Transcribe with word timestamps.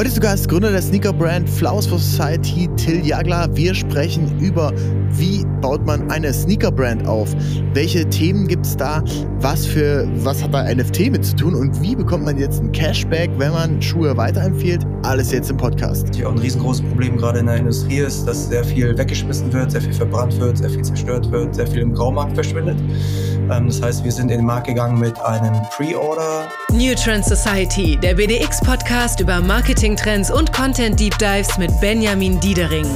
Heute 0.00 0.08
ist 0.08 0.14
sogar 0.14 0.30
als 0.30 0.48
Gründer 0.48 0.70
der 0.70 0.80
Sneaker-Brand 0.80 1.46
Flowers 1.46 1.86
for 1.86 1.98
Society 1.98 2.70
Till 2.76 3.04
Jagler. 3.04 3.54
Wir 3.54 3.74
sprechen 3.74 4.40
über, 4.40 4.72
wie 5.10 5.44
baut 5.60 5.84
man 5.84 6.10
eine 6.10 6.32
Sneaker-Brand 6.32 7.06
auf? 7.06 7.36
Welche 7.74 8.08
Themen 8.08 8.48
gibt 8.48 8.64
es 8.64 8.74
da? 8.78 9.04
Was 9.40 9.66
für, 9.66 10.08
was 10.24 10.42
hat 10.42 10.54
da 10.54 10.74
NFT 10.74 11.10
mit 11.10 11.26
zu 11.26 11.36
tun? 11.36 11.54
Und 11.54 11.82
wie 11.82 11.94
bekommt 11.94 12.24
man 12.24 12.38
jetzt 12.38 12.62
ein 12.62 12.72
Cashback, 12.72 13.28
wenn 13.36 13.52
man 13.52 13.82
Schuhe 13.82 14.16
weiterempfiehlt? 14.16 14.86
Alles 15.02 15.32
jetzt 15.32 15.50
im 15.50 15.58
Podcast. 15.58 16.16
Ja, 16.16 16.30
ein 16.30 16.38
riesengroßes 16.38 16.82
Problem 16.86 17.18
gerade 17.18 17.40
in 17.40 17.46
der 17.46 17.56
Industrie 17.56 17.98
ist, 17.98 18.24
dass 18.24 18.48
sehr 18.48 18.64
viel 18.64 18.96
weggeschmissen 18.96 19.52
wird, 19.52 19.70
sehr 19.70 19.82
viel 19.82 19.92
verbrannt 19.92 20.40
wird, 20.40 20.56
sehr 20.56 20.70
viel 20.70 20.82
zerstört 20.82 21.30
wird, 21.30 21.54
sehr 21.54 21.66
viel 21.66 21.82
im 21.82 21.92
Graumarkt 21.92 22.32
verschwindet. 22.32 22.78
Ähm, 23.50 23.66
das 23.66 23.82
heißt, 23.82 24.04
wir 24.04 24.12
sind 24.12 24.30
in 24.30 24.38
den 24.38 24.46
Markt 24.46 24.66
gegangen 24.66 24.98
mit 24.98 25.20
einem 25.20 25.54
Pre-Order. 25.76 26.48
New 26.72 26.94
Trend 26.94 27.24
Society, 27.24 27.98
der 28.00 28.14
BDX-Podcast 28.14 29.20
über 29.20 29.40
Marketing-Trends 29.90 30.30
und 30.30 30.52
Content-Deep 30.52 31.18
Dives 31.18 31.58
mit 31.58 31.70
Benjamin 31.80 32.38
Diedering. 32.38 32.86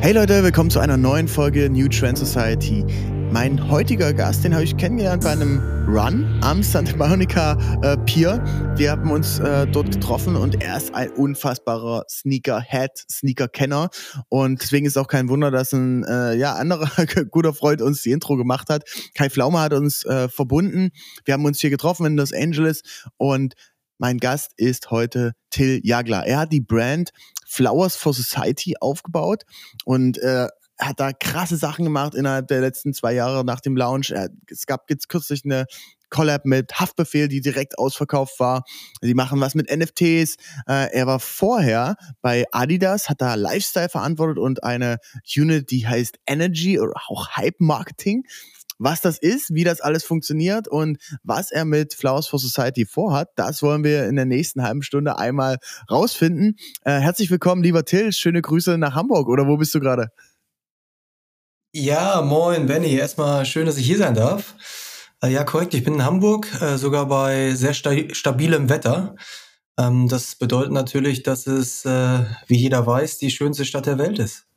Hey 0.00 0.12
Leute, 0.12 0.42
willkommen 0.42 0.68
zu 0.68 0.78
einer 0.78 0.98
neuen 0.98 1.26
Folge 1.26 1.70
New 1.70 1.88
Trend 1.88 2.18
Society. 2.18 2.84
Mein 3.30 3.70
heutiger 3.70 4.12
Gast, 4.12 4.44
den 4.44 4.52
habe 4.52 4.64
ich 4.64 4.76
kennengelernt 4.76 5.24
bei 5.24 5.30
einem 5.30 5.58
Run 5.88 6.38
am 6.42 6.62
Santa 6.62 6.94
Monica 6.96 7.56
äh, 7.82 7.96
Pier. 8.04 8.44
Wir 8.76 8.90
haben 8.90 9.10
uns 9.10 9.38
äh, 9.38 9.66
dort 9.66 9.90
getroffen 9.90 10.36
und 10.36 10.62
er 10.62 10.76
ist 10.76 10.94
ein 10.94 11.10
unfassbarer 11.12 12.04
Sneaker-Head, 12.10 12.90
Sneaker-Kenner. 13.10 13.88
Und 14.28 14.60
deswegen 14.60 14.84
ist 14.84 14.98
auch 14.98 15.08
kein 15.08 15.30
Wunder, 15.30 15.50
dass 15.50 15.72
ein 15.72 16.04
äh, 16.04 16.34
ja, 16.34 16.56
anderer 16.56 16.90
guter 17.30 17.54
Freund 17.54 17.80
uns 17.80 18.02
die 18.02 18.10
Intro 18.10 18.36
gemacht 18.36 18.68
hat. 18.68 18.84
Kai 19.14 19.30
Flaume 19.30 19.60
hat 19.60 19.72
uns 19.72 20.04
äh, 20.04 20.28
verbunden. 20.28 20.90
Wir 21.24 21.32
haben 21.32 21.44
uns 21.46 21.58
hier 21.58 21.70
getroffen 21.70 22.04
in 22.04 22.16
Los 22.18 22.34
Angeles 22.34 22.82
und 23.16 23.54
mein 24.02 24.18
Gast 24.18 24.50
ist 24.56 24.90
heute 24.90 25.30
Till 25.50 25.80
Jagler. 25.84 26.26
Er 26.26 26.40
hat 26.40 26.52
die 26.52 26.60
Brand 26.60 27.10
Flowers 27.46 27.94
for 27.94 28.12
Society 28.12 28.74
aufgebaut 28.80 29.44
und 29.84 30.18
äh, 30.18 30.48
hat 30.76 30.98
da 30.98 31.12
krasse 31.12 31.56
Sachen 31.56 31.84
gemacht 31.84 32.16
innerhalb 32.16 32.48
der 32.48 32.62
letzten 32.62 32.94
zwei 32.94 33.12
Jahre 33.12 33.44
nach 33.44 33.60
dem 33.60 33.76
Launch. 33.76 34.12
Es 34.48 34.66
gab 34.66 34.90
jetzt 34.90 35.08
kürzlich 35.08 35.44
eine 35.44 35.66
Collab 36.10 36.44
mit 36.46 36.80
Haftbefehl, 36.80 37.28
die 37.28 37.40
direkt 37.40 37.78
ausverkauft 37.78 38.40
war. 38.40 38.64
Sie 39.00 39.14
machen 39.14 39.40
was 39.40 39.54
mit 39.54 39.70
NFTs. 39.70 40.34
Äh, 40.66 40.92
er 40.92 41.06
war 41.06 41.20
vorher 41.20 41.94
bei 42.22 42.44
Adidas, 42.50 43.08
hat 43.08 43.20
da 43.20 43.36
Lifestyle 43.36 43.88
verantwortet 43.88 44.38
und 44.38 44.64
eine 44.64 44.98
Unit, 45.36 45.70
die 45.70 45.86
heißt 45.86 46.18
Energy 46.26 46.80
oder 46.80 46.94
auch 47.06 47.36
Hype 47.36 47.60
Marketing. 47.60 48.24
Was 48.84 49.00
das 49.00 49.16
ist, 49.16 49.54
wie 49.54 49.62
das 49.62 49.80
alles 49.80 50.02
funktioniert 50.02 50.66
und 50.66 50.98
was 51.22 51.52
er 51.52 51.64
mit 51.64 51.94
Flowers 51.94 52.26
for 52.26 52.40
Society 52.40 52.84
vorhat, 52.84 53.28
das 53.36 53.62
wollen 53.62 53.84
wir 53.84 54.08
in 54.08 54.16
der 54.16 54.24
nächsten 54.24 54.60
halben 54.60 54.82
Stunde 54.82 55.18
einmal 55.18 55.58
rausfinden. 55.88 56.56
Äh, 56.84 56.98
herzlich 56.98 57.30
willkommen, 57.30 57.62
lieber 57.62 57.84
Till. 57.84 58.12
Schöne 58.12 58.42
Grüße 58.42 58.78
nach 58.78 58.96
Hamburg. 58.96 59.28
Oder 59.28 59.46
wo 59.46 59.56
bist 59.56 59.72
du 59.76 59.78
gerade? 59.78 60.08
Ja, 61.72 62.22
moin, 62.22 62.66
Benny. 62.66 62.96
Erstmal 62.96 63.46
schön, 63.46 63.66
dass 63.66 63.76
ich 63.76 63.86
hier 63.86 63.98
sein 63.98 64.14
darf. 64.14 64.56
Äh, 65.22 65.28
ja, 65.28 65.44
korrekt. 65.44 65.74
Ich 65.74 65.84
bin 65.84 65.94
in 65.94 66.04
Hamburg, 66.04 66.48
äh, 66.60 66.76
sogar 66.76 67.06
bei 67.06 67.54
sehr 67.54 67.74
sta 67.74 67.92
stabilem 68.10 68.68
Wetter. 68.68 69.14
Ähm, 69.78 70.08
das 70.08 70.34
bedeutet 70.34 70.72
natürlich, 70.72 71.22
dass 71.22 71.46
es, 71.46 71.84
äh, 71.84 72.24
wie 72.48 72.56
jeder 72.56 72.84
weiß, 72.84 73.18
die 73.18 73.30
schönste 73.30 73.64
Stadt 73.64 73.86
der 73.86 73.98
Welt 73.98 74.18
ist. 74.18 74.48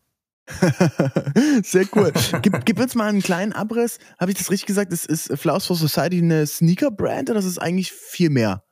Sehr 1.64 1.86
cool. 1.96 2.14
Gib, 2.42 2.66
gib 2.66 2.80
uns 2.80 2.96
mal 2.96 3.10
einen 3.10 3.22
kleinen 3.22 3.54
Abriss. 3.54 3.98
Habe 4.20 4.32
ich 4.32 4.38
das 4.38 4.52
richtig 4.52 4.68
gesagt? 4.68 4.94
Ist, 4.94 5.06
ist 5.08 5.32
Flowers 5.38 5.66
for 5.66 5.76
Society 5.76 6.20
eine 6.20 6.46
Sneaker-Brand 6.46 7.30
oder 7.30 7.40
ist 7.40 7.46
es 7.46 7.58
eigentlich 7.58 7.92
viel 7.92 8.30
mehr? 8.30 8.64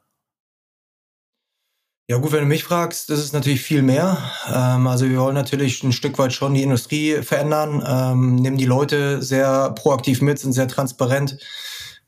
Ja 2.09 2.17
gut, 2.17 2.33
wenn 2.33 2.41
du 2.41 2.47
mich 2.47 2.66
fragst, 2.66 3.09
das 3.09 3.19
ist 3.19 3.33
natürlich 3.33 3.61
viel 3.61 3.81
mehr. 3.81 4.17
Ähm, 4.53 4.88
also 4.88 5.09
wir 5.09 5.17
wollen 5.19 5.35
natürlich 5.35 5.81
ein 5.83 5.94
Stück 5.94 6.19
weit 6.19 6.33
schon 6.33 6.53
die 6.53 6.61
Industrie 6.61 7.21
verändern, 7.21 7.81
ähm, 7.88 8.35
nehmen 8.35 8.57
die 8.57 8.66
Leute 8.66 9.21
sehr 9.21 9.71
proaktiv 9.71 10.21
mit, 10.21 10.38
sind 10.38 10.51
sehr 10.51 10.67
transparent, 10.67 11.38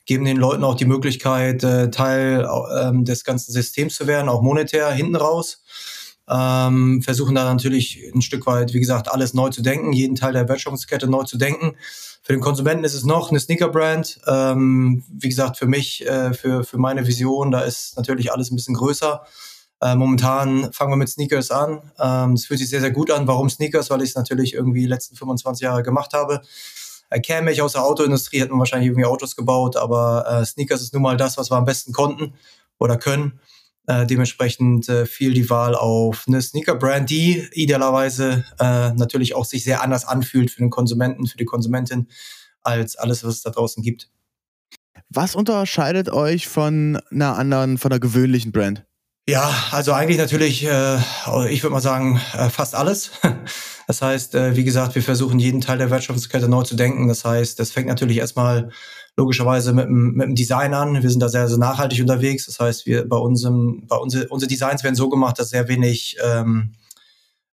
geben 0.06 0.26
den 0.26 0.36
Leuten 0.36 0.66
auch 0.66 0.76
die 0.76 0.86
Möglichkeit, 0.86 1.64
äh, 1.64 1.90
Teil 1.92 2.46
ähm, 2.78 3.06
des 3.06 3.24
ganzen 3.24 3.54
Systems 3.54 3.96
zu 3.96 4.06
werden, 4.06 4.28
auch 4.28 4.42
monetär 4.42 4.92
hinten 4.92 5.16
raus. 5.16 5.64
Ähm, 6.28 7.02
versuchen 7.04 7.36
da 7.36 7.44
natürlich 7.44 8.02
ein 8.14 8.22
Stück 8.22 8.48
weit, 8.48 8.74
wie 8.74 8.80
gesagt, 8.80 9.12
alles 9.12 9.34
neu 9.34 9.50
zu 9.50 9.62
denken, 9.62 9.94
jeden 9.94 10.16
Teil 10.16 10.34
der 10.34 10.50
Wertschöpfungskette 10.50 11.08
neu 11.08 11.24
zu 11.24 11.38
denken. 11.38 11.76
Für 12.24 12.34
den 12.34 12.42
Konsumenten 12.42 12.84
ist 12.84 12.96
es 12.96 13.06
noch 13.06 13.30
eine 13.30 13.40
Sneaker-Brand. 13.40 14.22
Ähm, 14.28 15.04
wie 15.08 15.30
gesagt, 15.30 15.58
für 15.58 15.68
mich, 15.68 16.06
äh, 16.08 16.34
für, 16.34 16.64
für 16.64 16.80
meine 16.80 17.06
Vision, 17.06 17.52
da 17.52 17.62
ist 17.62 17.96
natürlich 17.98 18.32
alles 18.32 18.50
ein 18.50 18.56
bisschen 18.56 18.74
größer. 18.74 19.24
Äh, 19.82 19.96
momentan 19.96 20.74
fangen 20.74 20.92
wir 20.92 20.98
mit 20.98 21.10
Sneakers 21.10 21.52
an. 21.52 21.92
Ähm, 22.00 22.34
es 22.34 22.48
fühlt 22.48 22.60
sich 22.60 22.70
sehr, 22.70 22.82
sehr 22.82 22.92
gut 22.92 23.12
an. 23.12 23.28
Warum 23.28 23.50
Sneakers? 23.50 23.92
Weil 23.92 24.02
ich 24.02 24.10
es 24.10 24.16
natürlich 24.16 24.54
irgendwie 24.54 24.82
die 24.82 24.88
letzten 24.88 25.16
25 25.16 25.64
Jahre 25.64 25.84
gemacht 25.84 26.14
habe. 26.14 26.42
Äh, 27.10 27.20
käme 27.20 27.52
ich 27.52 27.62
aus 27.62 27.74
der 27.74 27.84
Autoindustrie, 27.84 28.40
hätten 28.40 28.54
wir 28.54 28.60
wahrscheinlich 28.60 28.88
irgendwie 28.88 29.06
Autos 29.06 29.36
gebaut, 29.36 29.78
aber 29.78 30.26
äh, 30.28 30.46
Sneakers 30.46 30.82
ist 30.82 30.94
nun 30.94 31.04
mal 31.04 31.18
das, 31.18 31.38
was 31.38 31.52
wir 31.52 31.58
am 31.58 31.66
besten 31.66 31.94
konnten 31.94 32.34
oder 32.80 32.98
können. 32.98 33.40
Äh, 33.88 34.08
dementsprechend 34.08 34.90
äh, 34.90 35.06
fiel 35.06 35.34
die 35.34 35.50
Wahl 35.50 35.76
auf 35.76 36.26
eine 36.28 36.42
Sneaker-Brand, 36.42 37.10
die 37.10 37.48
idealerweise 37.52 38.44
äh, 38.60 38.92
natürlich 38.94 39.36
auch 39.36 39.46
sich 39.46 39.64
sehr 39.64 39.84
anders 39.84 40.06
anfühlt 40.06 40.50
für 40.50 40.62
den 40.62 40.72
Konsumenten, 40.72 41.28
für 41.28 41.38
die 41.38 41.46
Konsumentin, 41.46 42.08
als 42.62 42.96
alles, 42.96 43.24
was 43.24 43.36
es 43.36 43.42
da 43.44 43.52
draußen 43.52 43.84
gibt. 43.84 44.10
Was 45.10 45.36
unterscheidet 45.36 46.10
euch 46.10 46.48
von 46.48 47.00
einer 47.12 47.38
anderen, 47.38 47.78
von 47.78 47.92
einer 47.92 48.00
gewöhnlichen 48.00 48.52
Brand? 48.52 48.86
Ja, 49.28 49.52
also 49.72 49.92
eigentlich 49.92 50.20
natürlich, 50.20 50.64
äh, 50.66 50.98
ich 51.50 51.64
würde 51.64 51.74
mal 51.74 51.82
sagen, 51.82 52.22
äh, 52.34 52.50
fast 52.50 52.76
alles. 52.76 53.12
Das 53.88 54.02
heißt, 54.02 54.34
äh, 54.34 54.56
wie 54.56 54.64
gesagt, 54.64 54.96
wir 54.96 55.04
versuchen 55.04 55.38
jeden 55.38 55.62
Teil 55.62 55.78
der 55.78 55.92
Wertschöpfungskette 55.92 56.50
neu 56.50 56.64
zu 56.64 56.76
denken. 56.76 57.08
Das 57.08 57.24
heißt, 57.24 57.60
das 57.60 57.70
fängt 57.70 57.88
natürlich 57.88 58.18
erstmal 58.18 58.72
logischerweise 59.16 59.74
mit, 59.74 59.88
mit 59.92 60.28
dem 60.28 60.34
Design 60.34 60.74
an. 60.74 61.04
Wir 61.04 61.10
sind 61.12 61.20
da 61.20 61.30
sehr, 61.30 61.48
sehr 61.48 61.60
nachhaltig 61.60 62.02
unterwegs. 62.02 62.48
Das 62.48 62.60
heißt, 62.60 62.88
wir 62.88 63.08
bei 63.08 63.18
unserem, 63.18 63.86
bei 63.86 63.96
unsere, 63.98 64.28
unsere 64.30 64.50
Designs 64.50 64.84
werden 64.84 64.96
so 64.96 65.08
gemacht, 65.08 65.38
dass 65.38 65.50
sehr 65.52 65.68
wenig 65.68 66.18
ähm, 66.24 66.74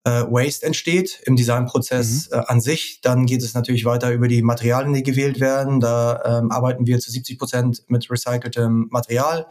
äh, 0.04 0.24
Waste 0.24 0.66
entsteht 0.66 1.18
im 1.24 1.34
Designprozess 1.34 2.28
mhm. 2.30 2.38
äh, 2.38 2.42
an 2.46 2.60
sich. 2.60 3.00
Dann 3.00 3.24
geht 3.24 3.42
es 3.42 3.54
natürlich 3.54 3.86
weiter 3.86 4.12
über 4.12 4.28
die 4.28 4.42
Materialien, 4.42 4.92
die 4.92 5.02
gewählt 5.02 5.40
werden. 5.40 5.80
Da 5.80 6.40
ähm, 6.40 6.50
arbeiten 6.50 6.86
wir 6.86 6.98
zu 6.98 7.10
70 7.10 7.38
Prozent 7.38 7.84
mit 7.88 8.10
recyceltem 8.10 8.88
Material. 8.90 9.46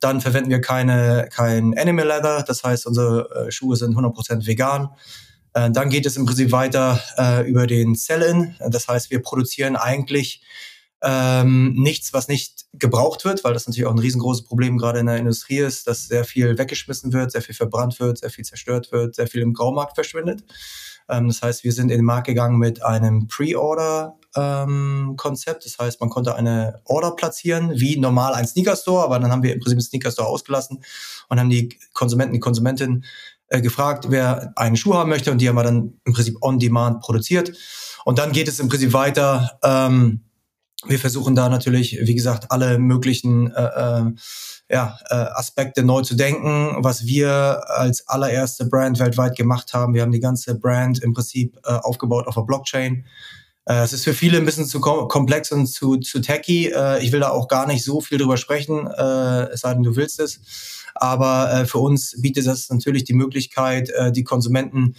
Dann 0.00 0.20
verwenden 0.20 0.50
wir 0.50 0.60
keine, 0.60 1.28
kein 1.32 1.76
Animal 1.78 2.06
Leather, 2.06 2.44
das 2.46 2.62
heißt, 2.62 2.86
unsere 2.86 3.46
äh, 3.46 3.50
Schuhe 3.50 3.76
sind 3.76 3.96
100% 3.96 4.46
vegan. 4.46 4.90
Äh, 5.54 5.70
dann 5.70 5.90
geht 5.90 6.06
es 6.06 6.16
im 6.16 6.26
Prinzip 6.26 6.52
weiter 6.52 7.00
äh, 7.16 7.48
über 7.48 7.66
den 7.66 7.94
Sell-In, 7.94 8.54
das 8.68 8.88
heißt, 8.88 9.10
wir 9.10 9.22
produzieren 9.22 9.76
eigentlich 9.76 10.42
ähm, 11.02 11.74
nichts, 11.74 12.12
was 12.12 12.28
nicht 12.28 12.66
gebraucht 12.72 13.24
wird, 13.24 13.44
weil 13.44 13.54
das 13.54 13.66
natürlich 13.66 13.86
auch 13.86 13.92
ein 13.92 13.98
riesengroßes 13.98 14.44
Problem 14.44 14.78
gerade 14.78 14.98
in 14.98 15.06
der 15.06 15.16
Industrie 15.16 15.58
ist, 15.58 15.86
dass 15.86 16.08
sehr 16.08 16.24
viel 16.24 16.58
weggeschmissen 16.58 17.12
wird, 17.12 17.30
sehr 17.30 17.42
viel 17.42 17.54
verbrannt 17.54 18.00
wird, 18.00 18.18
sehr 18.18 18.30
viel 18.30 18.44
zerstört 18.44 18.90
wird, 18.90 19.14
sehr 19.14 19.28
viel 19.28 19.42
im 19.42 19.52
Graumarkt 19.52 19.94
verschwindet. 19.94 20.42
Ähm, 21.08 21.28
das 21.28 21.40
heißt, 21.42 21.62
wir 21.64 21.72
sind 21.72 21.90
in 21.90 21.98
den 21.98 22.04
Markt 22.04 22.26
gegangen 22.26 22.58
mit 22.58 22.82
einem 22.82 23.28
Pre-Order-Konzept. 23.28 25.64
Ähm, 25.64 25.66
das 25.70 25.78
heißt, 25.78 26.00
man 26.00 26.10
konnte 26.10 26.34
eine 26.34 26.80
Order 26.84 27.12
platzieren, 27.12 27.70
wie 27.74 27.98
normal 27.98 28.34
ein 28.34 28.46
Sneaker-Store, 28.46 29.04
aber 29.04 29.18
dann 29.18 29.30
haben 29.30 29.42
wir 29.42 29.52
im 29.52 29.60
Prinzip 29.60 29.76
einen 29.76 29.82
Sneaker-Store 29.82 30.28
ausgelassen 30.28 30.82
und 31.28 31.40
haben 31.40 31.50
die 31.50 31.78
Konsumenten, 31.92 32.34
die 32.34 32.40
Konsumentin 32.40 33.04
äh, 33.48 33.60
gefragt, 33.60 34.06
wer 34.10 34.52
einen 34.56 34.76
Schuh 34.76 34.94
haben 34.94 35.08
möchte 35.08 35.32
und 35.32 35.40
die 35.40 35.48
haben 35.48 35.56
wir 35.56 35.64
dann 35.64 35.94
im 36.04 36.12
Prinzip 36.12 36.36
on-demand 36.42 37.00
produziert. 37.00 37.52
Und 38.04 38.18
dann 38.18 38.32
geht 38.32 38.48
es 38.48 38.60
im 38.60 38.68
Prinzip 38.68 38.92
weiter. 38.92 39.58
Ähm, 39.62 40.27
wir 40.86 40.98
versuchen 40.98 41.34
da 41.34 41.48
natürlich, 41.48 41.98
wie 42.02 42.14
gesagt, 42.14 42.50
alle 42.50 42.78
möglichen 42.78 43.52
äh, 43.52 43.62
äh, 43.62 44.12
ja, 44.70 44.98
äh, 45.08 45.14
Aspekte 45.14 45.82
neu 45.82 46.02
zu 46.02 46.14
denken. 46.14 46.76
Was 46.78 47.06
wir 47.06 47.62
als 47.68 48.06
allererste 48.06 48.66
Brand 48.66 48.98
weltweit 49.00 49.36
gemacht 49.36 49.74
haben, 49.74 49.94
wir 49.94 50.02
haben 50.02 50.12
die 50.12 50.20
ganze 50.20 50.54
Brand 50.54 51.02
im 51.02 51.14
Prinzip 51.14 51.58
äh, 51.64 51.72
aufgebaut 51.72 52.26
auf 52.28 52.34
der 52.34 52.42
Blockchain. 52.42 53.04
Äh, 53.64 53.82
es 53.82 53.92
ist 53.92 54.04
für 54.04 54.14
viele 54.14 54.38
ein 54.38 54.44
bisschen 54.44 54.66
zu 54.66 54.80
komplex 54.80 55.50
und 55.50 55.66
zu, 55.66 55.96
zu 55.96 56.20
techy. 56.20 56.68
Äh, 56.68 57.02
ich 57.02 57.10
will 57.12 57.20
da 57.20 57.30
auch 57.30 57.48
gar 57.48 57.66
nicht 57.66 57.84
so 57.84 58.00
viel 58.00 58.18
drüber 58.18 58.36
sprechen, 58.36 58.86
äh, 58.86 59.48
es 59.50 59.60
sei 59.60 59.74
denn, 59.74 59.82
du 59.82 59.96
willst 59.96 60.20
es. 60.20 60.40
Aber 60.94 61.52
äh, 61.52 61.66
für 61.66 61.78
uns 61.78 62.20
bietet 62.20 62.46
das 62.46 62.70
natürlich 62.70 63.04
die 63.04 63.14
Möglichkeit, 63.14 63.90
äh, 63.90 64.12
die 64.12 64.24
Konsumenten 64.24 64.94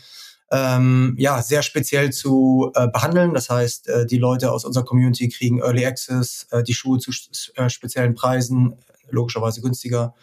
ähm, 0.52 1.16
ja, 1.18 1.42
sehr 1.42 1.62
speziell 1.62 2.12
zu 2.12 2.72
äh, 2.76 2.88
behandeln. 2.88 3.34
Das 3.34 3.50
heißt, 3.50 3.88
äh, 3.88 4.06
die 4.06 4.18
Leute 4.18 4.52
aus 4.52 4.66
unserer 4.66 4.86
Community 4.86 5.30
kriegen 5.30 5.60
Early 5.60 5.86
Access, 5.86 6.48
äh, 6.52 6.64
die 6.64 6.74
Schuhe 6.74 7.00
zu 7.00 7.12
äh, 7.56 7.70
speziellen 7.70 8.16
Preisen, 8.16 8.76
logischerweise 9.10 9.62
günstiger. 9.62 10.16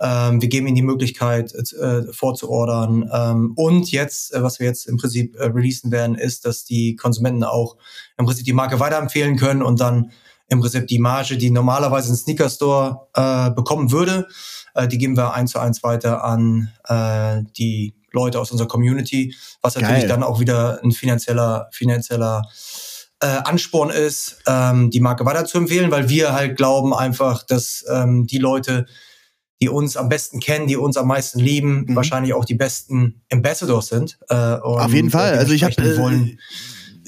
Ähm, 0.00 0.40
wir 0.40 0.48
geben 0.48 0.68
ihnen 0.68 0.76
die 0.76 0.82
Möglichkeit 0.82 1.52
äh, 1.54 2.12
vorzuordern. 2.12 3.10
Ähm, 3.12 3.52
und 3.56 3.90
jetzt, 3.90 4.32
äh, 4.32 4.42
was 4.42 4.60
wir 4.60 4.66
jetzt 4.66 4.86
im 4.86 4.96
Prinzip 4.96 5.36
äh, 5.36 5.46
releasen 5.46 5.90
werden, 5.90 6.14
ist, 6.14 6.44
dass 6.44 6.64
die 6.64 6.96
Konsumenten 6.96 7.44
auch 7.44 7.76
im 8.16 8.26
Prinzip 8.26 8.44
die 8.44 8.52
Marke 8.52 8.80
weiterempfehlen 8.80 9.36
können 9.36 9.62
und 9.62 9.80
dann 9.80 10.12
im 10.48 10.60
Prinzip 10.60 10.86
die 10.86 10.98
Marge, 10.98 11.36
die 11.36 11.50
normalerweise 11.50 12.12
ein 12.12 12.16
Sneaker 12.16 12.48
Store 12.48 13.08
äh, 13.14 13.50
bekommen 13.50 13.90
würde, 13.92 14.28
Äh, 14.78 14.88
die 14.88 14.98
geben 14.98 15.16
wir 15.16 15.34
eins 15.34 15.52
zu 15.52 15.58
eins 15.58 15.82
weiter 15.82 16.24
an 16.24 16.70
äh, 16.84 17.42
die 17.56 17.94
Leute 18.12 18.40
aus 18.40 18.50
unserer 18.50 18.68
Community, 18.68 19.34
was 19.62 19.74
natürlich 19.74 20.00
Geil. 20.00 20.08
dann 20.08 20.22
auch 20.22 20.40
wieder 20.40 20.80
ein 20.82 20.92
finanzieller, 20.92 21.68
finanzieller 21.72 22.48
äh, 23.20 23.26
Ansporn 23.26 23.90
ist, 23.90 24.38
ähm, 24.46 24.90
die 24.90 25.00
Marke 25.00 25.24
weiterzuempfehlen, 25.24 25.90
weil 25.90 26.08
wir 26.08 26.32
halt 26.32 26.56
glauben 26.56 26.94
einfach, 26.94 27.42
dass 27.42 27.84
ähm, 27.90 28.26
die 28.26 28.38
Leute, 28.38 28.86
die 29.60 29.68
uns 29.68 29.96
am 29.96 30.08
besten 30.08 30.38
kennen, 30.38 30.68
die 30.68 30.76
uns 30.76 30.96
am 30.96 31.08
meisten 31.08 31.40
lieben, 31.40 31.84
mhm. 31.86 31.96
wahrscheinlich 31.96 32.32
auch 32.32 32.44
die 32.44 32.54
besten 32.54 33.22
Ambassadors 33.30 33.88
sind. 33.88 34.18
Äh, 34.28 34.34
Auf 34.34 34.92
jeden 34.92 35.10
Fall. 35.10 35.36
Also 35.36 35.52
ich 35.52 35.64
habe 35.64 35.74
äh, 35.82 36.36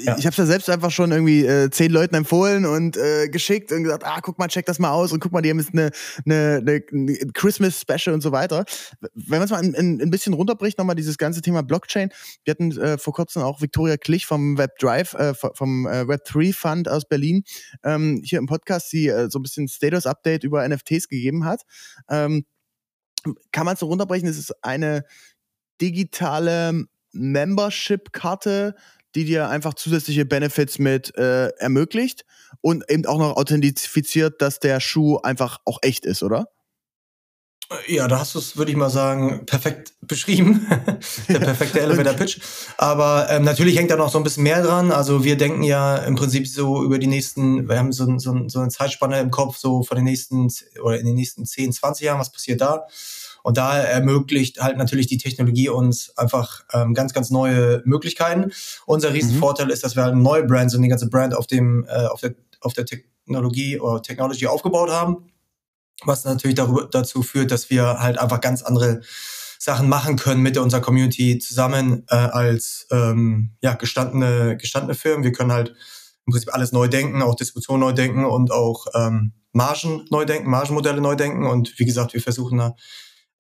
ja. 0.05 0.17
ich 0.19 0.27
habe 0.27 0.31
es 0.31 0.37
ja 0.37 0.47
selbst 0.47 0.71
einfach 0.71 0.91
schon 0.91 1.13
irgendwie 1.13 1.45
äh, 1.45 1.71
zehn 1.71 1.91
Leuten 1.91 2.15
empfohlen 2.15 2.67
und 2.67 2.97
äh, 2.97 3.29
geschickt 3.29 3.73
und 3.73 3.85
gesagt, 3.85 4.05
ah, 4.05 4.21
guck 4.21 4.39
mal, 4.39 4.49
check 4.49 4.67
das 4.67 4.79
mal 4.79 4.91
aus 4.91 5.13
und 5.13 5.21
guck 5.21 5.33
mal, 5.33 5.43
die 5.43 5.51
haben 5.51 5.59
jetzt 5.59 5.73
eine, 5.73 5.91
eine, 6.25 6.83
eine 6.93 7.17
Christmas 7.33 7.81
Special 7.81 8.15
und 8.15 8.21
so 8.21 8.33
weiter. 8.33 8.65
Wenn 9.15 9.39
man 9.39 9.43
es 9.43 9.51
mal 9.51 9.59
ein, 9.59 9.75
ein, 9.75 10.01
ein 10.01 10.11
bisschen 10.11 10.35
runterbricht, 10.35 10.79
nochmal 10.79 10.97
dieses 10.97 11.19
ganze 11.19 11.43
Thema 11.43 11.63
Blockchain. 11.63 12.11
Wir 12.45 12.53
hatten 12.53 12.73
äh, 12.79 12.99
vor 12.99 13.13
kurzem 13.13 13.43
auch 13.43 13.61
Victoria 13.61 13.97
Klich 13.97 14.27
vom 14.27 14.59
WebDrive, 14.59 15.15
äh, 15.15 15.35
vom 15.35 15.87
äh, 15.87 16.03
Web3 16.03 16.55
Fund 16.55 16.89
aus 16.89 17.07
Berlin 17.07 17.43
ähm, 17.85 18.23
hier 18.25 18.39
im 18.39 18.47
Podcast, 18.47 18.93
die 18.93 19.09
äh, 19.09 19.29
so 19.31 19.39
ein 19.39 19.43
bisschen 19.43 19.69
Status 19.69 20.07
Update 20.07 20.45
über 20.45 20.67
NFTs 20.67 21.09
gegeben 21.09 21.45
hat. 21.45 21.63
Ähm, 22.09 22.45
kann 23.53 23.67
man 23.67 23.77
so 23.77 23.87
runterbrechen? 23.87 24.29
Es 24.29 24.39
ist 24.39 24.65
eine 24.65 25.05
digitale 25.81 26.87
Membership-Karte, 27.13 28.75
die 29.15 29.25
dir 29.25 29.49
einfach 29.49 29.75
zusätzliche 29.75 30.25
Benefits 30.25 30.79
mit 30.79 31.17
äh, 31.17 31.49
ermöglicht 31.59 32.25
und 32.61 32.89
eben 32.89 33.07
auch 33.07 33.19
noch 33.19 33.37
authentifiziert, 33.37 34.41
dass 34.41 34.61
der 34.61 34.81
Schuh 34.81 35.19
einfach 35.19 35.59
auch 35.65 35.79
echt 35.83 36.05
ist, 36.05 36.23
oder? 36.23 36.47
Ja, 37.87 38.09
da 38.09 38.19
hast 38.19 38.35
du 38.35 38.41
es, 38.41 38.57
würde 38.57 38.73
ich 38.73 38.77
mal 38.77 38.91
sagen, 38.91 39.47
perfekt 39.47 39.95
beschrieben. 40.03 40.67
der 41.29 41.39
perfekte 41.39 41.81
Elevator 41.81 42.15
Pitch. 42.15 42.41
Aber 42.77 43.29
ähm, 43.31 43.45
natürlich 43.45 43.79
hängt 43.79 43.93
da 43.93 43.97
noch 43.97 44.11
so 44.11 44.19
ein 44.19 44.25
bisschen 44.25 44.43
mehr 44.43 44.61
dran. 44.61 44.91
Also 44.91 45.23
wir 45.23 45.37
denken 45.37 45.63
ja 45.63 45.99
im 45.99 46.17
Prinzip 46.17 46.49
so 46.49 46.83
über 46.83 46.99
die 46.99 47.07
nächsten, 47.07 47.69
wir 47.69 47.79
haben 47.79 47.93
so, 47.93 48.19
so, 48.19 48.49
so 48.49 48.59
eine 48.59 48.71
Zeitspanne 48.71 49.21
im 49.21 49.31
Kopf, 49.31 49.57
so 49.57 49.85
von 49.85 49.95
den 49.95 50.05
nächsten 50.05 50.49
oder 50.83 50.99
in 50.99 51.07
den 51.07 51.15
nächsten 51.15 51.47
10, 51.47 51.73
20 51.73 52.05
Jahren, 52.05 52.19
was 52.19 52.33
passiert 52.33 52.61
da? 52.61 52.87
Und 53.43 53.57
da 53.57 53.79
ermöglicht 53.79 54.61
halt 54.61 54.77
natürlich 54.77 55.07
die 55.07 55.19
Technologie 55.19 55.69
uns 55.69 56.17
einfach 56.17 56.65
ähm, 56.73 56.95
ganz, 56.95 57.13
ganz 57.13 57.31
neue 57.31 57.83
Möglichkeiten. 57.85 58.53
Unser 58.87 59.13
Riesenvorteil 59.13 59.67
mhm. 59.67 59.73
ist, 59.73 59.85
dass 59.85 59.97
wir 59.97 60.05
halt 60.05 60.17
neue 60.17 60.45
Brands 60.45 60.75
und 60.75 60.83
die 60.83 60.89
ganze 60.89 61.09
Brand 61.09 61.35
auf 61.35 61.47
dem, 61.47 61.87
äh, 61.89 62.07
auf 62.07 62.21
der, 62.21 62.35
auf 62.61 62.73
der 62.73 62.87
Technologie 62.87 63.79
oder 63.79 64.03
Technology 64.03 64.47
aufgebaut 64.47 64.91
haben. 64.91 65.31
Was 66.05 66.25
natürlich 66.25 66.57
darüber, 66.57 66.89
dazu 66.91 67.23
führt, 67.23 67.51
dass 67.51 67.71
wir 67.71 68.01
halt 68.01 68.19
einfach 68.19 68.41
ganz 68.41 68.63
andere 68.63 69.03
Sachen 69.59 69.91
machen 69.91 70.17
können 70.17 70.41
mit 70.41 70.57
unserer 70.57 70.81
Community 70.81 71.39
zusammen 71.39 72.05
äh, 72.09 72.15
als 72.15 72.87
ähm, 72.91 73.51
ja, 73.61 73.75
gestandene, 73.75 74.57
gestandene 74.57 74.95
Firmen. 74.95 75.23
Wir 75.23 75.33
können 75.33 75.53
halt 75.53 75.75
im 76.27 76.33
Prinzip 76.33 76.55
alles 76.55 76.73
neu 76.73 76.89
denken, 76.89 77.21
auch 77.21 77.35
Distribution 77.35 77.81
neu 77.81 77.93
denken 77.93 78.25
und 78.25 78.51
auch 78.51 78.87
ähm, 78.95 79.33
Margen 79.53 80.07
neu 80.11 80.25
denken, 80.25 80.49
Margenmodelle 80.49 81.03
neu 81.03 81.15
denken. 81.15 81.47
Und 81.47 81.79
wie 81.79 81.85
gesagt, 81.85 82.15
wir 82.15 82.23
versuchen 82.23 82.59
da 82.59 82.75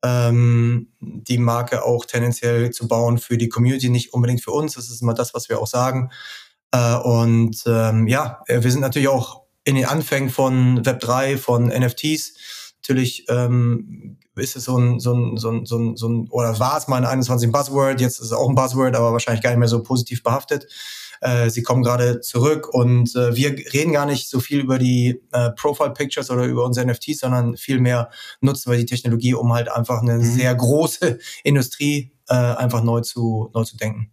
ähm, 0.02 0.88
die 1.00 1.38
Marke 1.38 1.85
auch 1.85 2.05
tendenziell 2.06 2.70
zu 2.70 2.88
bauen 2.88 3.19
für 3.19 3.37
die 3.37 3.49
Community, 3.49 3.91
nicht 3.91 4.12
unbedingt 4.12 4.43
für 4.43 4.52
uns. 4.52 4.75
Das 4.75 4.91
ist 4.91 5.02
immer 5.02 5.14
das, 5.14 5.35
was 5.35 5.49
wir 5.49 5.61
auch 5.61 5.67
sagen. 5.67 6.11
Äh, 6.73 6.97
und 6.97 7.62
ähm, 7.67 8.06
ja, 8.06 8.43
wir 8.47 8.70
sind 8.70 8.81
natürlich 8.81 9.08
auch 9.08 9.43
in 9.64 9.75
den 9.75 9.87
Anfängen 9.87 10.31
von 10.31 10.82
Web3, 10.82 11.37
von 11.37 11.67
NFTs. 11.67 12.35
Natürlich 12.82 13.26
ähm, 13.29 14.19
ist 14.37 14.56
es 14.56 14.64
so 14.64 14.79
ein, 14.79 15.00
so 15.00 15.12
ein, 15.14 15.37
so 15.37 15.50
ein, 15.50 15.67
so 15.67 15.79
ein, 15.79 15.97
so 15.97 16.08
ein 16.08 16.29
oder 16.31 16.58
war 16.58 16.79
es 16.79 16.88
mal 16.88 16.96
ein 16.96 17.05
21 17.05 17.53
Buzzword, 17.53 18.00
jetzt 18.00 18.20
ist 18.20 18.26
es 18.26 18.32
auch 18.32 18.49
ein 18.49 18.55
Buzzword, 18.55 18.96
aber 18.96 19.12
wahrscheinlich 19.12 19.43
gar 19.43 19.50
nicht 19.50 19.58
mehr 19.58 19.69
so 19.69 19.82
positiv 19.82 20.23
behaftet. 20.23 20.67
Äh, 21.20 21.50
sie 21.50 21.62
kommen 21.62 21.82
gerade 21.82 22.20
zurück 22.20 22.69
und 22.72 23.14
äh, 23.14 23.37
wir 23.37 23.50
reden 23.72 23.93
gar 23.93 24.06
nicht 24.06 24.28
so 24.28 24.40
viel 24.40 24.61
über 24.61 24.78
die 24.78 25.22
äh, 25.32 25.50
Profile 25.50 25.93
Pictures 25.93 26.31
oder 26.31 26.44
über 26.44 26.64
unsere 26.64 26.87
NFTs, 26.87 27.20
sondern 27.20 27.56
vielmehr 27.56 28.11
nutzen 28.40 28.70
wir 28.70 28.78
die 28.78 28.87
Technologie, 28.87 29.34
um 29.34 29.52
halt 29.52 29.70
einfach 29.70 30.02
eine 30.02 30.19
mhm. 30.19 30.25
sehr 30.25 30.55
große 30.55 31.19
Industrie 31.44 32.12
äh, 32.28 32.34
einfach 32.34 32.82
neu 32.82 33.00
zu, 33.00 33.50
neu 33.55 33.64
zu 33.64 33.76
denken. 33.76 34.11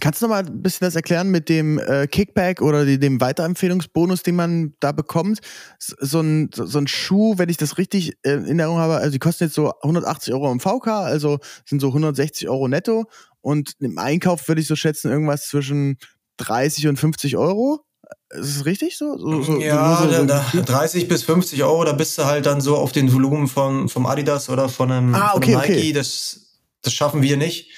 Kannst 0.00 0.22
du 0.22 0.26
noch 0.26 0.30
mal 0.30 0.46
ein 0.46 0.62
bisschen 0.62 0.84
das 0.84 0.94
erklären 0.94 1.30
mit 1.30 1.48
dem 1.48 1.80
äh, 1.80 2.06
Kickback 2.06 2.62
oder 2.62 2.84
die, 2.84 3.00
dem 3.00 3.20
Weiterempfehlungsbonus, 3.20 4.22
den 4.22 4.36
man 4.36 4.74
da 4.78 4.92
bekommt? 4.92 5.40
So 5.78 6.20
ein, 6.20 6.48
so 6.52 6.78
ein 6.78 6.86
Schuh, 6.86 7.38
wenn 7.38 7.48
ich 7.48 7.56
das 7.56 7.76
richtig 7.76 8.12
äh, 8.22 8.34
in 8.34 8.44
Erinnerung 8.60 8.78
habe, 8.78 8.98
also 8.98 9.10
die 9.10 9.18
kosten 9.18 9.44
jetzt 9.44 9.54
so 9.54 9.72
180 9.82 10.32
Euro 10.32 10.52
im 10.52 10.60
VK, 10.60 10.86
also 10.86 11.38
sind 11.64 11.80
so 11.80 11.88
160 11.88 12.48
Euro 12.48 12.68
netto 12.68 13.06
und 13.40 13.72
im 13.80 13.98
Einkauf 13.98 14.46
würde 14.46 14.60
ich 14.60 14.68
so 14.68 14.76
schätzen, 14.76 15.10
irgendwas 15.10 15.48
zwischen 15.48 15.98
30 16.36 16.86
und 16.86 16.96
50 16.96 17.36
Euro. 17.36 17.84
Ist 18.30 18.56
es 18.56 18.64
richtig 18.66 18.96
so? 18.96 19.18
so, 19.18 19.42
so 19.42 19.60
ja, 19.60 20.02
so, 20.02 20.08
so, 20.08 20.24
da, 20.24 20.44
30 20.52 21.08
bis 21.08 21.24
50 21.24 21.64
Euro, 21.64 21.84
da 21.84 21.92
bist 21.92 22.16
du 22.16 22.26
halt 22.26 22.46
dann 22.46 22.60
so 22.60 22.76
auf 22.76 22.92
den 22.92 23.12
Volumen 23.12 23.48
von, 23.48 23.88
vom 23.88 24.06
Adidas 24.06 24.48
oder 24.48 24.68
von 24.68 24.92
einem, 24.92 25.14
ah, 25.16 25.32
okay, 25.34 25.52
von 25.52 25.62
einem 25.62 25.70
Nike. 25.72 25.80
Okay. 25.80 25.92
Das, 25.92 26.40
das 26.82 26.92
schaffen 26.92 27.22
wir 27.22 27.36
nicht. 27.36 27.70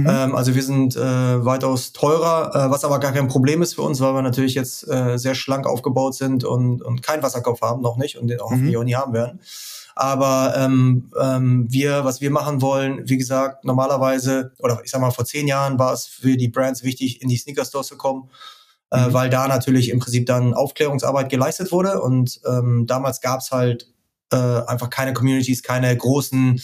Mhm. 0.00 0.06
Ähm, 0.08 0.36
also 0.36 0.54
wir 0.54 0.62
sind 0.62 0.96
äh, 0.96 1.44
weitaus 1.44 1.92
teurer, 1.92 2.54
äh, 2.54 2.70
was 2.70 2.84
aber 2.84 3.00
gar 3.00 3.12
kein 3.12 3.28
Problem 3.28 3.62
ist 3.62 3.74
für 3.74 3.82
uns, 3.82 4.00
weil 4.00 4.14
wir 4.14 4.22
natürlich 4.22 4.54
jetzt 4.54 4.88
äh, 4.88 5.18
sehr 5.18 5.34
schlank 5.34 5.66
aufgebaut 5.66 6.14
sind 6.14 6.44
und, 6.44 6.82
und 6.82 7.02
keinen 7.02 7.22
Wasserkopf 7.22 7.60
haben, 7.62 7.82
noch 7.82 7.96
nicht 7.96 8.18
und 8.18 8.28
den 8.28 8.40
auch, 8.40 8.50
mhm. 8.50 8.76
auch 8.76 8.84
nie 8.84 8.94
haben 8.94 9.12
werden. 9.12 9.40
Aber 9.96 10.54
ähm, 10.56 11.10
ähm, 11.20 11.66
wir, 11.68 12.04
was 12.04 12.20
wir 12.20 12.30
machen 12.30 12.62
wollen, 12.62 13.08
wie 13.08 13.16
gesagt, 13.18 13.64
normalerweise, 13.64 14.52
oder 14.60 14.80
ich 14.84 14.90
sag 14.90 15.00
mal, 15.00 15.10
vor 15.10 15.24
zehn 15.24 15.48
Jahren 15.48 15.78
war 15.78 15.92
es 15.92 16.06
für 16.06 16.36
die 16.36 16.48
Brands 16.48 16.84
wichtig, 16.84 17.20
in 17.20 17.28
die 17.28 17.36
Sneaker-Stores 17.36 17.88
zu 17.88 17.96
kommen. 17.96 18.30
Äh, 18.90 19.08
mhm. 19.08 19.12
weil 19.12 19.28
da 19.28 19.46
natürlich 19.48 19.90
im 19.90 19.98
Prinzip 19.98 20.24
dann 20.24 20.54
Aufklärungsarbeit 20.54 21.28
geleistet 21.28 21.72
wurde. 21.72 22.00
Und 22.00 22.40
ähm, 22.46 22.86
damals 22.86 23.20
gab's 23.20 23.50
halt 23.50 23.86
äh, 24.32 24.36
einfach 24.36 24.88
keine 24.88 25.12
Communities, 25.12 25.62
keine 25.62 25.94
großen 25.94 26.58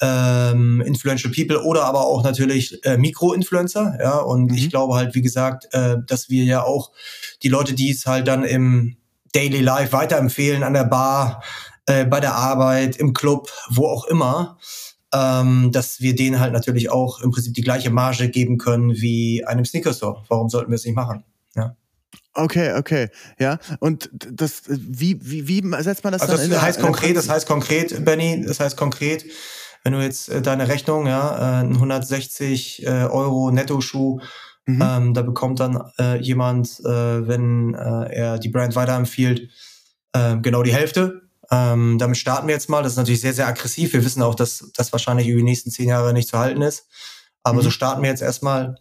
ähm, 0.00 0.80
influential 0.80 1.32
people 1.32 1.62
oder 1.62 1.84
aber 1.84 2.06
auch 2.06 2.22
natürlich 2.22 2.84
äh, 2.84 2.96
Mikro-Influencer. 2.96 3.98
Ja, 4.00 4.18
und 4.18 4.50
mhm. 4.50 4.56
ich 4.56 4.70
glaube 4.70 4.94
halt, 4.94 5.14
wie 5.14 5.22
gesagt, 5.22 5.68
äh, 5.72 5.96
dass 6.06 6.30
wir 6.30 6.44
ja 6.44 6.62
auch 6.62 6.92
die 7.42 7.48
Leute, 7.48 7.74
die 7.74 7.90
es 7.90 8.06
halt 8.06 8.28
dann 8.28 8.44
im 8.44 8.96
Daily 9.32 9.60
Life 9.60 9.92
weiterempfehlen, 9.92 10.62
an 10.62 10.74
der 10.74 10.84
Bar, 10.84 11.42
äh, 11.86 12.04
bei 12.04 12.20
der 12.20 12.34
Arbeit, 12.34 12.96
im 12.96 13.12
Club, 13.12 13.50
wo 13.68 13.86
auch 13.86 14.06
immer, 14.06 14.58
ähm, 15.12 15.70
dass 15.72 16.00
wir 16.00 16.14
denen 16.14 16.40
halt 16.40 16.52
natürlich 16.52 16.90
auch 16.90 17.20
im 17.20 17.30
Prinzip 17.30 17.54
die 17.54 17.62
gleiche 17.62 17.90
Marge 17.90 18.28
geben 18.28 18.58
können 18.58 18.94
wie 18.94 19.44
einem 19.44 19.64
Sneaker 19.64 19.92
Store. 19.92 20.22
Warum 20.28 20.48
sollten 20.48 20.70
wir 20.70 20.76
es 20.76 20.84
nicht 20.84 20.94
machen? 20.94 21.24
Ja. 21.54 21.76
Okay, 22.32 22.74
okay, 22.78 23.08
ja. 23.38 23.58
Und 23.80 24.08
das, 24.12 24.62
wie, 24.68 25.18
wie, 25.20 25.48
wie 25.48 25.82
setzt 25.82 26.04
man 26.04 26.12
das 26.12 26.22
also 26.22 26.36
dann 26.36 26.50
das 26.50 26.62
heißt 26.62 26.80
konkret, 26.80 27.16
das 27.16 27.28
heißt 27.28 27.46
konkret, 27.46 28.04
Benny, 28.04 28.44
das 28.46 28.60
heißt 28.60 28.76
konkret, 28.76 29.24
wenn 29.84 29.92
du 29.92 30.02
jetzt 30.02 30.28
äh, 30.28 30.42
deine 30.42 30.68
Rechnung, 30.68 31.06
ja, 31.06 31.62
äh, 31.62 31.64
160 31.64 32.86
äh, 32.86 32.88
Euro 32.88 33.50
Netto-Schuh, 33.50 34.20
mhm. 34.66 34.82
ähm, 34.82 35.14
da 35.14 35.22
bekommt 35.22 35.60
dann 35.60 35.82
äh, 35.98 36.18
jemand, 36.18 36.80
äh, 36.80 37.26
wenn 37.26 37.74
äh, 37.74 38.14
er 38.14 38.38
die 38.38 38.48
Brand 38.48 38.76
weiterempfiehlt, 38.76 39.50
äh, 40.12 40.36
genau 40.38 40.62
die 40.62 40.74
Hälfte. 40.74 41.22
Ähm, 41.50 41.98
damit 41.98 42.16
starten 42.16 42.46
wir 42.46 42.54
jetzt 42.54 42.68
mal. 42.68 42.82
Das 42.82 42.92
ist 42.92 42.98
natürlich 42.98 43.20
sehr, 43.20 43.32
sehr 43.32 43.48
aggressiv. 43.48 43.92
Wir 43.92 44.04
wissen 44.04 44.22
auch, 44.22 44.34
dass 44.34 44.70
das 44.74 44.92
wahrscheinlich 44.92 45.26
über 45.26 45.38
die 45.38 45.44
nächsten 45.44 45.70
zehn 45.70 45.88
Jahre 45.88 46.12
nicht 46.12 46.28
zu 46.28 46.38
halten 46.38 46.62
ist. 46.62 46.86
Aber 47.42 47.58
mhm. 47.58 47.64
so 47.64 47.70
starten 47.70 48.02
wir 48.02 48.10
jetzt 48.10 48.22
erstmal. 48.22 48.76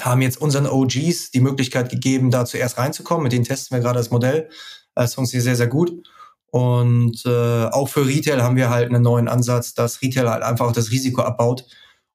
Haben 0.00 0.20
jetzt 0.20 0.38
unseren 0.42 0.66
OGs 0.66 1.30
die 1.30 1.40
Möglichkeit 1.40 1.88
gegeben, 1.88 2.30
da 2.30 2.44
zuerst 2.44 2.76
reinzukommen. 2.76 3.22
Mit 3.22 3.32
denen 3.32 3.44
testen 3.44 3.74
wir 3.74 3.82
gerade 3.82 3.98
das 3.98 4.10
Modell. 4.10 4.50
Das 4.94 5.14
funktioniert 5.14 5.44
sehr, 5.44 5.56
sehr 5.56 5.68
gut. 5.68 5.90
Und 6.50 7.24
äh, 7.26 7.66
auch 7.66 7.88
für 7.88 8.06
Retail 8.06 8.42
haben 8.42 8.56
wir 8.56 8.70
halt 8.70 8.88
einen 8.88 9.02
neuen 9.02 9.28
Ansatz, 9.28 9.74
dass 9.74 10.00
Retail 10.00 10.30
halt 10.30 10.42
einfach 10.42 10.72
das 10.72 10.90
Risiko 10.90 11.22
abbaut 11.22 11.66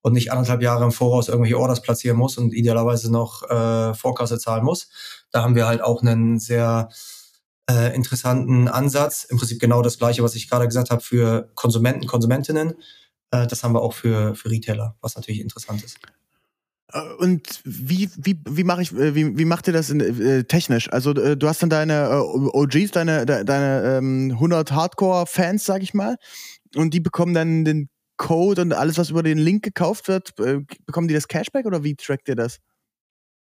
und 0.02 0.14
nicht 0.14 0.32
anderthalb 0.32 0.62
Jahre 0.62 0.84
im 0.84 0.92
Voraus 0.92 1.28
irgendwelche 1.28 1.60
Orders 1.60 1.82
platzieren 1.82 2.18
muss 2.18 2.38
und 2.38 2.54
idealerweise 2.54 3.12
noch 3.12 3.44
äh, 3.50 3.94
Vorkasse 3.94 4.40
zahlen 4.40 4.64
muss. 4.64 4.90
Da 5.32 5.44
haben 5.44 5.56
wir 5.56 5.68
halt 5.68 5.84
auch 5.84 6.02
einen 6.02 6.40
sehr 6.40 6.90
äh, 7.70 7.94
interessanten 7.96 8.68
Ansatz. 8.68 9.24
Im 9.26 9.38
Prinzip 9.38 9.60
genau 9.60 9.82
das 9.82 9.98
gleiche, 9.98 10.24
was 10.24 10.36
ich 10.36 10.50
gerade 10.50 10.68
gesagt 10.68 10.90
habe 10.90 11.02
für 11.02 11.52
Konsumenten, 11.56 12.08
Konsumentinnen. 12.08 12.76
Äh, 13.32 13.48
das 13.48 13.64
haben 13.64 13.74
wir 13.74 13.82
auch 13.82 13.94
für, 13.94 14.36
für 14.36 14.50
Retailer, 14.50 14.96
was 15.02 15.16
natürlich 15.16 15.42
interessant 15.42 15.84
ist. 15.84 16.00
Äh, 16.94 17.14
und 17.20 17.62
wie, 17.64 18.10
wie, 18.18 18.40
wie 18.48 18.64
mache 18.64 18.82
ich, 18.82 18.92
äh, 18.94 19.16
wie, 19.16 19.38
wie 19.38 19.46
macht 19.46 19.68
ihr 19.68 19.74
das 19.74 19.90
in, 19.90 20.00
äh, 20.00 20.44
technisch? 20.44 20.92
Also 20.92 21.12
äh, 21.12 21.38
du 21.38 21.48
hast 21.48 21.62
dann 21.62 21.70
deine 21.70 22.10
äh, 22.10 22.16
OGs, 22.16 22.92
deine, 22.92 23.26
de, 23.26 23.44
deine 23.44 23.98
ähm, 23.98 24.32
100 24.34 24.72
Hardcore-Fans, 24.72 25.66
sag 25.66 25.84
ich 25.84 25.94
mal, 25.94 26.18
und 26.76 26.94
die 26.94 27.00
bekommen 27.00 27.34
dann 27.34 27.66
den 27.66 27.90
Code 28.18 28.62
und 28.62 28.74
alles, 28.74 28.98
was 28.98 29.10
über 29.10 29.24
den 29.24 29.38
Link 29.38 29.64
gekauft 29.64 30.08
wird, 30.08 30.38
äh, 30.40 30.60
bekommen 30.86 31.08
die 31.08 31.14
das 31.14 31.28
Cashback 31.28 31.66
oder 31.66 31.84
wie 31.84 31.96
trackt 31.96 32.28
ihr 32.30 32.36
das? 32.36 32.58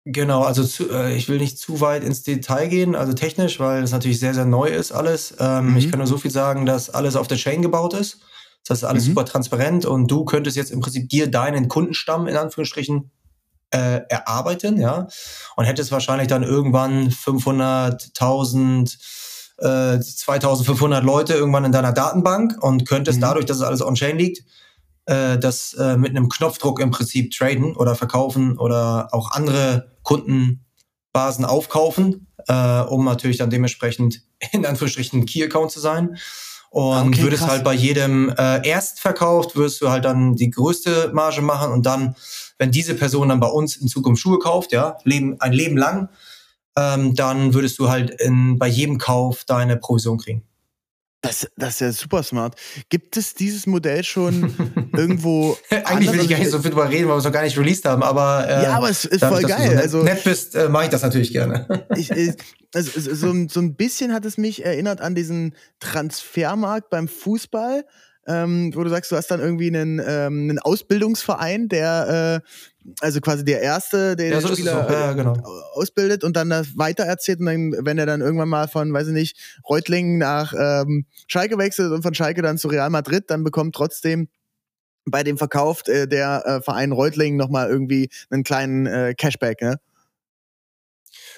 Genau, 0.09 0.43
also 0.43 0.63
zu, 0.63 0.89
äh, 0.89 1.17
ich 1.17 1.27
will 1.27 1.37
nicht 1.37 1.57
zu 1.57 1.81
weit 1.81 2.03
ins 2.03 2.23
Detail 2.23 2.67
gehen, 2.67 2.95
also 2.95 3.11
technisch, 3.11 3.59
weil 3.59 3.83
es 3.83 3.91
natürlich 3.91 4.19
sehr, 4.19 4.33
sehr 4.33 4.45
neu 4.45 4.67
ist 4.67 4.93
alles. 4.93 5.35
Ähm, 5.39 5.71
mhm. 5.71 5.77
Ich 5.77 5.89
kann 5.89 5.97
nur 5.97 6.07
so 6.07 6.17
viel 6.17 6.31
sagen, 6.31 6.65
dass 6.65 6.89
alles 6.89 7.17
auf 7.17 7.27
der 7.27 7.37
Chain 7.37 7.61
gebaut 7.61 7.93
ist. 7.93 8.21
Das 8.65 8.77
heißt, 8.77 8.85
alles 8.85 9.03
mhm. 9.03 9.09
super 9.09 9.25
transparent 9.25 9.85
und 9.85 10.09
du 10.09 10.23
könntest 10.23 10.55
jetzt 10.55 10.71
im 10.71 10.79
Prinzip 10.79 11.09
dir 11.09 11.29
deinen 11.29 11.67
Kundenstamm 11.67 12.27
in 12.27 12.37
Anführungsstrichen 12.37 13.11
äh, 13.71 14.01
erarbeiten, 14.09 14.79
ja, 14.79 15.07
und 15.55 15.65
hättest 15.65 15.91
wahrscheinlich 15.91 16.27
dann 16.27 16.43
irgendwann 16.43 17.12
500, 17.12 18.12
1000, 18.19 18.97
äh, 19.59 20.00
2500 20.00 21.03
Leute 21.03 21.33
irgendwann 21.33 21.65
in 21.65 21.71
deiner 21.71 21.93
Datenbank 21.93 22.62
und 22.62 22.88
könntest 22.88 23.17
mhm. 23.17 23.21
dadurch, 23.21 23.45
dass 23.45 23.57
es 23.57 23.63
alles 23.63 23.81
on-chain 23.81 24.17
liegt, 24.17 24.43
äh, 25.05 25.38
das 25.38 25.74
äh, 25.74 25.97
mit 25.97 26.12
einem 26.12 26.29
Knopfdruck 26.29 26.79
im 26.79 26.91
Prinzip 26.91 27.31
traden 27.31 27.75
oder 27.75 27.95
verkaufen 27.95 28.57
oder 28.57 29.09
auch 29.13 29.31
andere 29.31 29.91
Kundenbasen 30.03 31.45
aufkaufen, 31.45 32.27
äh, 32.47 32.81
um 32.81 33.05
natürlich 33.05 33.38
dann 33.38 33.50
dementsprechend 33.50 34.21
in 34.51 34.65
Anführungsstrichen 34.65 35.25
Key-Account 35.25 35.71
zu 35.71 35.79
sein. 35.79 36.17
Und 36.69 37.07
okay, 37.07 37.24
würdest 37.24 37.43
krass. 37.43 37.51
halt 37.51 37.63
bei 37.63 37.74
jedem 37.74 38.29
äh, 38.38 38.67
Erstverkauf, 38.67 39.55
wirst 39.55 39.81
du 39.81 39.89
halt 39.89 40.03
dann 40.03 40.36
die 40.36 40.50
größte 40.50 41.12
Marge 41.13 41.41
machen 41.41 41.71
und 41.71 41.86
dann, 41.86 42.15
wenn 42.57 42.71
diese 42.71 42.95
Person 42.95 43.29
dann 43.29 43.39
bei 43.39 43.47
uns 43.47 43.77
in 43.77 43.87
Zukunft 43.87 44.21
Schuhe 44.21 44.39
kauft, 44.39 44.71
ja, 44.71 44.97
leben, 45.03 45.39
ein 45.39 45.53
Leben 45.53 45.77
lang, 45.77 46.09
ähm, 46.77 47.15
dann 47.15 47.53
würdest 47.53 47.79
du 47.79 47.89
halt 47.89 48.11
in, 48.21 48.57
bei 48.59 48.67
jedem 48.67 48.97
Kauf 48.97 49.43
deine 49.45 49.77
Provision 49.77 50.17
kriegen. 50.17 50.43
Das, 51.21 51.47
das 51.57 51.73
ist 51.73 51.79
ja 51.79 51.91
super 51.91 52.21
smart. 52.21 52.55
Gibt 52.89 53.17
es 53.17 53.33
dieses 53.33 53.65
Modell 53.65 54.03
schon 54.03 54.53
irgendwo? 54.95 55.57
Eigentlich 55.83 56.11
will 56.13 56.21
ich 56.21 56.29
gar 56.29 56.37
nicht 56.37 56.51
so 56.51 56.59
viel 56.59 56.69
drüber 56.69 56.89
reden, 56.89 57.07
weil 57.07 57.15
wir 57.15 57.17
es 57.17 57.23
noch 57.23 57.31
gar 57.31 57.43
nicht 57.43 57.57
released 57.57 57.85
haben, 57.85 58.03
aber. 58.03 58.47
Äh, 58.47 58.63
ja, 58.63 58.77
aber 58.77 58.89
es 58.89 59.03
ist 59.03 59.23
voll 59.23 59.41
geil. 59.41 59.71
So 59.71 59.81
also, 59.81 60.03
nett 60.03 60.23
bist, 60.23 60.55
äh, 60.55 60.69
mache 60.69 60.85
ich 60.85 60.89
das 60.89 61.01
natürlich 61.01 61.31
gerne. 61.31 61.87
ich, 61.95 62.11
ich, 62.11 62.35
also, 62.73 62.91
so, 62.99 63.33
so 63.49 63.59
ein 63.59 63.75
bisschen 63.75 64.13
hat 64.13 64.25
es 64.25 64.37
mich 64.37 64.63
erinnert 64.63 65.01
an 65.01 65.15
diesen 65.15 65.55
Transfermarkt 65.79 66.91
beim 66.91 67.07
Fußball. 67.07 67.83
Ähm, 68.27 68.72
wo 68.75 68.84
du 68.84 68.89
sagst, 68.89 69.12
du 69.12 69.15
hast 69.15 69.31
dann 69.31 69.39
irgendwie 69.39 69.67
einen, 69.67 70.00
ähm, 70.00 70.50
einen 70.50 70.60
Ausbildungsverein, 70.60 71.69
der 71.69 72.41
äh, 72.43 72.48
also 73.01 73.22
quasi 73.22 73.43
der 73.43 73.62
Erste, 73.62 74.15
der 74.15 74.27
ja, 74.27 74.39
den 74.39 74.48
so 74.48 74.53
Spieler 74.53 74.88
ja, 74.89 75.13
genau. 75.13 75.34
ausbildet 75.74 76.24
und 76.24 76.36
dann 76.36 76.50
das 76.50 76.77
weitererzählt 76.77 77.39
und 77.39 77.46
dann, 77.46 77.74
wenn 77.86 77.98
er 77.98 78.05
dann 78.05 78.22
irgendwann 78.22 78.50
mal 78.50 78.67
von, 78.67 78.93
weiß 78.93 79.07
ich 79.07 79.13
nicht, 79.13 79.60
Reutlingen 79.67 80.17
nach 80.17 80.53
ähm, 80.57 81.05
Schalke 81.27 81.57
wechselt 81.57 81.91
und 81.91 82.01
von 82.01 82.13
Schalke 82.13 82.41
dann 82.41 82.57
zu 82.57 82.67
Real 82.67 82.89
Madrid, 82.89 83.25
dann 83.27 83.43
bekommt 83.43 83.75
trotzdem 83.75 84.29
bei 85.05 85.24
dem 85.24 85.38
Verkauf 85.38 85.88
äh, 85.88 86.07
der 86.07 86.43
äh, 86.46 86.62
Verein 86.62 86.91
Reutlingen 86.91 87.38
nochmal 87.38 87.69
irgendwie 87.69 88.10
einen 88.29 88.43
kleinen 88.43 88.86
äh, 88.86 89.13
Cashback, 89.17 89.62
ne? 89.62 89.77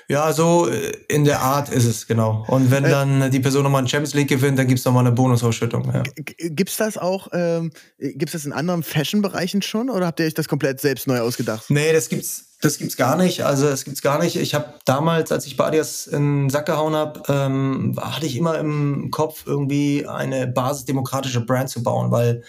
Ja, 0.07 0.33
so 0.33 0.67
äh, 0.67 0.91
in 1.07 1.23
der 1.23 1.41
Art 1.41 1.69
ist 1.69 1.85
es, 1.85 2.07
genau. 2.07 2.45
Und 2.47 2.71
wenn 2.71 2.83
äh, 2.85 2.89
dann 2.89 3.31
die 3.31 3.39
Person 3.39 3.63
nochmal 3.63 3.83
ein 3.83 3.87
Champions 3.87 4.13
League 4.13 4.29
gewinnt, 4.29 4.57
dann 4.57 4.67
gibt's 4.67 4.85
nochmal 4.85 5.05
eine 5.05 5.15
Bonusausschüttung. 5.15 5.91
Ja. 5.93 6.03
Gibt's 6.37 6.77
das 6.77 6.97
auch, 6.97 7.27
ähm, 7.31 7.71
gibt's 7.97 8.33
das 8.33 8.45
in 8.45 8.53
anderen 8.53 8.83
Fashion-Bereichen 8.83 9.61
schon 9.61 9.89
oder 9.89 10.07
habt 10.07 10.19
ihr 10.19 10.25
euch 10.25 10.33
das 10.33 10.47
komplett 10.47 10.81
selbst 10.81 11.07
neu 11.07 11.19
ausgedacht? 11.19 11.65
Nee, 11.69 11.93
das 11.93 12.09
gibt's 12.09 12.45
das 12.61 12.77
gibt's 12.77 12.97
gar 12.97 13.15
nicht. 13.15 13.45
Also 13.45 13.67
es 13.67 13.85
gibt's 13.85 14.01
gar 14.01 14.21
nicht. 14.21 14.35
Ich 14.35 14.53
habe 14.53 14.73
damals, 14.83 15.31
als 15.31 15.45
ich 15.45 15.55
bei 15.55 15.65
Adidas 15.67 16.07
in 16.07 16.43
den 16.43 16.49
Sack 16.49 16.65
gehauen 16.65 16.93
habe, 16.93 17.21
ähm, 17.29 17.97
hatte 17.99 18.25
ich 18.25 18.35
immer 18.35 18.57
im 18.57 19.11
Kopf, 19.11 19.43
irgendwie 19.45 20.05
eine 20.05 20.45
basisdemokratische 20.47 21.45
Brand 21.45 21.69
zu 21.69 21.83
bauen, 21.83 22.11
weil 22.11 22.43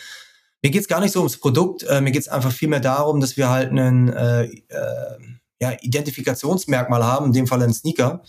mir 0.63 0.71
geht's 0.71 0.89
gar 0.89 1.01
nicht 1.01 1.13
so 1.13 1.21
ums 1.21 1.37
Produkt. 1.37 1.85
Äh, 1.85 2.01
mir 2.01 2.11
geht's 2.11 2.29
einfach 2.29 2.51
viel 2.51 2.69
mehr 2.69 2.81
darum, 2.81 3.21
dass 3.21 3.37
wir 3.37 3.51
halt 3.51 3.71
einen 3.71 4.09
äh, 4.09 4.45
äh, 4.45 5.19
ja, 5.61 5.77
Identifikationsmerkmal 5.81 7.05
haben, 7.05 7.27
in 7.27 7.33
dem 7.33 7.47
Fall 7.47 7.63
ein 7.63 7.73
Sneaker, 7.73 8.23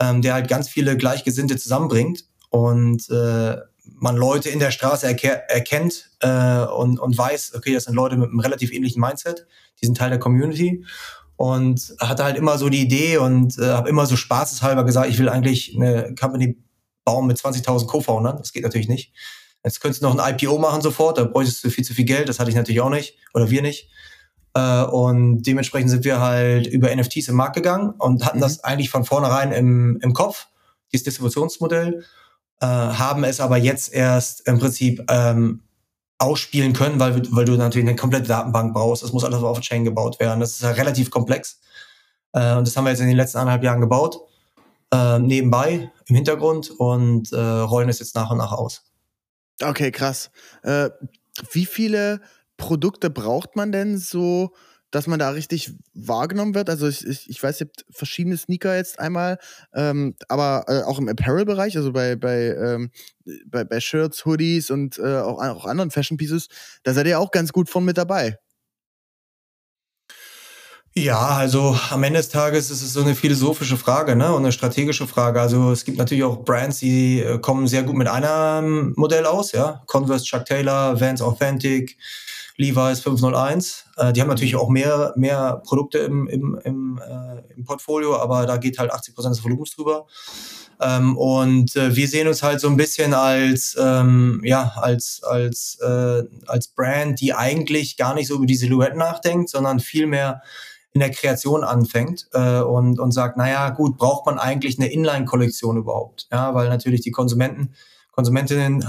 ähm, 0.00 0.22
der 0.22 0.34
halt 0.34 0.48
ganz 0.48 0.68
viele 0.68 0.96
Gleichgesinnte 0.96 1.56
zusammenbringt 1.56 2.24
und 2.50 3.08
äh, 3.10 3.56
man 3.84 4.16
Leute 4.16 4.48
in 4.48 4.58
der 4.58 4.70
Straße 4.70 5.06
erke 5.06 5.48
erkennt 5.48 6.10
äh, 6.20 6.64
und, 6.64 7.00
und 7.00 7.16
weiß, 7.16 7.54
okay, 7.56 7.74
das 7.74 7.84
sind 7.84 7.94
Leute 7.94 8.16
mit 8.16 8.28
einem 8.28 8.40
relativ 8.40 8.72
ähnlichen 8.72 9.00
Mindset, 9.00 9.46
die 9.80 9.86
sind 9.86 9.96
Teil 9.96 10.10
der 10.10 10.20
Community 10.20 10.84
und 11.36 11.94
hatte 11.98 12.24
halt 12.24 12.36
immer 12.36 12.58
so 12.58 12.68
die 12.68 12.80
Idee 12.80 13.16
und 13.16 13.58
äh, 13.58 13.70
habe 13.70 13.88
immer 13.88 14.06
so 14.06 14.16
spaßeshalber 14.16 14.84
gesagt, 14.84 15.08
ich 15.08 15.18
will 15.18 15.28
eigentlich 15.28 15.74
eine 15.76 16.14
Company 16.14 16.62
bauen 17.04 17.26
mit 17.26 17.38
20.000 17.38 17.86
Co-Foundern. 17.86 18.38
Das 18.38 18.52
geht 18.52 18.62
natürlich 18.62 18.88
nicht. 18.88 19.12
Jetzt 19.64 19.80
könntest 19.80 20.02
du 20.02 20.06
noch 20.06 20.16
ein 20.16 20.34
IPO 20.34 20.58
machen 20.58 20.82
sofort, 20.82 21.18
da 21.18 21.24
bräuchtest 21.24 21.64
du 21.64 21.70
viel 21.70 21.84
zu 21.84 21.94
viel 21.94 22.04
Geld, 22.04 22.28
das 22.28 22.38
hatte 22.38 22.50
ich 22.50 22.56
natürlich 22.56 22.80
auch 22.80 22.90
nicht 22.90 23.16
oder 23.32 23.50
wir 23.50 23.62
nicht. 23.62 23.88
Äh, 24.54 24.82
und 24.84 25.42
dementsprechend 25.42 25.90
sind 25.90 26.04
wir 26.04 26.20
halt 26.20 26.66
über 26.66 26.94
NFTs 26.94 27.28
im 27.28 27.36
Markt 27.36 27.56
gegangen 27.56 27.90
und 27.98 28.24
hatten 28.24 28.38
mhm. 28.38 28.42
das 28.42 28.64
eigentlich 28.64 28.90
von 28.90 29.04
vornherein 29.04 29.52
im, 29.52 29.98
im 30.02 30.12
Kopf, 30.12 30.48
dieses 30.92 31.04
Distributionsmodell, 31.04 32.04
äh, 32.60 32.66
haben 32.66 33.24
es 33.24 33.40
aber 33.40 33.56
jetzt 33.56 33.92
erst 33.92 34.46
im 34.46 34.58
Prinzip 34.58 35.04
ähm, 35.08 35.62
ausspielen 36.18 36.72
können, 36.72 37.00
weil, 37.00 37.22
weil 37.34 37.44
du 37.44 37.52
natürlich 37.52 37.88
eine 37.88 37.96
komplette 37.96 38.28
Datenbank 38.28 38.74
brauchst. 38.74 39.02
Das 39.02 39.12
muss 39.12 39.24
alles 39.24 39.42
auf 39.42 39.60
Chain 39.60 39.84
gebaut 39.84 40.20
werden. 40.20 40.40
Das 40.40 40.52
ist 40.52 40.62
ja 40.62 40.70
relativ 40.70 41.10
komplex. 41.10 41.60
Äh, 42.32 42.54
und 42.54 42.66
das 42.66 42.76
haben 42.76 42.84
wir 42.84 42.90
jetzt 42.90 43.00
in 43.00 43.08
den 43.08 43.16
letzten 43.16 43.38
anderthalb 43.38 43.64
Jahren 43.64 43.80
gebaut, 43.80 44.18
äh, 44.92 45.18
nebenbei 45.18 45.90
im 46.06 46.14
Hintergrund 46.16 46.70
und 46.70 47.32
äh, 47.32 47.36
rollen 47.36 47.88
es 47.88 47.98
jetzt 47.98 48.14
nach 48.14 48.30
und 48.30 48.38
nach 48.38 48.52
aus. 48.52 48.84
Okay, 49.62 49.90
krass. 49.90 50.30
Äh, 50.62 50.90
wie 51.52 51.66
viele 51.66 52.20
Produkte 52.62 53.10
braucht 53.10 53.56
man 53.56 53.72
denn 53.72 53.98
so, 53.98 54.54
dass 54.92 55.08
man 55.08 55.18
da 55.18 55.30
richtig 55.30 55.72
wahrgenommen 55.94 56.54
wird? 56.54 56.70
Also 56.70 56.86
ich, 56.86 57.04
ich, 57.04 57.28
ich 57.28 57.42
weiß, 57.42 57.60
ihr 57.60 57.66
habt 57.66 57.84
verschiedene 57.90 58.36
Sneaker 58.36 58.76
jetzt 58.76 59.00
einmal, 59.00 59.38
ähm, 59.74 60.14
aber 60.28 60.66
äh, 60.68 60.82
auch 60.84 61.00
im 61.00 61.08
Apparel-Bereich, 61.08 61.76
also 61.76 61.92
bei, 61.92 62.14
bei, 62.14 62.54
ähm, 62.54 62.92
bei, 63.46 63.64
bei 63.64 63.80
Shirts, 63.80 64.24
Hoodies 64.24 64.70
und 64.70 64.96
äh, 64.98 65.18
auch, 65.18 65.42
auch 65.42 65.66
anderen 65.66 65.90
Fashion 65.90 66.18
Pieces, 66.18 66.46
da 66.84 66.94
seid 66.94 67.08
ihr 67.08 67.18
auch 67.18 67.32
ganz 67.32 67.52
gut 67.52 67.68
von 67.68 67.84
mit 67.84 67.98
dabei. 67.98 68.38
Ja, 70.94 71.18
also 71.18 71.76
am 71.90 72.04
Ende 72.04 72.20
des 72.20 72.28
Tages 72.28 72.70
ist 72.70 72.82
es 72.82 72.92
so 72.92 73.00
eine 73.02 73.16
philosophische 73.16 73.76
Frage, 73.78 74.14
ne, 74.14 74.32
und 74.32 74.44
eine 74.44 74.52
strategische 74.52 75.08
Frage. 75.08 75.40
Also 75.40 75.72
es 75.72 75.84
gibt 75.84 75.98
natürlich 75.98 76.22
auch 76.22 76.44
Brands, 76.44 76.78
die 76.78 77.20
äh, 77.20 77.40
kommen 77.40 77.66
sehr 77.66 77.82
gut 77.82 77.96
mit 77.96 78.06
einem 78.06 78.92
Modell 78.96 79.26
aus, 79.26 79.50
ja. 79.50 79.82
Converse, 79.86 80.26
Chuck 80.26 80.44
Taylor, 80.44 81.00
Vans 81.00 81.22
Authentic, 81.22 81.96
Levi's 82.62 83.00
501. 83.00 83.84
Äh, 83.96 84.12
die 84.12 84.20
haben 84.20 84.28
natürlich 84.28 84.56
auch 84.56 84.68
mehr, 84.68 85.12
mehr 85.16 85.60
Produkte 85.64 85.98
im, 85.98 86.28
im, 86.28 86.58
im, 86.64 87.00
äh, 87.04 87.54
im 87.56 87.64
Portfolio, 87.64 88.16
aber 88.16 88.46
da 88.46 88.56
geht 88.56 88.78
halt 88.78 88.92
80 88.92 89.14
Prozent 89.14 89.34
des 89.34 89.44
Volumens 89.44 89.74
drüber. 89.74 90.06
Ähm, 90.80 91.16
und 91.16 91.76
äh, 91.76 91.94
wir 91.94 92.08
sehen 92.08 92.28
uns 92.28 92.42
halt 92.42 92.60
so 92.60 92.68
ein 92.68 92.76
bisschen 92.76 93.14
als, 93.14 93.76
ähm, 93.78 94.40
ja, 94.44 94.72
als, 94.76 95.22
als, 95.22 95.78
äh, 95.80 96.22
als 96.46 96.68
Brand, 96.68 97.20
die 97.20 97.34
eigentlich 97.34 97.96
gar 97.96 98.14
nicht 98.14 98.26
so 98.26 98.36
über 98.36 98.46
die 98.46 98.56
Silhouette 98.56 98.96
nachdenkt, 98.96 99.50
sondern 99.50 99.80
vielmehr 99.80 100.42
in 100.92 101.00
der 101.00 101.10
Kreation 101.10 101.64
anfängt 101.64 102.28
äh, 102.32 102.60
und, 102.60 102.98
und 102.98 103.12
sagt, 103.12 103.36
naja, 103.36 103.70
gut, 103.70 103.96
braucht 103.96 104.26
man 104.26 104.38
eigentlich 104.38 104.78
eine 104.78 104.92
Inline-Kollektion 104.92 105.76
überhaupt? 105.76 106.26
Ja, 106.30 106.54
weil 106.54 106.68
natürlich 106.68 107.00
die 107.00 107.12
Konsumenten, 107.12 107.74
Konsumentinnen 108.10 108.84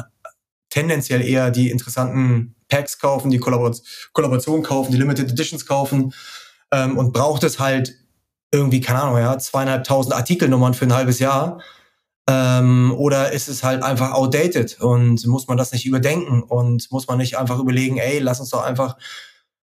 tendenziell 0.74 1.22
eher 1.22 1.52
die 1.52 1.70
interessanten 1.70 2.56
Packs 2.68 2.98
kaufen, 2.98 3.30
die 3.30 3.38
Kollaboration, 3.38 3.86
Kollaboration 4.12 4.64
kaufen, 4.64 4.92
die 4.92 4.98
Limited 4.98 5.30
Editions 5.30 5.68
kaufen 5.68 6.14
ähm, 6.72 6.98
und 6.98 7.14
braucht 7.14 7.44
es 7.44 7.60
halt 7.60 7.94
irgendwie, 8.52 8.82
keine 8.82 9.04
Ahnung, 9.04 9.20
ja, 9.20 9.38
zweieinhalbtausend 9.38 10.16
Artikelnummern 10.16 10.74
für 10.74 10.86
ein 10.86 10.94
halbes 10.94 11.20
Jahr. 11.20 11.62
Ähm, 12.28 12.92
oder 12.98 13.34
ist 13.34 13.50
es 13.50 13.64
halt 13.64 13.84
einfach 13.84 14.14
outdated 14.14 14.80
und 14.82 15.28
muss 15.28 15.48
man 15.48 15.58
das 15.58 15.74
nicht 15.74 15.86
überdenken 15.86 16.42
und 16.42 16.90
muss 16.92 17.08
man 17.08 17.20
nicht 17.20 17.38
einfach 17.38 17.60
überlegen, 17.60 17.98
ey, 17.98 18.18
lass 18.18 18.40
uns 18.40 18.50
doch 18.50 18.64
einfach 18.64 18.98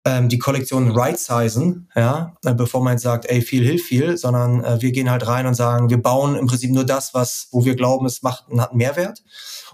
ähm, 0.06 0.28
die 0.30 0.38
Kollektion 0.38 0.92
right-sizen, 0.92 1.90
ja, 1.94 2.36
äh, 2.44 2.54
bevor 2.54 2.82
man 2.82 2.96
sagt, 2.96 3.26
ey, 3.26 3.42
viel 3.42 3.64
hilft 3.64 3.86
viel, 3.86 4.16
sondern 4.16 4.64
äh, 4.64 4.80
wir 4.80 4.92
gehen 4.92 5.10
halt 5.10 5.26
rein 5.26 5.46
und 5.46 5.54
sagen, 5.54 5.90
wir 5.90 6.00
bauen 6.00 6.36
im 6.36 6.46
Prinzip 6.46 6.70
nur 6.70 6.84
das, 6.84 7.12
was, 7.12 7.48
wo 7.50 7.64
wir 7.64 7.74
glauben, 7.74 8.06
es 8.06 8.22
macht, 8.22 8.44
hat 8.56 8.70
einen 8.70 8.78
Mehrwert. 8.78 9.22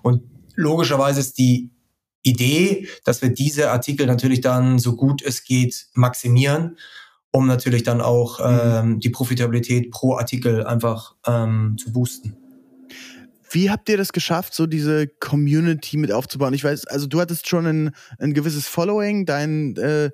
Und 0.02 0.31
logischerweise 0.54 1.20
ist 1.20 1.38
die 1.38 1.70
Idee, 2.22 2.88
dass 3.04 3.22
wir 3.22 3.30
diese 3.30 3.70
Artikel 3.70 4.06
natürlich 4.06 4.40
dann 4.40 4.78
so 4.78 4.94
gut 4.94 5.22
es 5.22 5.44
geht 5.44 5.86
maximieren, 5.94 6.78
um 7.32 7.46
natürlich 7.46 7.82
dann 7.82 8.00
auch 8.00 8.38
mhm. 8.38 8.60
ähm, 8.62 9.00
die 9.00 9.10
Profitabilität 9.10 9.90
pro 9.90 10.16
Artikel 10.16 10.64
einfach 10.64 11.14
ähm, 11.26 11.76
zu 11.78 11.92
boosten. 11.92 12.36
Wie 13.50 13.70
habt 13.70 13.88
ihr 13.90 13.98
das 13.98 14.12
geschafft, 14.12 14.54
so 14.54 14.66
diese 14.66 15.06
Community 15.06 15.98
mit 15.98 16.10
aufzubauen? 16.10 16.54
Ich 16.54 16.64
weiß, 16.64 16.86
also 16.86 17.06
du 17.06 17.20
hattest 17.20 17.48
schon 17.48 17.66
ein, 17.66 17.90
ein 18.18 18.32
gewisses 18.32 18.66
Following, 18.66 19.26
dein, 19.26 19.76
äh, 19.76 20.10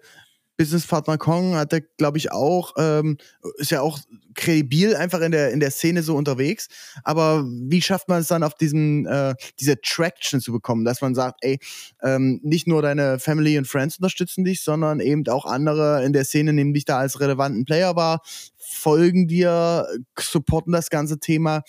Businesspartner 0.59 1.19
Kong 1.19 1.55
hat 1.55 1.73
er, 1.73 1.81
glaube 1.81 2.19
ich, 2.19 2.33
auch, 2.33 2.75
ähm, 2.79 3.17
ist 3.59 3.71
ja 3.71 3.81
auch 3.81 3.99
kredibil 4.35 4.97
einfach 4.97 5.21
in 5.21 5.31
der, 5.31 5.53
in 5.53 5.61
der 5.61 5.71
Szene 5.71 6.03
so 6.03 6.17
unterwegs. 6.17 6.69
Aber 7.05 7.45
wie 7.47 7.81
schafft 7.81 8.09
man 8.09 8.21
es 8.21 8.27
dann 8.27 8.43
auf 8.43 8.55
diesen, 8.55 9.07
äh, 9.07 9.35
diese 9.61 9.81
Traction 9.81 10.41
zu 10.41 10.51
bekommen, 10.53 10.85
dass 10.85 11.01
man 11.01 11.15
sagt, 11.15 11.39
ey, 11.43 11.61
ähm, 12.03 12.41
nicht 12.43 12.67
nur 12.67 12.83
deine 12.83 13.21
Family 13.21 13.57
und 13.57 13.69
Friends 13.69 13.99
unterstützen 13.99 14.45
dich, 14.45 14.63
sondern 14.63 14.99
eben 14.99 15.27
auch 15.29 15.47
andere 15.47 16.05
in 16.05 16.13
der 16.13 16.25
Szene 16.25 16.53
nehmen 16.53 16.75
dich 16.75 16.85
da 16.85 16.99
als 16.99 17.21
relevanten 17.21 17.65
Player 17.65 17.95
wahr, 17.95 18.21
folgen 18.57 19.29
dir, 19.29 19.87
supporten 20.19 20.73
das 20.73 20.91
ganze 20.91 21.21
Thema. 21.21 21.63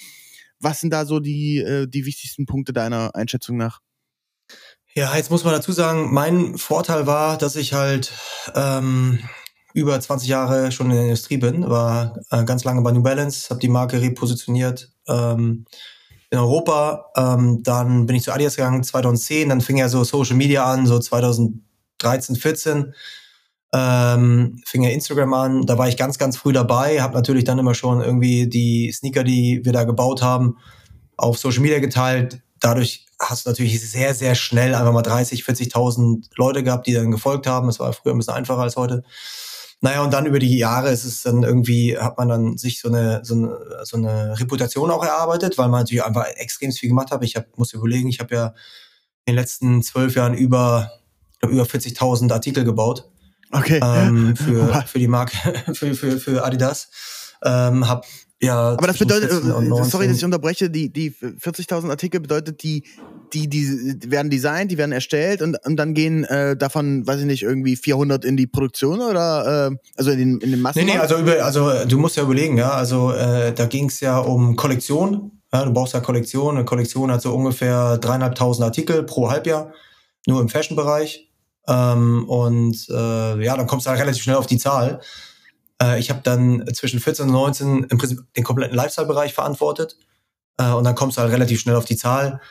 Was 0.60 0.81
sind 0.81 0.91
da 0.91 1.05
so 1.05 1.19
die, 1.19 1.60
äh, 1.60 1.88
die 1.88 2.05
wichtigsten 2.05 2.46
Punkte 2.48 2.74
deiner 2.74 3.15
Einschätzung 3.15 3.55
nach? 3.58 3.81
Ja, 4.96 5.15
jetzt 5.15 5.29
muss 5.29 5.43
man 5.43 5.53
dazu 5.53 5.72
sagen, 5.72 6.13
mein 6.13 6.58
Vorteil 6.58 7.05
war, 7.05 7.38
dass 7.38 7.55
ich 7.55 7.74
halt 7.74 8.12
ähm, 8.55 9.19
über 9.74 10.00
20 10.00 10.27
Jahre 10.27 10.72
schon 10.72 10.89
in 10.89 10.96
der 10.96 11.05
Industrie 11.05 11.38
bin, 11.38 11.69
war 11.69 12.19
äh, 12.31 12.43
ganz 12.43 12.63
lange 12.63 12.81
bei 12.81 12.91
New 12.91 13.03
Balance, 13.03 13.50
habe 13.50 13.60
die 13.60 13.69
Marke 13.69 14.01
repositioniert 14.01 14.91
ähm, 15.08 15.65
in 16.31 16.39
Europa. 16.39 17.12
Ähm, 17.15 17.62
dann 17.63 18.08
bin 18.08 18.15
ich 18.15 18.24
zu 18.24 18.34
Adidas 18.34 18.55
gegangen 18.55 18.84
2010, 18.84 19.50
dann 19.50 19.62
fing 19.62 19.77
ja 19.77 19.89
so 19.89 20.03
Social 20.03 20.36
Media 20.36 20.65
an, 20.65 20.88
so 20.88 21.00
2013, 21.00 22.36
14 22.36 22.93
ähm, 23.74 24.62
fing 24.65 24.84
ja 24.84 24.89
Instagram 24.89 25.34
an. 25.34 25.65
Da 25.65 25.77
war 25.77 25.88
ich 25.88 25.98
ganz, 25.98 26.17
ganz 26.17 26.38
früh 26.38 26.53
dabei, 26.53 27.01
habe 27.01 27.13
natürlich 27.13 27.43
dann 27.43 27.60
immer 27.60 27.75
schon 27.75 28.01
irgendwie 28.01 28.48
die 28.48 28.91
Sneaker, 28.91 29.24
die 29.24 29.62
wir 29.63 29.74
da 29.74 29.84
gebaut 29.84 30.22
haben, 30.22 30.58
auf 31.17 31.38
Social 31.38 31.62
Media 31.62 31.79
geteilt. 31.79 32.41
Dadurch 32.60 33.05
hast 33.20 33.46
du 33.46 33.50
natürlich 33.50 33.82
sehr, 33.82 34.16
sehr 34.16 34.36
schnell 34.36 34.74
einfach 34.74 34.94
mal 34.94 35.02
30, 35.02 35.44
40.000 35.44 36.30
Leute 36.36 36.64
gehabt, 36.64 36.88
die 36.88 36.94
dann 36.94 37.12
gefolgt 37.12 37.48
haben. 37.48 37.68
Das 37.68 37.80
war 37.80 37.92
früher 37.94 38.14
ein 38.14 38.18
bisschen 38.18 38.34
einfacher 38.34 38.62
als 38.62 38.76
heute. 38.76 39.04
Naja, 39.82 40.04
und 40.04 40.12
dann 40.12 40.26
über 40.26 40.40
die 40.40 40.58
Jahre 40.58 40.92
ist 40.92 41.06
es 41.06 41.22
dann 41.22 41.44
irgendwie, 41.44 41.98
hat 41.98 42.18
man 42.18 42.28
dann 42.28 42.58
sich 42.58 42.82
so 42.82 42.90
eine, 42.90 43.22
so 43.24 43.34
eine, 43.34 43.58
so 43.84 43.96
eine 43.96 44.38
Reputation 44.40 44.92
auch 44.92 45.04
erarbeitet, 45.04 45.58
weil 45.58 45.70
man 45.70 45.82
natürlich 45.82 46.04
einfach 46.04 46.26
extrem 46.36 46.72
viel 46.72 46.90
gemacht 46.90 47.12
hat. 47.12 47.24
Ich 47.24 47.36
hab, 47.36 47.58
muss 47.58 47.74
überlegen, 47.74 48.10
ich 48.10 48.20
habe 48.20 48.36
ja 48.36 48.48
in 49.26 49.34
den 49.34 49.36
letzten 49.36 49.82
zwölf 49.82 50.16
Jahren 50.16 50.34
über, 50.34 50.92
über 51.48 51.64
40.000 51.64 52.32
Artikel 52.34 52.66
gebaut. 52.66 53.10
Okay. 53.52 53.80
Ähm, 53.82 54.36
für, 54.36 54.84
für 54.88 55.00
die 55.00 55.08
Marke, 55.08 55.38
für, 55.74 55.96
für, 55.96 56.20
für 56.20 56.44
Adidas. 56.44 56.90
Ähm, 57.44 57.88
hab 57.88 58.06
ja, 58.41 58.69
aber 58.69 58.88
das 58.88 58.98
bedeutet, 58.98 59.31
äh, 59.31 59.84
sorry, 59.84 60.08
dass 60.08 60.17
ich 60.17 60.25
unterbreche, 60.25 60.69
die, 60.69 60.91
die 60.91 61.12
40.000 61.12 61.89
Artikel 61.89 62.22
bedeutet, 62.22 62.63
die, 62.63 62.84
die, 63.34 63.50
die 63.50 64.10
werden 64.10 64.29
designt, 64.29 64.72
die 64.72 64.77
werden 64.77 64.93
erstellt 64.93 65.41
und, 65.41 65.58
und 65.65 65.75
dann 65.75 65.93
gehen 65.93 66.24
äh, 66.24 66.55
davon, 66.55 67.05
weiß 67.05 67.19
ich 67.19 67.25
nicht, 67.25 67.43
irgendwie 67.43 67.75
400 67.75 68.24
in 68.24 68.38
die 68.38 68.48
Produktion 68.48 69.01
oder 69.01 69.72
äh, 69.72 69.75
also 69.98 70.12
in 70.12 70.19
den, 70.19 70.38
in 70.39 70.51
den 70.51 70.62
Massen? 70.62 70.86
Nee, 70.86 70.93
nee, 70.93 70.98
also, 70.98 71.17
über, 71.17 71.43
also 71.43 71.69
du 71.86 71.98
musst 71.98 72.15
ja 72.15 72.24
überlegen, 72.24 72.58
ja, 72.58 72.72
also 72.72 73.12
äh, 73.12 73.53
da 73.53 73.65
ging 73.65 73.89
es 73.89 74.00
ja 74.00 74.19
um 74.19 74.55
Kollektion, 74.55 75.31
ja, 75.51 75.65
du 75.65 75.74
brauchst 75.74 75.93
ja 75.93 76.00
Kollektion, 76.00 76.55
eine 76.55 76.65
Kollektion 76.65 77.12
hat 77.12 77.22
so 77.22 77.36
ungefähr 77.36 77.98
dreieinhalbtausend 77.98 78.63
Artikel 78.63 79.03
pro 79.03 79.29
Halbjahr, 79.29 79.74
nur 80.27 80.39
im 80.39 80.48
Fashion-Bereich 80.48 81.29
ähm, 81.67 82.24
und 82.29 82.88
äh, 82.89 83.43
ja, 83.43 83.58
dann 83.58 83.67
kommst 83.67 83.86
du 83.86 83.89
halt 83.89 84.00
relativ 84.00 84.24
schnell 84.24 84.38
auf 84.38 84.48
die 84.48 84.58
Zahl. 84.58 85.01
Äh, 85.82 86.00
ich 86.00 86.10
habe 86.10 86.22
dann 86.24 86.66
zwischen 86.74 87.00
14 87.00 87.26
und 87.26 87.32
19 87.32 87.84
im 87.86 87.98
Prinzip 87.98 88.20
den 88.36 88.44
kompletten 88.44 88.76
Lifestyle-Bereich 88.76 89.34
verantwortet. 89.34 89.98
Äh, 90.58 90.72
und 90.72 90.84
dann 90.84 90.96
kommst 90.96 91.18
du 91.18 91.22
halt 91.22 91.32
relativ 91.32 91.60
schnell 91.60 91.76
auf 91.76 91.86
die 91.86 91.98
Zahl. 91.98 92.42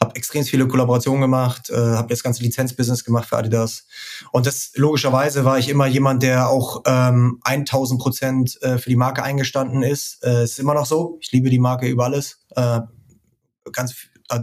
Habe 0.00 0.14
extrem 0.14 0.44
viele 0.44 0.68
Kollaborationen 0.68 1.22
gemacht, 1.22 1.70
äh, 1.70 1.74
habe 1.74 2.08
das 2.08 2.22
ganze 2.22 2.42
Lizenzbusiness 2.42 3.02
gemacht 3.02 3.28
für 3.28 3.38
Adidas. 3.38 3.86
Und 4.30 4.46
das 4.46 4.72
logischerweise 4.74 5.46
war 5.46 5.58
ich 5.58 5.70
immer 5.70 5.86
jemand, 5.86 6.22
der 6.22 6.50
auch 6.50 6.82
ähm, 6.86 7.40
1000 7.44 8.00
Prozent 8.00 8.62
äh, 8.62 8.76
für 8.76 8.90
die 8.90 8.96
Marke 8.96 9.22
eingestanden 9.22 9.82
ist. 9.82 10.22
Äh, 10.22 10.44
ist 10.44 10.58
immer 10.58 10.74
noch 10.74 10.84
so. 10.84 11.16
Ich 11.20 11.32
liebe 11.32 11.48
die 11.48 11.58
Marke 11.58 11.88
über 11.88 12.04
alles. 12.04 12.44
Äh, 12.54 12.80
ganz 13.72 13.94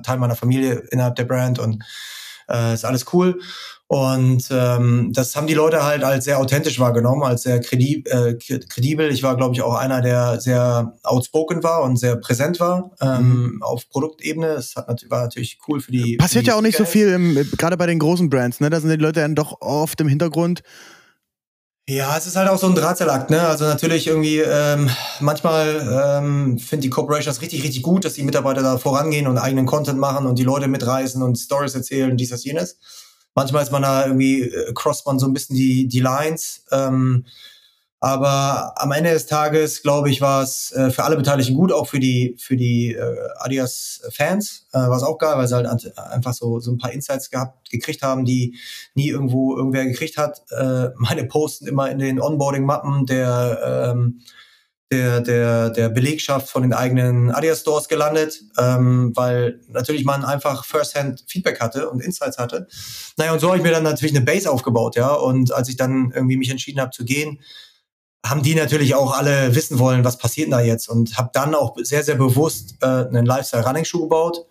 Teil 0.03 0.17
meiner 0.17 0.35
Familie 0.35 0.83
innerhalb 0.91 1.15
der 1.15 1.25
Brand 1.25 1.59
und 1.59 1.83
äh, 2.49 2.73
ist 2.73 2.85
alles 2.85 3.05
cool. 3.13 3.39
Und 3.87 4.47
ähm, 4.49 5.11
das 5.13 5.35
haben 5.35 5.45
die 5.45 5.53
Leute 5.53 5.83
halt 5.83 6.03
als 6.03 6.25
sehr 6.25 6.39
authentisch 6.39 6.79
wahrgenommen, 6.79 7.23
als 7.23 7.43
sehr 7.43 7.59
kredib 7.59 8.07
äh, 8.07 8.35
kredibel. 8.35 9.11
Ich 9.11 9.21
war, 9.21 9.37
glaube 9.37 9.53
ich, 9.53 9.61
auch 9.61 9.75
einer, 9.75 10.01
der 10.01 10.39
sehr 10.41 10.93
outspoken 11.03 11.63
war 11.63 11.83
und 11.83 11.97
sehr 11.97 12.15
präsent 12.15 12.59
war 12.59 12.91
ähm, 13.01 13.53
mhm. 13.53 13.61
auf 13.61 13.87
Produktebene. 13.89 14.55
Das 14.55 14.75
hat, 14.75 15.05
war 15.09 15.23
natürlich 15.23 15.59
cool 15.67 15.79
für 15.79 15.91
die. 15.91 16.17
Passiert 16.17 16.39
für 16.39 16.43
die 16.45 16.49
ja 16.49 16.55
auch 16.55 16.61
nicht 16.61 16.77
so 16.77 16.85
viel, 16.85 17.09
im, 17.09 17.35
gerade 17.57 17.77
bei 17.77 17.85
den 17.85 17.99
großen 17.99 18.29
Brands. 18.29 18.61
Ne? 18.61 18.69
Da 18.69 18.79
sind 18.79 18.89
die 18.89 18.95
Leute 18.95 19.19
dann 19.19 19.35
doch 19.35 19.61
oft 19.61 19.99
im 20.01 20.07
Hintergrund. 20.07 20.63
Ja, 21.87 22.17
es 22.17 22.25
ist 22.25 22.37
halt 22.37 22.47
auch 22.47 22.57
so 22.57 22.67
ein 22.67 22.75
Drahtseilakt, 22.75 23.29
ne? 23.29 23.45
Also 23.45 23.65
natürlich 23.65 24.07
irgendwie, 24.07 24.39
ähm, 24.39 24.89
manchmal 25.19 26.21
ähm, 26.23 26.57
finde 26.57 26.83
die 26.83 26.89
Corporations 26.89 27.41
richtig, 27.41 27.61
richtig 27.61 27.83
gut, 27.83 28.05
dass 28.05 28.13
die 28.13 28.23
Mitarbeiter 28.23 28.61
da 28.61 28.77
vorangehen 28.77 29.27
und 29.27 29.37
eigenen 29.37 29.65
Content 29.65 29.99
machen 29.99 30.25
und 30.25 30.39
die 30.39 30.45
Leute 30.45 30.69
mitreißen 30.69 31.21
und 31.21 31.35
Stories 31.37 31.75
erzählen, 31.75 32.15
dies, 32.15 32.29
das, 32.29 32.45
jenes. 32.45 32.77
Manchmal 33.35 33.63
ist 33.63 33.71
man 33.71 33.81
da 33.81 34.05
irgendwie, 34.05 34.41
äh, 34.41 34.73
cross 34.73 35.05
man 35.05 35.19
so 35.19 35.27
ein 35.27 35.33
bisschen 35.33 35.55
die, 35.55 35.87
die 35.87 35.99
Lines. 35.99 36.65
Ähm, 36.71 37.25
aber 38.03 38.73
am 38.75 38.91
Ende 38.91 39.11
des 39.11 39.27
Tages, 39.27 39.81
glaube 39.81 40.09
ich, 40.09 40.19
war 40.19 40.43
es 40.43 40.73
äh, 40.73 40.91
für 40.91 41.05
alle 41.05 41.15
Beteiligten 41.15 41.55
gut, 41.55 41.71
auch 41.71 41.87
für 41.87 42.01
die, 42.01 42.35
für 42.37 42.57
die 42.57 42.93
äh, 42.93 43.29
Adidas-Fans. 43.37 44.67
Äh, 44.73 44.77
war 44.77 44.97
es 44.97 45.03
auch 45.03 45.17
geil, 45.17 45.37
weil 45.37 45.47
sie 45.47 45.55
halt 45.55 45.97
einfach 45.97 46.33
so, 46.33 46.59
so 46.59 46.71
ein 46.73 46.77
paar 46.77 46.91
Insights 46.91 47.29
gehabt, 47.29 47.71
gekriegt 47.71 48.01
haben, 48.01 48.25
die 48.25 48.57
nie 48.93 49.07
irgendwo 49.07 49.55
irgendwer 49.55 49.85
gekriegt 49.85 50.17
hat. 50.17 50.41
Äh, 50.51 50.89
meine 50.97 51.23
posten 51.23 51.65
immer 51.65 51.89
in 51.89 51.97
den 51.97 52.19
Onboarding-Mappen 52.19 53.05
der 53.05 53.93
ähm, 53.93 54.19
der, 54.93 55.21
der, 55.21 55.69
der 55.71 55.89
Belegschaft 55.89 56.47
von 56.47 56.61
den 56.61 56.73
eigenen 56.73 57.31
Adidas 57.31 57.61
Stores 57.61 57.87
gelandet, 57.87 58.41
ähm, 58.59 59.11
weil 59.15 59.59
natürlich 59.69 60.05
man 60.05 60.23
einfach 60.23 60.65
First-Hand 60.65 61.25
Feedback 61.27 61.59
hatte 61.59 61.89
und 61.89 62.01
Insights 62.01 62.37
hatte. 62.37 62.67
Naja, 63.17 63.33
und 63.33 63.39
so 63.39 63.47
habe 63.47 63.57
ich 63.57 63.63
mir 63.63 63.71
dann 63.71 63.83
natürlich 63.83 64.15
eine 64.15 64.23
Base 64.23 64.49
aufgebaut, 64.49 64.95
ja. 64.95 65.11
Und 65.13 65.51
als 65.51 65.69
ich 65.69 65.75
dann 65.75 66.11
irgendwie 66.13 66.37
mich 66.37 66.49
entschieden 66.49 66.79
habe 66.79 66.91
zu 66.91 67.03
gehen, 67.05 67.41
haben 68.25 68.43
die 68.43 68.55
natürlich 68.55 68.95
auch 68.95 69.17
alle 69.17 69.55
wissen 69.55 69.79
wollen, 69.79 70.05
was 70.05 70.17
passiert 70.17 70.51
da 70.51 70.61
jetzt 70.61 70.87
und 70.87 71.17
habe 71.17 71.31
dann 71.33 71.55
auch 71.55 71.75
sehr, 71.81 72.03
sehr 72.03 72.15
bewusst 72.15 72.75
äh, 72.81 72.85
einen 72.85 73.25
Lifestyle-Running-Schuh 73.25 74.03
gebaut 74.03 74.45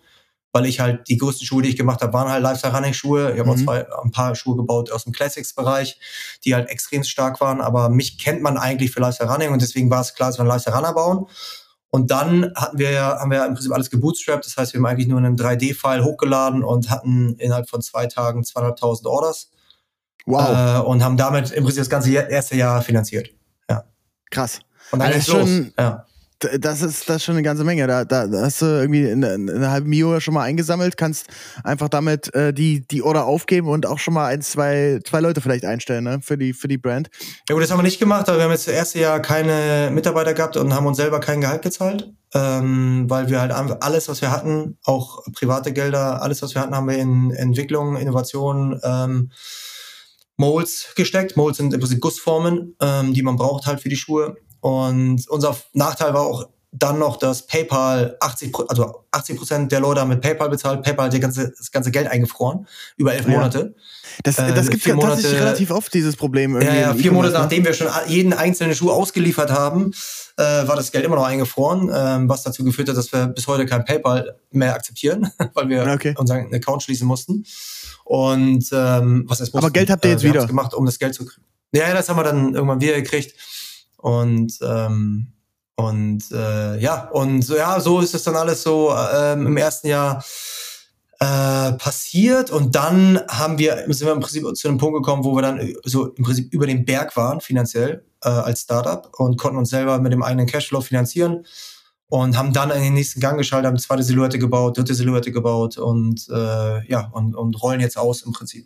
weil 0.53 0.67
ich 0.67 0.79
halt 0.79 1.09
die 1.09 1.17
größten 1.17 1.45
Schuhe, 1.45 1.63
die 1.63 1.69
ich 1.69 1.75
gemacht 1.75 2.01
habe, 2.01 2.13
waren 2.13 2.29
halt 2.29 2.43
Lifestyle 2.43 2.73
Running 2.73 2.93
Schuhe. 2.93 3.33
Ich 3.33 3.39
habe 3.39 3.49
mhm. 3.49 3.55
auch 3.55 3.63
zwei, 3.63 3.85
ein 4.03 4.11
paar 4.11 4.35
Schuhe 4.35 4.55
gebaut 4.55 4.91
aus 4.91 5.03
dem 5.03 5.11
Classics 5.11 5.53
Bereich, 5.53 5.99
die 6.45 6.53
halt 6.53 6.69
extrem 6.69 7.03
stark 7.03 7.41
waren. 7.41 7.59
Aber 7.59 7.89
mich 7.89 8.19
kennt 8.19 8.41
man 8.43 8.57
eigentlich 8.57 8.91
für 8.91 9.01
Lifestyle 9.01 9.29
Running 9.31 9.51
und 9.51 9.61
deswegen 9.61 9.89
war 9.89 10.01
es 10.01 10.13
klar, 10.13 10.29
dass 10.29 10.37
wir 10.37 10.41
einen 10.41 10.49
Lifestyle 10.49 10.75
Runner 10.77 10.93
bauen. 10.93 11.25
Und 11.89 12.11
dann 12.11 12.51
hatten 12.55 12.77
wir 12.77 12.91
ja, 12.91 13.19
haben 13.19 13.31
wir 13.31 13.39
ja 13.39 13.45
im 13.45 13.55
Prinzip 13.55 13.71
alles 13.71 13.89
gebootstrapped. 13.89 14.45
Das 14.45 14.55
heißt, 14.55 14.73
wir 14.73 14.79
haben 14.79 14.85
eigentlich 14.85 15.07
nur 15.07 15.17
einen 15.17 15.35
3D-File 15.35 16.03
hochgeladen 16.03 16.63
und 16.63 16.89
hatten 16.89 17.35
innerhalb 17.37 17.69
von 17.69 17.81
zwei 17.81 18.05
Tagen 18.05 18.41
200.000 18.41 19.07
Orders. 19.07 19.51
Wow. 20.25 20.49
Äh, 20.49 20.87
und 20.87 21.03
haben 21.03 21.17
damit 21.17 21.51
im 21.51 21.63
Prinzip 21.63 21.81
das 21.81 21.89
ganze 21.89 22.11
erste 22.11 22.55
Jahr 22.55 22.81
finanziert. 22.81 23.29
Ja. 23.69 23.85
Krass. 24.29 24.59
Und 24.91 24.99
dann 24.99 25.11
ist 25.11 25.27
schon, 25.27 25.73
Ja 25.77 26.05
das 26.59 26.81
ist 26.81 27.09
das 27.09 27.17
ist 27.17 27.23
schon 27.23 27.35
eine 27.35 27.43
ganze 27.43 27.63
Menge. 27.63 27.87
Da, 27.87 28.05
da, 28.05 28.27
hast 28.31 28.61
du 28.61 28.65
irgendwie 28.65 29.09
eine, 29.09 29.33
eine 29.33 29.71
halbe 29.71 29.87
Mio 29.87 30.19
schon 30.19 30.33
mal 30.33 30.43
eingesammelt, 30.43 30.97
kannst 30.97 31.27
einfach 31.63 31.89
damit 31.89 32.33
äh, 32.33 32.53
die, 32.53 32.85
die 32.87 33.01
Order 33.01 33.25
aufgeben 33.25 33.67
und 33.67 33.85
auch 33.85 33.99
schon 33.99 34.13
mal 34.13 34.27
ein, 34.27 34.41
zwei, 34.41 34.99
zwei 35.05 35.19
Leute 35.19 35.41
vielleicht 35.41 35.65
einstellen 35.65 36.03
ne? 36.03 36.19
für, 36.21 36.37
die, 36.37 36.53
für 36.53 36.67
die 36.67 36.77
Brand. 36.77 37.09
Ja 37.49 37.55
gut, 37.55 37.63
das 37.63 37.71
haben 37.71 37.79
wir 37.79 37.83
nicht 37.83 37.99
gemacht, 37.99 38.27
aber 38.29 38.37
wir 38.37 38.45
haben 38.45 38.51
jetzt 38.51 38.67
das 38.67 38.73
erste 38.73 38.99
Jahr 38.99 39.19
keine 39.19 39.89
Mitarbeiter 39.91 40.33
gehabt 40.33 40.57
und 40.57 40.73
haben 40.73 40.85
uns 40.85 40.97
selber 40.97 41.19
kein 41.19 41.41
Gehalt 41.41 41.61
gezahlt, 41.61 42.11
ähm, 42.33 43.05
weil 43.09 43.29
wir 43.29 43.41
halt 43.41 43.51
alles, 43.51 44.09
was 44.09 44.21
wir 44.21 44.31
hatten, 44.31 44.77
auch 44.83 45.23
private 45.33 45.73
Gelder, 45.73 46.21
alles, 46.21 46.41
was 46.41 46.53
wir 46.55 46.61
hatten, 46.61 46.75
haben 46.75 46.87
wir 46.87 46.97
in 46.97 47.31
Entwicklung, 47.31 47.95
Innovation, 47.97 48.79
ähm, 48.83 49.31
Molds 50.37 50.93
gesteckt. 50.95 51.37
Molds 51.37 51.57
sind 51.57 51.73
im 51.73 51.79
Prinzip 51.79 52.01
Gussformen, 52.01 52.75
ähm, 52.81 53.13
die 53.13 53.21
man 53.21 53.35
braucht 53.35 53.65
halt 53.65 53.81
für 53.81 53.89
die 53.89 53.95
Schuhe. 53.95 54.35
Und 54.63 55.27
unser 55.27 55.57
Nachteil 55.73 56.13
war 56.13 56.21
auch 56.21 56.47
dann 56.71 56.97
noch, 56.99 57.17
dass 57.17 57.45
PayPal 57.45 58.15
80, 58.21 58.55
also 58.69 59.03
80 59.11 59.37
Prozent 59.37 59.71
der 59.73 59.81
Leute 59.81 59.99
haben 59.99 60.07
mit 60.07 60.21
PayPal 60.21 60.49
bezahlt. 60.49 60.81
PayPal 60.83 61.11
hat 61.11 61.21
ganze, 61.21 61.51
das 61.51 61.69
ganze 61.69 61.91
Geld 61.91 62.07
eingefroren 62.07 62.65
über 62.95 63.13
elf 63.13 63.27
Monate. 63.27 63.75
Das, 64.23 64.37
das 64.37 64.67
äh, 64.67 64.71
gibt 64.71 64.87
es 64.87 64.95
tatsächlich 64.95 65.41
relativ 65.41 65.69
oft, 65.69 65.93
dieses 65.93 66.15
Problem. 66.15 66.55
Irgendwie 66.55 66.75
ja, 66.75 66.93
ja 66.93 66.93
vier 66.93 67.11
Monate, 67.11 67.33
ne? 67.33 67.39
nachdem 67.39 67.65
wir 67.65 67.73
schon 67.73 67.87
jeden 68.07 68.31
einzelnen 68.31 68.73
Schuh 68.73 68.89
ausgeliefert 68.89 69.51
haben, 69.51 69.91
äh, 70.37 70.43
war 70.43 70.77
das 70.77 70.93
Geld 70.93 71.03
immer 71.03 71.17
noch 71.17 71.25
eingefroren, 71.25 71.89
äh, 71.89 72.29
was 72.29 72.43
dazu 72.43 72.63
geführt 72.63 72.87
hat, 72.87 72.95
dass 72.95 73.11
wir 73.11 73.27
bis 73.27 73.45
heute 73.47 73.65
kein 73.65 73.83
PayPal 73.83 74.37
mehr 74.51 74.73
akzeptieren, 74.73 75.29
weil 75.55 75.67
wir 75.67 75.85
okay. 75.93 76.15
unseren 76.17 76.53
Account 76.53 76.83
schließen 76.83 77.05
mussten. 77.05 77.45
Und 78.05 78.65
ähm, 78.71 79.25
was 79.27 79.41
ist 79.41 79.53
Aber 79.53 79.71
Geld 79.71 79.89
habt 79.89 80.05
ihr 80.05 80.11
jetzt 80.11 80.23
äh, 80.23 80.29
wieder 80.29 80.47
gemacht, 80.47 80.73
um 80.73 80.85
das 80.85 80.97
Geld 80.99 81.15
zu 81.15 81.25
kriegen. 81.25 81.45
Ja, 81.73 81.93
das 81.93 82.07
haben 82.07 82.17
wir 82.17 82.23
dann 82.23 82.53
irgendwann 82.55 82.79
wieder 82.79 82.95
gekriegt. 82.95 83.35
Und 84.03 84.59
ähm, 84.61 85.27
und 85.75 86.29
äh, 86.31 86.77
ja, 86.79 87.09
und 87.09 87.41
so, 87.41 87.55
ja, 87.55 87.79
so 87.79 88.01
ist 88.01 88.13
es 88.13 88.23
dann 88.23 88.35
alles 88.35 88.61
so 88.61 88.93
ähm, 88.93 89.47
im 89.47 89.57
ersten 89.57 89.87
Jahr 89.87 90.23
äh, 91.19 91.71
passiert 91.73 92.51
und 92.51 92.75
dann 92.75 93.21
haben 93.29 93.57
wir, 93.57 93.85
sind 93.87 94.05
wir 94.05 94.11
im 94.13 94.19
Prinzip 94.19 94.43
zu 94.55 94.67
einem 94.67 94.77
Punkt 94.77 94.97
gekommen, 94.97 95.23
wo 95.23 95.33
wir 95.35 95.41
dann 95.41 95.73
so 95.83 96.07
im 96.07 96.23
Prinzip 96.25 96.53
über 96.53 96.67
den 96.67 96.83
Berg 96.83 97.15
waren, 97.15 97.39
finanziell, 97.39 98.05
äh, 98.23 98.29
als 98.29 98.61
Startup 98.61 99.09
und 99.17 99.37
konnten 99.37 99.57
uns 99.57 99.69
selber 99.69 99.99
mit 99.99 100.11
dem 100.11 100.21
eigenen 100.21 100.47
Cashflow 100.47 100.81
finanzieren 100.81 101.45
und 102.07 102.37
haben 102.37 102.51
dann 102.51 102.69
in 102.71 102.83
den 102.83 102.93
nächsten 102.93 103.21
Gang 103.21 103.37
geschaltet, 103.37 103.67
haben 103.67 103.79
zweite 103.79 104.03
Silhouette 104.03 104.37
gebaut, 104.37 104.77
dritte 104.77 104.93
Silhouette 104.95 105.31
gebaut 105.31 105.77
und 105.77 106.27
äh, 106.29 106.85
ja, 106.87 107.09
und, 107.13 107.35
und 107.35 107.63
rollen 107.63 107.79
jetzt 107.79 107.97
aus 107.97 108.21
im 108.21 108.33
Prinzip. 108.33 108.65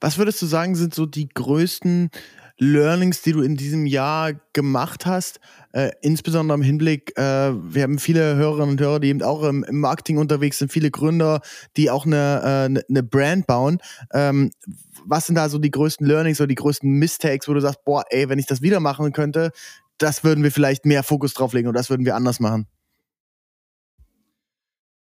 Was 0.00 0.16
würdest 0.18 0.40
du 0.42 0.46
sagen, 0.46 0.74
sind 0.74 0.94
so 0.94 1.06
die 1.06 1.28
größten 1.28 2.10
Learnings, 2.58 3.22
die 3.22 3.32
du 3.32 3.42
in 3.42 3.56
diesem 3.56 3.86
Jahr 3.86 4.32
gemacht 4.52 5.06
hast, 5.06 5.40
äh, 5.72 5.90
insbesondere 6.00 6.56
im 6.56 6.62
Hinblick, 6.62 7.16
äh, 7.18 7.52
wir 7.52 7.82
haben 7.82 7.98
viele 7.98 8.36
Hörerinnen 8.36 8.70
und 8.70 8.80
Hörer, 8.80 9.00
die 9.00 9.08
eben 9.08 9.22
auch 9.22 9.42
im, 9.42 9.64
im 9.64 9.80
Marketing 9.80 10.18
unterwegs 10.18 10.58
sind, 10.58 10.72
viele 10.72 10.90
Gründer, 10.90 11.40
die 11.76 11.90
auch 11.90 12.06
eine, 12.06 12.76
äh, 12.76 12.82
eine 12.88 13.02
Brand 13.02 13.46
bauen. 13.46 13.78
Ähm, 14.12 14.50
was 15.04 15.26
sind 15.26 15.36
da 15.36 15.48
so 15.48 15.58
die 15.58 15.70
größten 15.70 16.06
Learnings 16.06 16.40
oder 16.40 16.48
die 16.48 16.54
größten 16.54 16.90
Mistakes, 16.90 17.48
wo 17.48 17.54
du 17.54 17.60
sagst, 17.60 17.84
boah, 17.84 18.04
ey, 18.10 18.28
wenn 18.28 18.38
ich 18.38 18.46
das 18.46 18.62
wieder 18.62 18.80
machen 18.80 19.12
könnte, 19.12 19.50
das 19.98 20.24
würden 20.24 20.44
wir 20.44 20.52
vielleicht 20.52 20.84
mehr 20.84 21.02
Fokus 21.02 21.34
drauf 21.34 21.52
legen 21.52 21.68
oder 21.68 21.78
das 21.78 21.90
würden 21.90 22.04
wir 22.04 22.16
anders 22.16 22.40
machen? 22.40 22.66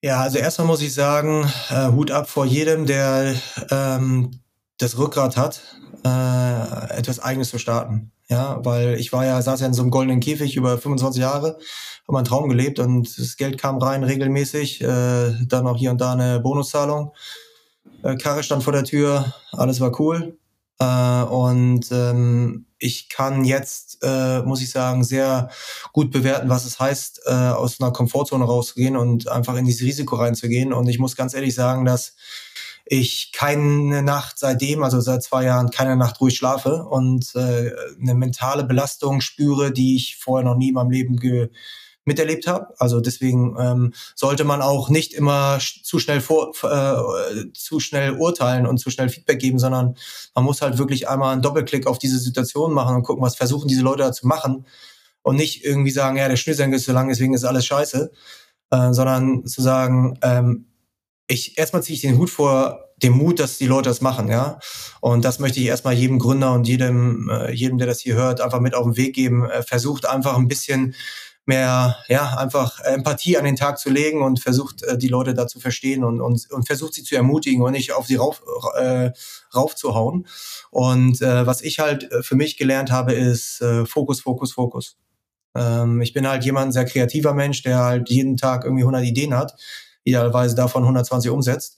Ja, 0.03 0.21
also 0.21 0.39
erstmal 0.39 0.67
muss 0.67 0.81
ich 0.81 0.93
sagen, 0.93 1.47
äh, 1.69 1.87
Hut 1.91 2.09
ab 2.09 2.27
vor 2.27 2.45
jedem, 2.45 2.87
der 2.87 3.35
ähm, 3.69 4.31
das 4.79 4.97
Rückgrat 4.97 5.37
hat, 5.37 5.61
äh, 6.03 6.97
etwas 6.97 7.19
Eigenes 7.19 7.49
zu 7.49 7.57
starten. 7.57 8.11
Ja, 8.29 8.63
weil 8.63 8.97
ich 8.97 9.11
war 9.11 9.25
ja, 9.25 9.41
saß 9.41 9.59
ja 9.59 9.67
in 9.67 9.73
so 9.73 9.81
einem 9.81 9.91
goldenen 9.91 10.21
Käfig 10.21 10.55
über 10.55 10.77
25 10.77 11.21
Jahre, 11.21 11.57
habe 12.03 12.13
meinen 12.13 12.25
Traum 12.25 12.47
gelebt 12.47 12.79
und 12.79 13.17
das 13.19 13.35
Geld 13.35 13.57
kam 13.57 13.77
rein 13.77 14.05
regelmäßig, 14.05 14.81
äh, 14.81 15.33
dann 15.47 15.67
auch 15.67 15.75
hier 15.75 15.91
und 15.91 15.99
da 15.99 16.13
eine 16.13 16.39
Bonuszahlung. 16.39 17.11
Äh, 18.03 18.15
Karre 18.15 18.43
stand 18.43 18.63
vor 18.63 18.73
der 18.73 18.85
Tür, 18.85 19.33
alles 19.51 19.81
war 19.81 19.99
cool. 19.99 20.37
Äh, 20.79 21.23
und 21.23 21.91
ähm, 21.91 22.65
ich 22.79 23.09
kann 23.09 23.43
jetzt, 23.43 23.99
äh, 24.01 24.41
muss 24.41 24.61
ich 24.61 24.71
sagen, 24.71 25.03
sehr 25.03 25.49
gut 25.93 26.09
bewerten, 26.09 26.49
was 26.49 26.65
es 26.65 26.79
heißt, 26.79 27.21
äh, 27.25 27.31
aus 27.31 27.79
einer 27.79 27.91
Komfortzone 27.91 28.43
rauszugehen 28.43 28.97
und 28.97 29.27
einfach 29.27 29.55
in 29.55 29.65
dieses 29.65 29.85
Risiko 29.85 30.15
reinzugehen. 30.15 30.73
Und 30.73 30.87
ich 30.87 30.97
muss 30.97 31.15
ganz 31.15 31.35
ehrlich 31.35 31.53
sagen, 31.53 31.85
dass 31.85 32.15
ich 32.93 33.31
keine 33.31 34.03
Nacht 34.03 34.37
seitdem, 34.37 34.83
also 34.83 34.99
seit 34.99 35.23
zwei 35.23 35.45
Jahren, 35.45 35.69
keine 35.69 35.95
Nacht 35.95 36.19
ruhig 36.19 36.35
schlafe 36.35 36.83
und 36.83 37.33
äh, 37.35 37.71
eine 38.01 38.15
mentale 38.15 38.65
Belastung 38.65 39.21
spüre, 39.21 39.71
die 39.71 39.95
ich 39.95 40.17
vorher 40.17 40.43
noch 40.43 40.57
nie 40.57 40.67
in 40.69 40.73
meinem 40.73 40.91
Leben 40.91 41.15
ge 41.15 41.49
miterlebt 42.03 42.47
habe. 42.47 42.73
Also 42.79 42.99
deswegen 42.99 43.55
ähm, 43.57 43.93
sollte 44.13 44.43
man 44.43 44.61
auch 44.61 44.89
nicht 44.89 45.13
immer 45.13 45.59
zu 45.59 45.99
schnell 45.99 46.19
vor, 46.19 46.51
äh, 46.63 47.53
zu 47.53 47.79
schnell 47.79 48.17
urteilen 48.17 48.67
und 48.67 48.79
zu 48.79 48.89
schnell 48.89 49.07
Feedback 49.07 49.39
geben, 49.39 49.59
sondern 49.59 49.95
man 50.35 50.43
muss 50.43 50.61
halt 50.61 50.77
wirklich 50.77 51.07
einmal 51.07 51.31
einen 51.31 51.43
Doppelklick 51.43 51.87
auf 51.87 51.97
diese 51.97 52.19
Situation 52.19 52.73
machen 52.73 52.97
und 52.97 53.03
gucken, 53.03 53.23
was 53.23 53.37
versuchen 53.37 53.69
diese 53.69 53.83
Leute 53.83 54.03
da 54.03 54.11
zu 54.11 54.27
machen 54.27 54.65
und 55.21 55.37
nicht 55.37 55.63
irgendwie 55.63 55.91
sagen, 55.91 56.17
ja, 56.17 56.27
der 56.27 56.35
Schnürsenkel 56.35 56.77
ist 56.77 56.85
zu 56.85 56.91
lang, 56.91 57.07
deswegen 57.07 57.35
ist 57.35 57.45
alles 57.45 57.65
scheiße, 57.65 58.11
äh, 58.71 58.91
sondern 58.91 59.45
zu 59.45 59.61
sagen, 59.61 60.17
ähm, 60.23 60.65
ich 61.31 61.57
erstmal 61.57 61.83
ziehe 61.83 61.95
ich 61.95 62.01
den 62.01 62.17
Hut 62.17 62.29
vor 62.29 62.91
dem 62.97 63.13
Mut, 63.13 63.39
dass 63.39 63.57
die 63.57 63.67
Leute 63.67 63.89
das 63.89 64.01
machen, 64.01 64.29
ja. 64.29 64.59
Und 64.99 65.25
das 65.25 65.39
möchte 65.39 65.59
ich 65.59 65.65
erstmal 65.65 65.93
jedem 65.93 66.19
Gründer 66.19 66.53
und 66.53 66.67
jedem, 66.67 67.29
äh, 67.29 67.51
jedem, 67.51 67.77
der 67.77 67.87
das 67.87 67.99
hier 67.99 68.15
hört, 68.15 68.41
einfach 68.41 68.59
mit 68.59 68.75
auf 68.75 68.83
den 68.83 68.97
Weg 68.97 69.15
geben. 69.15 69.49
Äh, 69.49 69.63
versucht 69.63 70.05
einfach 70.05 70.37
ein 70.37 70.47
bisschen 70.47 70.93
mehr, 71.45 71.97
ja, 72.07 72.37
einfach 72.37 72.79
Empathie 72.81 73.37
an 73.37 73.45
den 73.45 73.55
Tag 73.55 73.79
zu 73.79 73.89
legen 73.89 74.21
und 74.21 74.39
versucht, 74.39 74.83
äh, 74.83 74.97
die 74.97 75.07
Leute 75.07 75.33
da 75.33 75.47
zu 75.47 75.59
verstehen 75.59 76.03
und, 76.03 76.21
und, 76.21 76.49
und 76.51 76.67
versucht 76.67 76.93
sie 76.93 77.03
zu 77.03 77.15
ermutigen 77.15 77.63
und 77.63 77.71
nicht 77.71 77.93
auf 77.93 78.05
sie 78.05 78.15
rauf, 78.15 78.43
äh, 78.77 79.11
raufzuhauen. 79.55 80.27
Und 80.69 81.21
äh, 81.21 81.45
was 81.47 81.61
ich 81.61 81.79
halt 81.79 82.09
für 82.21 82.35
mich 82.35 82.57
gelernt 82.57 82.91
habe, 82.91 83.13
ist 83.13 83.61
äh, 83.61 83.85
Fokus, 83.85 84.21
Fokus, 84.21 84.53
Fokus. 84.53 84.97
Ähm, 85.55 86.01
ich 86.01 86.13
bin 86.13 86.27
halt 86.27 86.45
jemand, 86.45 86.67
ein 86.67 86.71
sehr 86.71 86.85
kreativer 86.85 87.33
Mensch, 87.33 87.63
der 87.63 87.79
halt 87.79 88.09
jeden 88.09 88.37
Tag 88.37 88.63
irgendwie 88.63 88.83
100 88.83 89.03
Ideen 89.03 89.35
hat, 89.35 89.55
idealerweise 90.03 90.55
davon 90.55 90.83
120 90.83 91.31
umsetzt. 91.31 91.77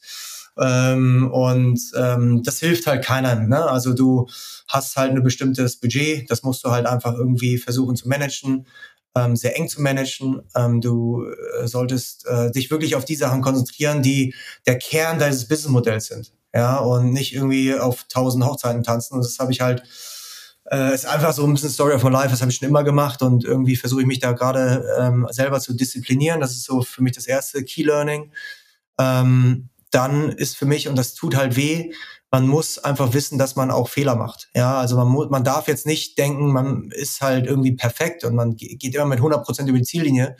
Ähm, 0.59 1.31
und 1.31 1.79
ähm, 1.95 2.43
das 2.43 2.59
hilft 2.59 2.85
halt 2.85 3.03
keinem. 3.03 3.49
Ne? 3.49 3.65
Also 3.65 3.93
du 3.93 4.27
hast 4.67 4.95
halt 4.95 5.11
ein 5.11 5.23
bestimmtes 5.23 5.79
Budget, 5.79 6.29
das 6.29 6.43
musst 6.43 6.63
du 6.63 6.69
halt 6.69 6.85
einfach 6.85 7.13
irgendwie 7.13 7.57
versuchen 7.57 7.95
zu 7.95 8.07
managen 8.07 8.67
ähm, 9.15 9.35
sehr 9.35 9.55
eng 9.57 9.67
zu 9.67 9.81
managen. 9.81 10.41
Ähm, 10.55 10.81
du 10.81 11.23
äh, 11.61 11.67
solltest 11.67 12.25
äh, 12.27 12.51
dich 12.51 12.71
wirklich 12.71 12.95
auf 12.95 13.05
die 13.05 13.15
Sachen 13.15 13.41
konzentrieren, 13.41 14.01
die 14.01 14.33
der 14.65 14.77
Kern 14.77 15.19
deines 15.19 15.47
Businessmodells 15.47 16.07
sind. 16.07 16.33
Ja, 16.53 16.77
und 16.77 17.13
nicht 17.13 17.33
irgendwie 17.33 17.73
auf 17.73 18.05
tausend 18.09 18.45
Hochzeiten 18.45 18.83
tanzen. 18.83 19.15
Und 19.15 19.25
das 19.25 19.39
habe 19.39 19.51
ich 19.51 19.61
halt, 19.61 19.83
äh, 20.73 20.93
ist 20.93 21.05
einfach 21.05 21.33
so 21.33 21.45
ein 21.45 21.53
bisschen 21.53 21.69
Story 21.69 21.93
of 21.93 22.03
my 22.03 22.09
life, 22.09 22.29
das 22.29 22.41
habe 22.41 22.51
ich 22.51 22.57
schon 22.57 22.67
immer 22.67 22.83
gemacht 22.83 23.21
und 23.21 23.45
irgendwie 23.45 23.75
versuche 23.75 24.01
ich 24.01 24.07
mich 24.07 24.19
da 24.19 24.31
gerade 24.31 24.83
ähm, 24.99 25.27
selber 25.29 25.59
zu 25.59 25.73
disziplinieren. 25.73 26.41
Das 26.41 26.51
ist 26.51 26.63
so 26.63 26.81
für 26.81 27.03
mich 27.03 27.13
das 27.13 27.27
erste 27.27 27.63
Key 27.63 27.83
Learning. 27.83 28.31
Ähm, 28.99 29.69
dann 29.91 30.29
ist 30.29 30.57
für 30.57 30.65
mich, 30.65 30.87
und 30.87 30.95
das 30.95 31.13
tut 31.13 31.35
halt 31.35 31.55
weh, 31.55 31.93
man 32.31 32.47
muss 32.47 32.79
einfach 32.79 33.13
wissen, 33.13 33.37
dass 33.37 33.55
man 33.55 33.69
auch 33.69 33.89
Fehler 33.89 34.15
macht. 34.15 34.49
Ja, 34.55 34.79
also 34.79 34.97
man, 34.97 35.29
man 35.29 35.43
darf 35.43 35.67
jetzt 35.67 35.85
nicht 35.85 36.17
denken, 36.17 36.51
man 36.51 36.89
ist 36.89 37.21
halt 37.21 37.45
irgendwie 37.45 37.73
perfekt 37.73 38.23
und 38.23 38.33
man 38.33 38.55
geht 38.55 38.95
immer 38.95 39.05
mit 39.05 39.19
100 39.19 39.43
Prozent 39.45 39.69
über 39.69 39.77
die 39.77 39.83
Ziellinie. 39.83 40.35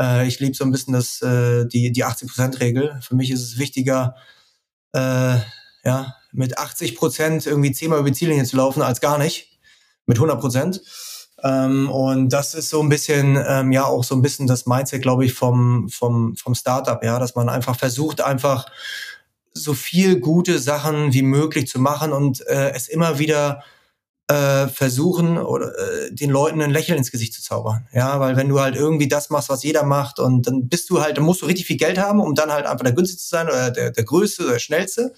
Äh, 0.00 0.26
ich 0.26 0.40
liebe 0.40 0.56
so 0.56 0.64
ein 0.64 0.72
bisschen 0.72 0.94
das, 0.94 1.22
äh, 1.22 1.66
die, 1.66 1.92
die 1.92 2.02
80 2.02 2.28
Prozent 2.28 2.58
Regel. 2.58 2.98
Für 3.00 3.14
mich 3.14 3.30
ist 3.30 3.42
es 3.42 3.58
wichtiger, 3.58 4.16
äh, 4.92 5.36
ja, 5.84 6.16
mit 6.32 6.58
80 6.58 6.96
Prozent 6.96 7.46
irgendwie 7.46 7.70
zehnmal 7.70 8.00
über 8.00 8.10
die 8.10 8.16
Ziellinie 8.16 8.44
zu 8.44 8.56
laufen, 8.56 8.82
als 8.82 9.00
gar 9.00 9.18
nicht. 9.18 9.51
Mit 10.12 10.18
100 10.18 10.38
Prozent. 10.38 10.82
Ähm, 11.42 11.90
und 11.90 12.28
das 12.28 12.52
ist 12.52 12.68
so 12.68 12.82
ein 12.82 12.90
bisschen, 12.90 13.42
ähm, 13.48 13.72
ja, 13.72 13.84
auch 13.84 14.04
so 14.04 14.14
ein 14.14 14.20
bisschen 14.20 14.46
das 14.46 14.66
Mindset, 14.66 15.00
glaube 15.00 15.24
ich, 15.24 15.32
vom, 15.32 15.88
vom, 15.88 16.36
vom 16.36 16.54
Startup, 16.54 17.02
ja, 17.02 17.18
dass 17.18 17.34
man 17.34 17.48
einfach 17.48 17.78
versucht, 17.78 18.20
einfach 18.20 18.66
so 19.54 19.72
viel 19.72 20.20
gute 20.20 20.58
Sachen 20.58 21.14
wie 21.14 21.22
möglich 21.22 21.66
zu 21.66 21.80
machen 21.80 22.12
und 22.12 22.46
äh, 22.46 22.72
es 22.72 22.88
immer 22.88 23.18
wieder 23.18 23.62
äh, 24.28 24.68
versuchen 24.68 25.38
oder 25.38 25.72
äh, 25.78 26.12
den 26.12 26.28
Leuten 26.28 26.60
ein 26.60 26.70
Lächeln 26.70 26.98
ins 26.98 27.10
Gesicht 27.10 27.32
zu 27.32 27.42
zaubern. 27.42 27.88
Ja, 27.94 28.20
weil 28.20 28.36
wenn 28.36 28.50
du 28.50 28.60
halt 28.60 28.76
irgendwie 28.76 29.08
das 29.08 29.30
machst, 29.30 29.48
was 29.48 29.62
jeder 29.62 29.82
macht 29.82 30.20
und 30.20 30.46
dann 30.46 30.68
bist 30.68 30.90
du 30.90 31.00
halt, 31.00 31.16
dann 31.16 31.24
musst 31.24 31.40
du 31.40 31.46
richtig 31.46 31.66
viel 31.66 31.78
Geld 31.78 31.96
haben, 31.96 32.20
um 32.20 32.34
dann 32.34 32.52
halt 32.52 32.66
einfach 32.66 32.84
der 32.84 32.92
günstigste 32.92 33.24
zu 33.24 33.30
sein 33.30 33.48
oder 33.48 33.70
der, 33.70 33.90
der 33.92 34.04
größte 34.04 34.42
oder 34.42 34.52
der 34.52 34.58
schnellste. 34.58 35.14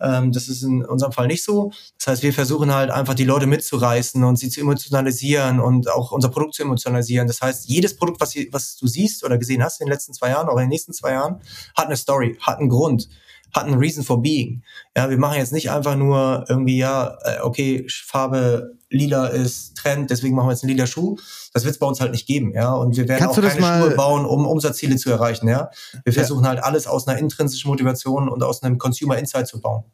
Ähm, 0.00 0.32
das 0.32 0.48
ist 0.48 0.62
in 0.62 0.84
unserem 0.84 1.12
Fall 1.12 1.26
nicht 1.26 1.44
so. 1.44 1.72
Das 1.98 2.08
heißt, 2.08 2.22
wir 2.22 2.32
versuchen 2.32 2.72
halt 2.72 2.90
einfach 2.90 3.14
die 3.14 3.24
Leute 3.24 3.46
mitzureißen 3.46 4.22
und 4.24 4.36
sie 4.36 4.48
zu 4.48 4.60
emotionalisieren 4.60 5.60
und 5.60 5.90
auch 5.90 6.12
unser 6.12 6.28
Produkt 6.28 6.54
zu 6.54 6.62
emotionalisieren. 6.62 7.26
Das 7.26 7.40
heißt, 7.40 7.68
jedes 7.68 7.96
Produkt, 7.96 8.20
was, 8.20 8.34
was 8.50 8.76
du 8.76 8.86
siehst 8.86 9.24
oder 9.24 9.38
gesehen 9.38 9.62
hast 9.62 9.80
in 9.80 9.86
den 9.86 9.92
letzten 9.92 10.14
zwei 10.14 10.30
Jahren 10.30 10.48
oder 10.48 10.58
in 10.58 10.66
den 10.66 10.70
nächsten 10.70 10.92
zwei 10.92 11.12
Jahren, 11.12 11.40
hat 11.76 11.86
eine 11.86 11.96
Story, 11.96 12.38
hat 12.40 12.58
einen 12.58 12.68
Grund 12.68 13.08
hat 13.52 13.64
einen 13.64 13.78
Reason 13.78 14.04
for 14.04 14.22
being. 14.22 14.62
Ja, 14.96 15.10
wir 15.10 15.18
machen 15.18 15.38
jetzt 15.38 15.52
nicht 15.52 15.70
einfach 15.70 15.96
nur 15.96 16.44
irgendwie, 16.48 16.78
ja, 16.78 17.16
äh, 17.24 17.40
okay, 17.42 17.86
Farbe 17.88 18.76
lila 18.90 19.28
ist 19.28 19.76
Trend, 19.76 20.10
deswegen 20.10 20.34
machen 20.34 20.48
wir 20.48 20.52
jetzt 20.52 20.64
einen 20.64 20.72
lila 20.72 20.86
Schuh. 20.86 21.16
Das 21.52 21.64
wird 21.64 21.74
es 21.74 21.78
bei 21.78 21.86
uns 21.86 22.00
halt 22.00 22.12
nicht 22.12 22.26
geben, 22.26 22.52
ja. 22.54 22.72
Und 22.72 22.96
wir 22.96 23.08
werden 23.08 23.20
Kannst 23.20 23.38
auch 23.38 23.42
keine 23.42 23.82
Schuhe 23.82 23.96
bauen, 23.96 24.24
um 24.24 24.46
Umsatzziele 24.46 24.96
zu 24.96 25.10
erreichen, 25.10 25.48
ja. 25.48 25.70
Wir 26.04 26.12
versuchen 26.12 26.44
ja. 26.44 26.50
halt 26.50 26.62
alles 26.62 26.86
aus 26.86 27.06
einer 27.06 27.18
intrinsischen 27.18 27.70
Motivation 27.70 28.28
und 28.28 28.42
aus 28.42 28.62
einem 28.62 28.78
Consumer 28.78 29.18
Insight 29.18 29.46
zu 29.46 29.60
bauen. 29.60 29.84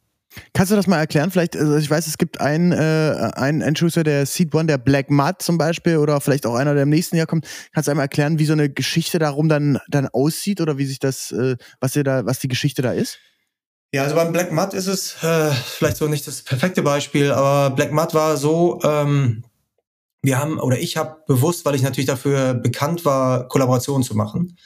Kannst 0.53 0.71
du 0.71 0.75
das 0.75 0.87
mal 0.87 0.99
erklären? 0.99 1.31
Vielleicht, 1.31 1.55
also 1.55 1.77
ich 1.77 1.89
weiß, 1.89 2.07
es 2.07 2.17
gibt 2.17 2.41
einen, 2.41 2.71
äh, 2.71 3.31
einen 3.35 3.61
Endshooter, 3.61 4.03
der 4.03 4.25
Seed 4.25 4.53
One, 4.53 4.65
der 4.65 4.77
Black 4.77 5.09
Mud 5.09 5.41
zum 5.41 5.57
Beispiel, 5.57 5.97
oder 5.97 6.19
vielleicht 6.21 6.45
auch 6.45 6.55
einer, 6.55 6.73
der 6.73 6.83
im 6.83 6.89
nächsten 6.89 7.15
Jahr 7.15 7.27
kommt. 7.27 7.47
Kannst 7.73 7.87
du 7.87 7.91
einmal 7.91 8.05
erklären, 8.05 8.39
wie 8.39 8.45
so 8.45 8.53
eine 8.53 8.69
Geschichte 8.69 9.19
darum 9.19 9.49
dann, 9.49 9.79
dann 9.87 10.07
aussieht 10.07 10.61
oder 10.61 10.77
wie 10.77 10.85
sich 10.85 10.99
das, 10.99 11.31
äh, 11.31 11.55
was 11.79 11.95
ihr 11.95 12.03
da, 12.03 12.25
was 12.25 12.39
die 12.39 12.47
Geschichte 12.47 12.81
da 12.81 12.91
ist? 12.91 13.17
Ja, 13.93 14.03
also 14.03 14.15
beim 14.15 14.33
Black 14.33 14.51
Mud 14.51 14.73
ist 14.73 14.87
es 14.87 15.23
äh, 15.23 15.51
vielleicht 15.51 15.97
so 15.97 16.07
nicht 16.07 16.27
das 16.27 16.41
perfekte 16.41 16.81
Beispiel, 16.81 17.31
aber 17.31 17.73
Black 17.73 17.93
Mud 17.93 18.13
war 18.13 18.35
so, 18.35 18.81
ähm, 18.83 19.43
wir 20.21 20.39
haben 20.39 20.59
oder 20.59 20.77
ich 20.77 20.97
habe 20.97 21.23
bewusst, 21.25 21.63
weil 21.65 21.75
ich 21.75 21.83
natürlich 21.83 22.07
dafür 22.07 22.53
bekannt 22.53 23.05
war, 23.05 23.47
Kollaborationen 23.47 24.03
zu 24.03 24.15
machen. 24.15 24.57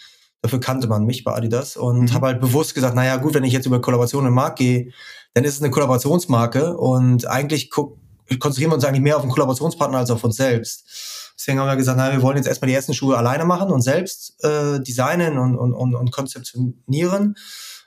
Dafür 0.42 0.60
kannte 0.60 0.88
man 0.88 1.06
mich 1.06 1.24
bei 1.24 1.36
Adidas 1.36 1.78
und 1.78 2.02
mhm. 2.02 2.14
habe 2.14 2.28
halt 2.28 2.42
bewusst 2.42 2.74
gesagt, 2.74 2.96
naja 2.96 3.18
gut, 3.18 3.36
wenn 3.36 3.44
ich 3.44 3.54
jetzt 3.54 3.68
über 3.68 3.80
Kollaborationen 3.80 4.30
im 4.30 4.34
Markt 4.34 4.58
gehe, 4.58 4.92
dann 5.36 5.44
ist 5.44 5.56
es 5.56 5.62
eine 5.62 5.70
Kollaborationsmarke 5.70 6.76
und 6.76 7.28
eigentlich 7.28 7.70
konzentrieren 7.70 8.72
wir 8.72 8.76
uns 8.76 8.86
eigentlich 8.86 9.04
mehr 9.04 9.18
auf 9.18 9.22
den 9.22 9.32
Kollaborationspartner 9.32 10.00
als 10.00 10.10
auf 10.10 10.24
uns 10.24 10.36
selbst. 10.36 11.32
Deswegen 11.38 11.60
haben 11.60 11.68
wir 11.68 11.76
gesagt, 11.76 11.98
naja, 11.98 12.14
wir 12.14 12.22
wollen 12.22 12.38
jetzt 12.38 12.48
erstmal 12.48 12.70
die 12.70 12.76
ersten 12.76 12.94
Schuhe 12.94 13.18
alleine 13.18 13.46
machen 13.46 13.72
und 13.72 13.82
selbst 13.82 14.44
äh, 14.44 14.80
designen 14.80 15.38
und, 15.38 15.58
und, 15.58 15.74
und, 15.74 15.96
und 15.96 16.12
konzeptionieren. 16.12 17.36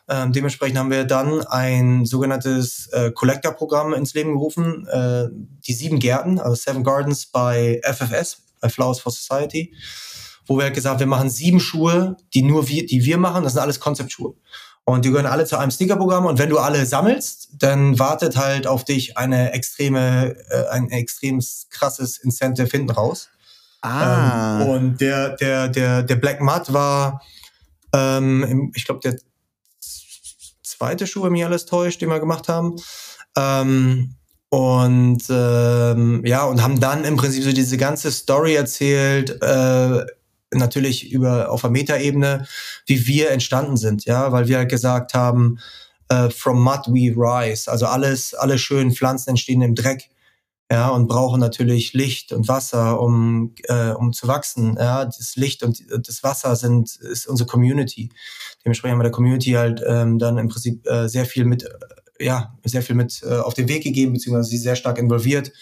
Ähm, 0.09 0.33
dementsprechend 0.33 0.79
haben 0.79 0.91
wir 0.91 1.05
dann 1.05 1.41
ein 1.47 2.05
sogenanntes 2.05 2.89
äh, 2.89 3.11
Collector-Programm 3.11 3.95
ins 3.95 4.13
Leben 4.13 4.33
gerufen, 4.33 4.87
äh, 4.89 5.29
die 5.67 5.73
sieben 5.73 5.99
Gärten, 5.99 6.39
also 6.39 6.55
Seven 6.55 6.85
Gardens 6.85 7.27
bei 7.27 7.81
FFS, 7.83 8.43
bei 8.61 8.69
Flowers 8.69 9.01
for 9.01 9.13
Society, 9.13 9.75
wo 10.47 10.59
wir 10.59 10.65
halt 10.65 10.75
gesagt 10.75 11.01
wir 11.01 11.07
machen 11.07 11.31
sieben 11.31 11.59
Schuhe, 11.59 12.17
die 12.35 12.43
nur 12.43 12.69
wir, 12.69 12.85
die 12.85 13.05
wir 13.05 13.17
machen, 13.17 13.45
das 13.45 13.55
sind 13.55 13.63
alles 13.63 13.81
Konzeptschuhe. 13.81 14.35
Und 14.87 15.07
die 15.07 15.09
gehören 15.09 15.27
alle 15.27 15.47
zu 15.47 15.57
einem 15.57 15.71
Sneaker-Programm. 15.71 16.27
Und 16.27 16.39
wenn 16.39 16.51
du 16.51 16.59
alle 16.59 16.85
sammelst, 16.85 17.49
dann 17.59 17.99
wartet 17.99 18.37
halt 18.37 18.67
auf 18.67 18.85
dich 18.85 19.17
eine 19.17 19.53
extreme, 19.53 20.37
äh, 20.51 20.69
ein 20.71 20.91
extrem 20.91 21.41
krasses 21.71 22.19
Incentive 22.19 22.69
hinten 22.69 22.91
raus. 22.91 23.31
Ah. 23.81 24.61
Ähm, 24.61 24.69
und 24.69 25.01
der, 25.01 25.37
der, 25.37 25.69
der, 25.69 26.03
der 26.03 26.17
Black 26.17 26.43
Mud 26.43 26.73
war, 26.75 27.23
ähm, 27.95 28.73
ich 28.75 28.85
glaube, 28.85 29.01
der 29.01 29.17
zweite 30.77 31.07
Schuh, 31.07 31.25
wenn 31.25 31.33
mich 31.33 31.45
alles 31.45 31.67
täuscht, 31.67 32.01
den 32.01 32.09
wir 32.09 32.21
gemacht 32.21 32.49
haben. 32.49 32.77
Ähm, 33.37 34.15
und 34.49 35.25
ähm, 35.31 36.23
ja, 36.25 36.45
und 36.45 36.63
haben 36.63 36.79
dann 36.79 37.05
im 37.05 37.17
Prinzip 37.17 37.43
so 37.43 37.53
diese 37.53 37.77
ganze 37.77 38.13
Story 38.13 38.55
erzählt, 38.55 39.43
äh, 39.43 40.05
natürlich 40.53 41.11
über 41.11 41.51
auf 41.51 41.63
der 41.63 41.71
Metaebene, 41.71 42.47
wie 42.87 43.07
wir 43.07 43.31
entstanden 43.31 43.77
sind, 43.77 44.05
ja, 44.05 44.31
weil 44.31 44.47
wir 44.47 44.59
halt 44.59 44.71
gesagt 44.71 45.15
haben, 45.15 45.59
äh, 46.09 46.31
from 46.31 46.63
mud 46.63 46.87
we 46.87 47.13
rise, 47.17 47.71
also 47.71 47.87
alles, 47.87 48.35
alle 48.35 48.59
schönen 48.59 48.93
Pflanzen 48.93 49.31
entstehen 49.31 49.63
im 49.63 49.75
Dreck, 49.75 50.11
ja, 50.71 50.89
und 50.89 51.09
brauchen 51.09 51.41
natürlich 51.41 51.93
Licht 51.93 52.33
und 52.33 52.49
Wasser, 52.49 53.01
um 53.01 53.55
äh, 53.65 53.91
um 53.91 54.13
zu 54.13 54.29
wachsen, 54.29 54.77
ja, 54.79 55.05
das 55.05 55.37
Licht 55.37 55.63
und 55.63 55.85
das 55.91 56.23
Wasser 56.23 56.57
sind 56.57 56.97
ist 56.97 57.27
unsere 57.27 57.47
Community. 57.47 58.11
Dementsprechend 58.65 58.93
haben 58.93 59.01
wir 59.01 59.05
der 59.05 59.13
Community 59.13 59.53
halt 59.53 59.83
ähm, 59.87 60.19
dann 60.19 60.39
im 60.39 60.49
Prinzip 60.49 60.87
äh, 60.87 61.09
sehr 61.09 61.27
viel 61.27 61.45
mit 61.45 61.69
ja, 62.21 62.55
sehr 62.65 62.83
viel 62.83 62.97
mit 62.97 63.23
äh, 63.23 63.37
auf 63.37 63.55
den 63.55 63.69
Weg 63.69 63.83
gegeben, 63.83 64.13
beziehungsweise 64.13 64.49
sie 64.49 64.59
sehr 64.59 64.77
stark 64.77 64.99
involviert, 64.99 65.53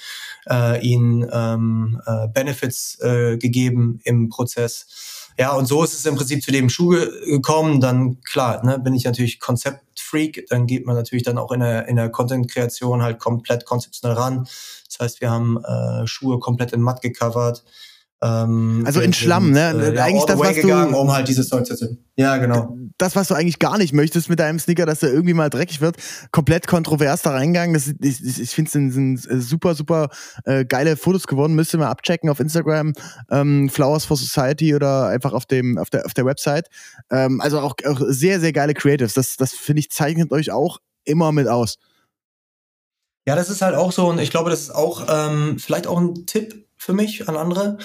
äh, 0.48 0.80
ihnen 0.86 1.26
ähm, 1.32 2.00
äh, 2.06 2.28
Benefits 2.28 2.98
äh, 3.00 3.38
gegeben 3.38 4.00
im 4.04 4.28
Prozess. 4.28 4.86
Ja, 5.38 5.52
und 5.52 5.66
so 5.66 5.82
ist 5.82 5.94
es 5.94 6.04
im 6.04 6.14
Prinzip 6.14 6.42
zu 6.42 6.52
dem 6.52 6.68
Schuh 6.68 6.90
gekommen. 7.24 7.80
Dann, 7.80 8.20
klar, 8.20 8.64
ne, 8.64 8.78
bin 8.78 8.94
ich 8.94 9.04
natürlich 9.04 9.40
Konzeptfreak, 9.40 10.46
dann 10.50 10.66
geht 10.66 10.84
man 10.84 10.94
natürlich 10.94 11.22
dann 11.22 11.38
auch 11.38 11.52
in 11.52 11.60
der, 11.60 11.88
in 11.88 11.96
der 11.96 12.10
Content-Kreation 12.10 13.02
halt 13.02 13.18
komplett 13.18 13.64
konzeptionell 13.64 14.16
ran. 14.16 14.46
Das 14.92 15.04
heißt, 15.04 15.20
wir 15.20 15.30
haben 15.30 15.62
äh, 15.64 16.06
Schuhe 16.06 16.38
komplett 16.38 16.72
in 16.72 16.80
matt 16.80 17.02
gecovert. 17.02 17.64
Ähm, 18.22 18.84
also 18.86 19.00
in 19.00 19.12
Schlamm, 19.12 19.50
ne? 19.50 19.72
Äh, 19.72 19.96
ja, 19.96 20.04
eigentlich 20.04 20.24
das, 20.26 20.38
was 20.38 20.54
gegangen, 20.54 20.92
du, 20.92 20.98
um 20.98 21.12
halt 21.12 21.26
dieses 21.26 21.48
Zeug 21.48 21.66
zu 21.66 21.72
erzählen. 21.72 21.98
Ja, 22.14 22.36
genau. 22.36 22.76
Das, 22.96 23.16
was 23.16 23.26
du 23.26 23.34
eigentlich 23.34 23.58
gar 23.58 23.78
nicht 23.78 23.92
möchtest 23.92 24.28
mit 24.28 24.38
deinem 24.38 24.60
Sneaker, 24.60 24.86
dass 24.86 25.00
der 25.00 25.12
irgendwie 25.12 25.34
mal 25.34 25.50
dreckig 25.50 25.80
wird, 25.80 25.96
komplett 26.30 26.68
kontrovers 26.68 27.22
da 27.22 27.32
reingegangen. 27.32 27.74
Das, 27.74 27.88
ich 27.88 28.24
ich, 28.24 28.40
ich 28.40 28.50
finde 28.50 28.68
es 28.68 28.72
sind, 28.72 28.92
sind 28.92 29.28
äh, 29.28 29.40
super, 29.40 29.74
super 29.74 30.08
äh, 30.44 30.64
geile 30.64 30.96
Fotos 30.96 31.26
geworden. 31.26 31.54
Müsst 31.54 31.74
ihr 31.74 31.78
mal 31.78 31.90
abchecken 31.90 32.30
auf 32.30 32.38
Instagram, 32.38 32.92
ähm, 33.28 33.68
Flowers 33.68 34.04
for 34.04 34.16
Society 34.16 34.72
oder 34.72 35.08
einfach 35.08 35.32
auf 35.32 35.46
dem 35.46 35.76
auf 35.76 35.90
der 35.90 36.06
auf 36.06 36.14
der 36.14 36.24
Website. 36.24 36.68
Ähm, 37.10 37.40
also 37.40 37.58
auch, 37.58 37.74
auch 37.86 38.00
sehr, 38.06 38.38
sehr 38.38 38.52
geile 38.52 38.74
Creatives. 38.74 39.14
Das, 39.14 39.36
das 39.36 39.52
finde 39.52 39.80
ich 39.80 39.90
zeichnet 39.90 40.30
euch 40.30 40.52
auch 40.52 40.78
immer 41.04 41.32
mit 41.32 41.48
aus. 41.48 41.78
Ja, 43.26 43.36
das 43.36 43.50
ist 43.50 43.62
halt 43.62 43.76
auch 43.76 43.92
so 43.92 44.08
und 44.08 44.18
ich 44.18 44.30
glaube, 44.30 44.50
das 44.50 44.62
ist 44.62 44.74
auch 44.74 45.06
ähm, 45.08 45.58
vielleicht 45.58 45.86
auch 45.86 45.98
ein 45.98 46.26
Tipp 46.26 46.66
für 46.76 46.92
mich 46.92 47.28
an 47.28 47.36
andere. 47.36 47.78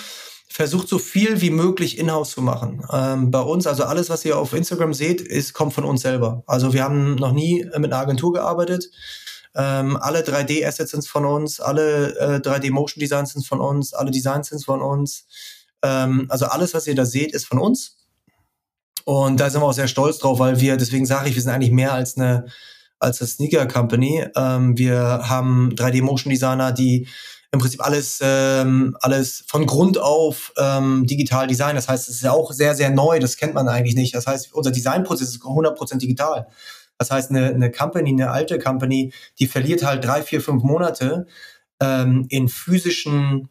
Versucht 0.49 0.87
so 0.87 0.97
viel 0.97 1.41
wie 1.41 1.51
möglich 1.51 1.99
in-house 1.99 2.31
zu 2.31 2.41
machen. 2.41 2.83
Ähm, 2.91 3.29
bei 3.29 3.41
uns, 3.41 3.67
also 3.67 3.83
alles, 3.83 4.09
was 4.09 4.25
ihr 4.25 4.37
auf 4.37 4.53
Instagram 4.53 4.93
seht, 4.93 5.21
ist, 5.21 5.53
kommt 5.53 5.73
von 5.73 5.83
uns 5.83 6.01
selber. 6.01 6.43
Also 6.47 6.73
wir 6.73 6.83
haben 6.83 7.15
noch 7.15 7.31
nie 7.31 7.63
mit 7.77 7.93
einer 7.93 8.01
Agentur 8.01 8.33
gearbeitet. 8.33 8.89
Ähm, 9.53 9.97
alle 9.97 10.21
3D-Assets 10.21 10.91
sind 10.91 11.07
von 11.07 11.25
uns, 11.25 11.59
alle 11.59 12.15
äh, 12.17 12.39
3D-Motion-Designs 12.39 13.33
sind 13.33 13.45
von 13.45 13.59
uns, 13.59 13.93
alle 13.93 14.09
Designs 14.09 14.49
sind 14.49 14.65
von 14.65 14.81
uns. 14.81 15.27
Ähm, 15.83 16.25
also 16.29 16.47
alles, 16.47 16.73
was 16.73 16.87
ihr 16.87 16.95
da 16.95 17.05
seht, 17.05 17.33
ist 17.33 17.45
von 17.45 17.59
uns. 17.59 17.97
Und 19.05 19.39
da 19.39 19.49
sind 19.49 19.61
wir 19.61 19.65
auch 19.67 19.73
sehr 19.73 19.87
stolz 19.87 20.17
drauf, 20.17 20.39
weil 20.39 20.59
wir, 20.59 20.77
deswegen 20.77 21.05
sage 21.05 21.29
ich, 21.29 21.35
wir 21.35 21.41
sind 21.41 21.51
eigentlich 21.51 21.71
mehr 21.71 21.93
als 21.93 22.17
eine 22.17 22.47
als 22.99 23.21
eine 23.21 23.27
Sneaker 23.27 23.67
Company. 23.67 24.25
Ähm, 24.35 24.77
wir 24.77 24.99
haben 24.99 25.71
3D-Motion-Designer, 25.75 26.71
die 26.71 27.07
im 27.51 27.59
Prinzip 27.59 27.85
alles, 27.85 28.19
ähm, 28.21 28.97
alles 28.99 29.43
von 29.47 29.65
Grund 29.65 29.97
auf 29.97 30.53
ähm, 30.57 31.05
digital 31.05 31.47
designen. 31.47 31.75
Das 31.75 31.87
heißt, 31.87 32.09
es 32.09 32.17
ist 32.17 32.27
auch 32.27 32.51
sehr, 32.51 32.75
sehr 32.75 32.89
neu, 32.89 33.19
das 33.19 33.37
kennt 33.37 33.53
man 33.53 33.69
eigentlich 33.69 33.95
nicht. 33.95 34.13
Das 34.13 34.27
heißt, 34.27 34.53
unser 34.53 34.71
Designprozess 34.71 35.29
ist 35.29 35.41
100% 35.41 35.97
digital. 35.97 36.47
Das 36.97 37.11
heißt, 37.11 37.29
eine, 37.29 37.47
eine 37.47 37.71
Company, 37.71 38.09
eine 38.09 38.31
alte 38.31 38.59
Company, 38.59 39.13
die 39.39 39.47
verliert 39.47 39.83
halt 39.83 40.03
drei, 40.03 40.23
vier, 40.23 40.41
fünf 40.41 40.63
Monate 40.63 41.27
ähm, 41.79 42.25
in 42.29 42.49
physischen 42.49 43.49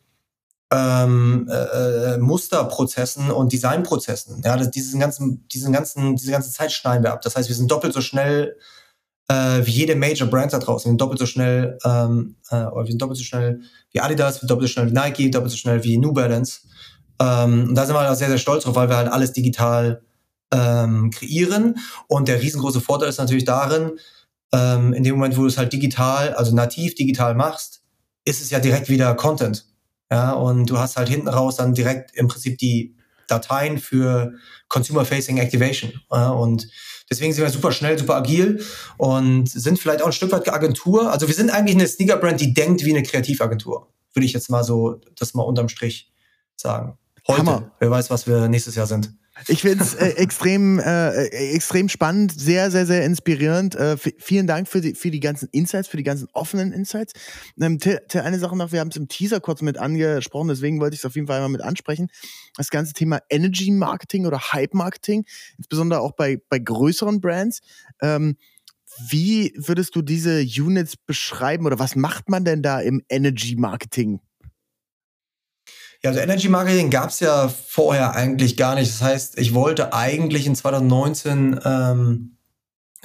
ähm, 0.73 1.49
äh, 1.49 2.15
äh 2.15 2.19
Musterprozessen 2.19 3.31
und 3.31 3.53
Designprozessen. 3.53 4.43
Ja, 4.45 4.57
das, 4.57 4.71
diesen 4.73 4.99
ganzen, 5.01 5.47
diesen 5.49 5.73
ganzen, 5.73 6.17
diese 6.17 6.33
ganze 6.33 6.51
Zeit 6.51 6.73
schneiden 6.73 7.05
wir 7.05 7.13
ab. 7.13 7.23
Das 7.23 7.37
heißt, 7.37 7.49
wir 7.49 7.57
sind 7.57 7.71
doppelt 7.71 7.95
so 7.95 8.01
schnell 8.01 8.57
äh, 9.29 9.65
wie 9.65 9.71
jede 9.71 9.97
Major 9.97 10.29
Brand 10.29 10.53
da 10.53 10.59
draußen. 10.59 10.89
Wir 10.89 10.93
sind 10.93 11.01
doppelt 11.01 11.19
so 11.19 11.27
schnell, 11.27 11.79
ähm, 11.85 12.37
äh, 12.51 12.57
wir 12.57 12.87
sind 12.87 13.03
doppelt 13.03 13.19
so 13.19 13.25
schnell 13.25 13.61
wie 13.91 14.01
Adidas, 14.01 14.37
wir 14.37 14.41
sind 14.41 14.51
doppelt 14.51 14.69
so 14.69 14.73
schnell 14.73 14.91
wie 14.91 14.95
Nike, 14.95 15.31
doppelt 15.31 15.51
so 15.51 15.57
schnell 15.57 15.83
wie 15.85 15.99
New 15.99 16.13
Balance. 16.13 16.61
Ähm, 17.21 17.69
und 17.69 17.75
da 17.75 17.87
sind 17.87 17.95
wir 17.95 18.01
halt 18.01 18.19
sehr, 18.19 18.29
sehr 18.29 18.39
stolz 18.39 18.65
drauf, 18.65 18.75
weil 18.75 18.89
wir 18.89 18.97
halt 18.97 19.09
alles 19.09 19.33
digital 19.33 20.03
ähm, 20.53 21.11
kreieren. 21.11 21.77
Und 22.09 22.29
der 22.29 22.41
riesengroße 22.41 22.81
Vorteil 22.81 23.09
ist 23.09 23.19
natürlich 23.19 23.45
darin, 23.45 23.93
ähm, 24.53 24.93
in 24.93 25.03
dem 25.03 25.17
Moment, 25.17 25.37
wo 25.37 25.43
du 25.43 25.49
es 25.49 25.59
halt 25.59 25.73
digital, 25.73 26.35
also 26.35 26.55
nativ 26.55 26.95
digital 26.95 27.35
machst, 27.35 27.83
ist 28.25 28.41
es 28.43 28.51
ja 28.51 28.59
direkt 28.59 28.89
wieder 28.89 29.15
Content. 29.15 29.67
Ja, 30.11 30.33
und 30.33 30.71
du 30.71 30.79
hast 30.79 30.97
halt 30.97 31.09
hinten 31.09 31.29
raus 31.29 31.57
dann 31.57 31.75
direkt 31.75 32.15
im 32.15 32.29
Prinzip 32.29 32.59
die 32.59 32.95
Dateien 33.27 33.79
für 33.79 34.35
Consumer-Facing 34.69 35.39
Activation. 35.39 35.93
Ja, 36.13 36.31
und 36.31 36.69
Deswegen 37.09 37.33
sind 37.33 37.45
wir 37.45 37.51
super 37.51 37.73
schnell, 37.73 37.99
super 37.99 38.17
agil 38.17 38.65
und 38.97 39.49
sind 39.49 39.79
vielleicht 39.79 40.03
auch 40.03 40.07
ein 40.07 40.13
Stück 40.13 40.33
weit 40.33 40.49
Agentur. 40.53 41.11
Also 41.11 41.29
wir 41.29 41.35
sind 41.35 41.51
eigentlich 41.51 41.77
eine 41.77 41.87
Sneaker-Brand, 41.87 42.41
die 42.41 42.53
denkt 42.53 42.85
wie 42.85 42.91
eine 42.91 43.05
Kreativagentur. 43.05 43.93
Würde 44.13 44.27
ich 44.27 44.33
jetzt 44.33 44.51
mal 44.51 44.65
so, 44.65 45.01
das 45.17 45.35
mal 45.35 45.45
unterm 45.45 45.69
Strich 45.69 46.13
sagen. 46.57 46.99
Heute. 47.29 47.41
Hammer. 47.41 47.71
Wer 47.79 47.91
weiß, 47.91 48.11
was 48.11 48.27
wir 48.27 48.49
nächstes 48.49 48.75
Jahr 48.75 48.87
sind. 48.87 49.13
Ich 49.49 49.61
finde 49.61 49.85
es 49.85 49.95
äh, 49.95 50.09
extrem, 50.13 50.79
äh, 50.79 51.27
extrem 51.27 51.89
spannend, 51.89 52.33
sehr, 52.39 52.71
sehr, 52.71 52.87
sehr 52.87 53.05
inspirierend. 53.05 53.75
Äh, 53.75 53.97
vielen 54.19 54.47
Dank 54.47 54.67
für 54.67 54.81
die, 54.81 54.95
für 54.95 55.11
die 55.11 55.21
ganzen 55.21 55.49
Insights, 55.53 55.89
für 55.89 55.99
die 55.99 56.03
ganzen 56.03 56.29
offenen 56.33 56.73
Insights. 56.73 57.13
Ähm, 57.61 57.79
eine 58.15 58.39
Sache 58.39 58.57
noch, 58.57 58.73
wir 58.73 58.81
haben 58.81 58.89
es 58.89 58.97
im 58.97 59.09
Teaser 59.09 59.41
kurz 59.41 59.61
mit 59.61 59.77
angesprochen, 59.77 60.49
deswegen 60.49 60.81
wollte 60.81 60.95
ich 60.95 61.01
es 61.01 61.05
auf 61.05 61.15
jeden 61.15 61.27
Fall 61.27 61.41
mal 61.41 61.49
mit 61.49 61.61
ansprechen. 61.61 62.09
Das 62.57 62.71
ganze 62.71 62.95
Thema 62.95 63.21
Energy 63.29 63.71
Marketing 63.71 64.25
oder 64.25 64.39
Hype 64.53 64.73
Marketing, 64.73 65.27
insbesondere 65.59 66.01
auch 66.01 66.13
bei, 66.13 66.39
bei 66.49 66.59
größeren 66.59 67.21
Brands. 67.21 67.61
Ähm, 68.01 68.37
wie 69.11 69.53
würdest 69.57 69.95
du 69.95 70.03
diese 70.03 70.41
Units 70.41 70.97
beschreiben 70.97 71.67
oder 71.67 71.79
was 71.79 71.95
macht 71.95 72.31
man 72.31 72.45
denn 72.45 72.63
da 72.63 72.81
im 72.81 73.03
Energy 73.11 73.57
Marketing? 73.57 74.21
Ja, 76.03 76.11
also 76.11 76.21
Energy 76.21 76.49
Marketing 76.49 76.91
gab 76.91 77.11
es 77.11 77.21
ja 77.21 77.49
vorher 77.49 78.15
eigentlich 78.15 78.57
gar 78.57 78.75
nicht. 78.75 78.91
Das 78.91 79.03
heißt, 79.03 79.39
ich 79.39 79.55
wollte 79.55 79.93
eigentlich 79.93 80.47
in 80.47 80.55
2019 80.55 81.61
ähm, 81.65 82.37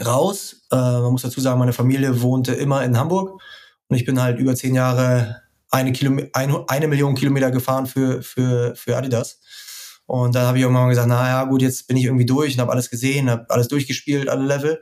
raus. 0.04 0.67
Äh, 0.71 0.75
man 0.75 1.12
muss 1.12 1.21
dazu 1.21 1.41
sagen, 1.41 1.60
meine 1.60 1.73
Familie 1.73 2.21
wohnte 2.21 2.54
immer 2.54 2.84
in 2.84 2.97
Hamburg 2.97 3.41
und 3.88 3.95
ich 3.95 4.06
bin 4.06 4.21
halt 4.21 4.39
über 4.39 4.56
zehn 4.56 4.75
Jahre 4.75 5.41
eine, 5.69 5.93
Kilome 5.93 6.30
eine, 6.34 6.65
eine 6.67 6.88
Million 6.88 7.15
Kilometer 7.15 7.51
gefahren 7.51 7.86
für, 7.86 8.21
für, 8.21 8.75
für 8.75 8.97
Adidas. 8.97 9.39
Und 10.06 10.36
dann 10.36 10.45
habe 10.45 10.58
ich 10.58 10.63
irgendwann 10.63 10.84
mal 10.84 10.89
gesagt, 10.89 11.08
naja, 11.08 11.45
gut, 11.45 11.62
jetzt 11.62 11.88
bin 11.88 11.95
ich 11.95 12.04
irgendwie 12.04 12.25
durch 12.25 12.56
und 12.56 12.62
habe 12.62 12.71
alles 12.71 12.89
gesehen, 12.89 13.30
habe 13.30 13.49
alles 13.49 13.69
durchgespielt, 13.69 14.27
alle 14.27 14.45
Level 14.45 14.82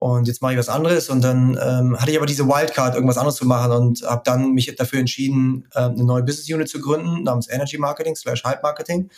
und 0.00 0.28
jetzt 0.28 0.42
mache 0.42 0.52
ich 0.52 0.58
was 0.58 0.68
anderes 0.68 1.10
und 1.10 1.22
dann 1.22 1.58
ähm, 1.60 1.98
hatte 1.98 2.12
ich 2.12 2.16
aber 2.16 2.26
diese 2.26 2.46
Wildcard, 2.46 2.94
irgendwas 2.94 3.18
anderes 3.18 3.34
zu 3.34 3.46
machen 3.46 3.72
und 3.72 4.02
habe 4.02 4.22
dann 4.24 4.52
mich 4.52 4.72
dafür 4.76 5.00
entschieden, 5.00 5.66
äh, 5.74 5.80
eine 5.80 6.04
neue 6.04 6.22
Business 6.22 6.48
Unit 6.52 6.68
zu 6.68 6.80
gründen 6.80 7.24
namens 7.24 7.50
Energy 7.50 7.78
Marketing 7.78 8.14
slash 8.14 8.44
Hype 8.44 8.62
Marketing. 8.62 9.10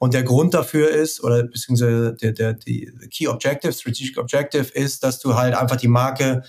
Und 0.00 0.12
der 0.12 0.24
Grund 0.24 0.52
dafür 0.52 0.90
ist, 0.90 1.22
oder 1.22 1.44
beziehungsweise 1.44 2.14
der, 2.14 2.32
der, 2.32 2.52
die 2.54 2.92
Key 3.12 3.28
Objective, 3.28 3.72
Strategic 3.72 4.18
Objective 4.18 4.72
ist, 4.72 5.04
dass 5.04 5.20
du 5.20 5.36
halt 5.36 5.54
einfach 5.54 5.76
die 5.76 5.88
Marke 5.88 6.42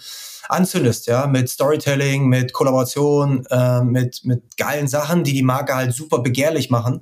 anzündest, 0.50 1.06
ja, 1.06 1.28
mit 1.28 1.48
Storytelling, 1.48 2.28
mit 2.28 2.54
Kollaboration, 2.54 3.46
äh, 3.52 3.82
mit, 3.82 4.26
mit 4.26 4.58
geilen 4.58 4.88
Sachen, 4.88 5.24
die 5.24 5.34
die 5.34 5.44
Marke 5.44 5.76
halt 5.76 5.94
super 5.94 6.20
begehrlich 6.20 6.72
machen, 6.72 7.02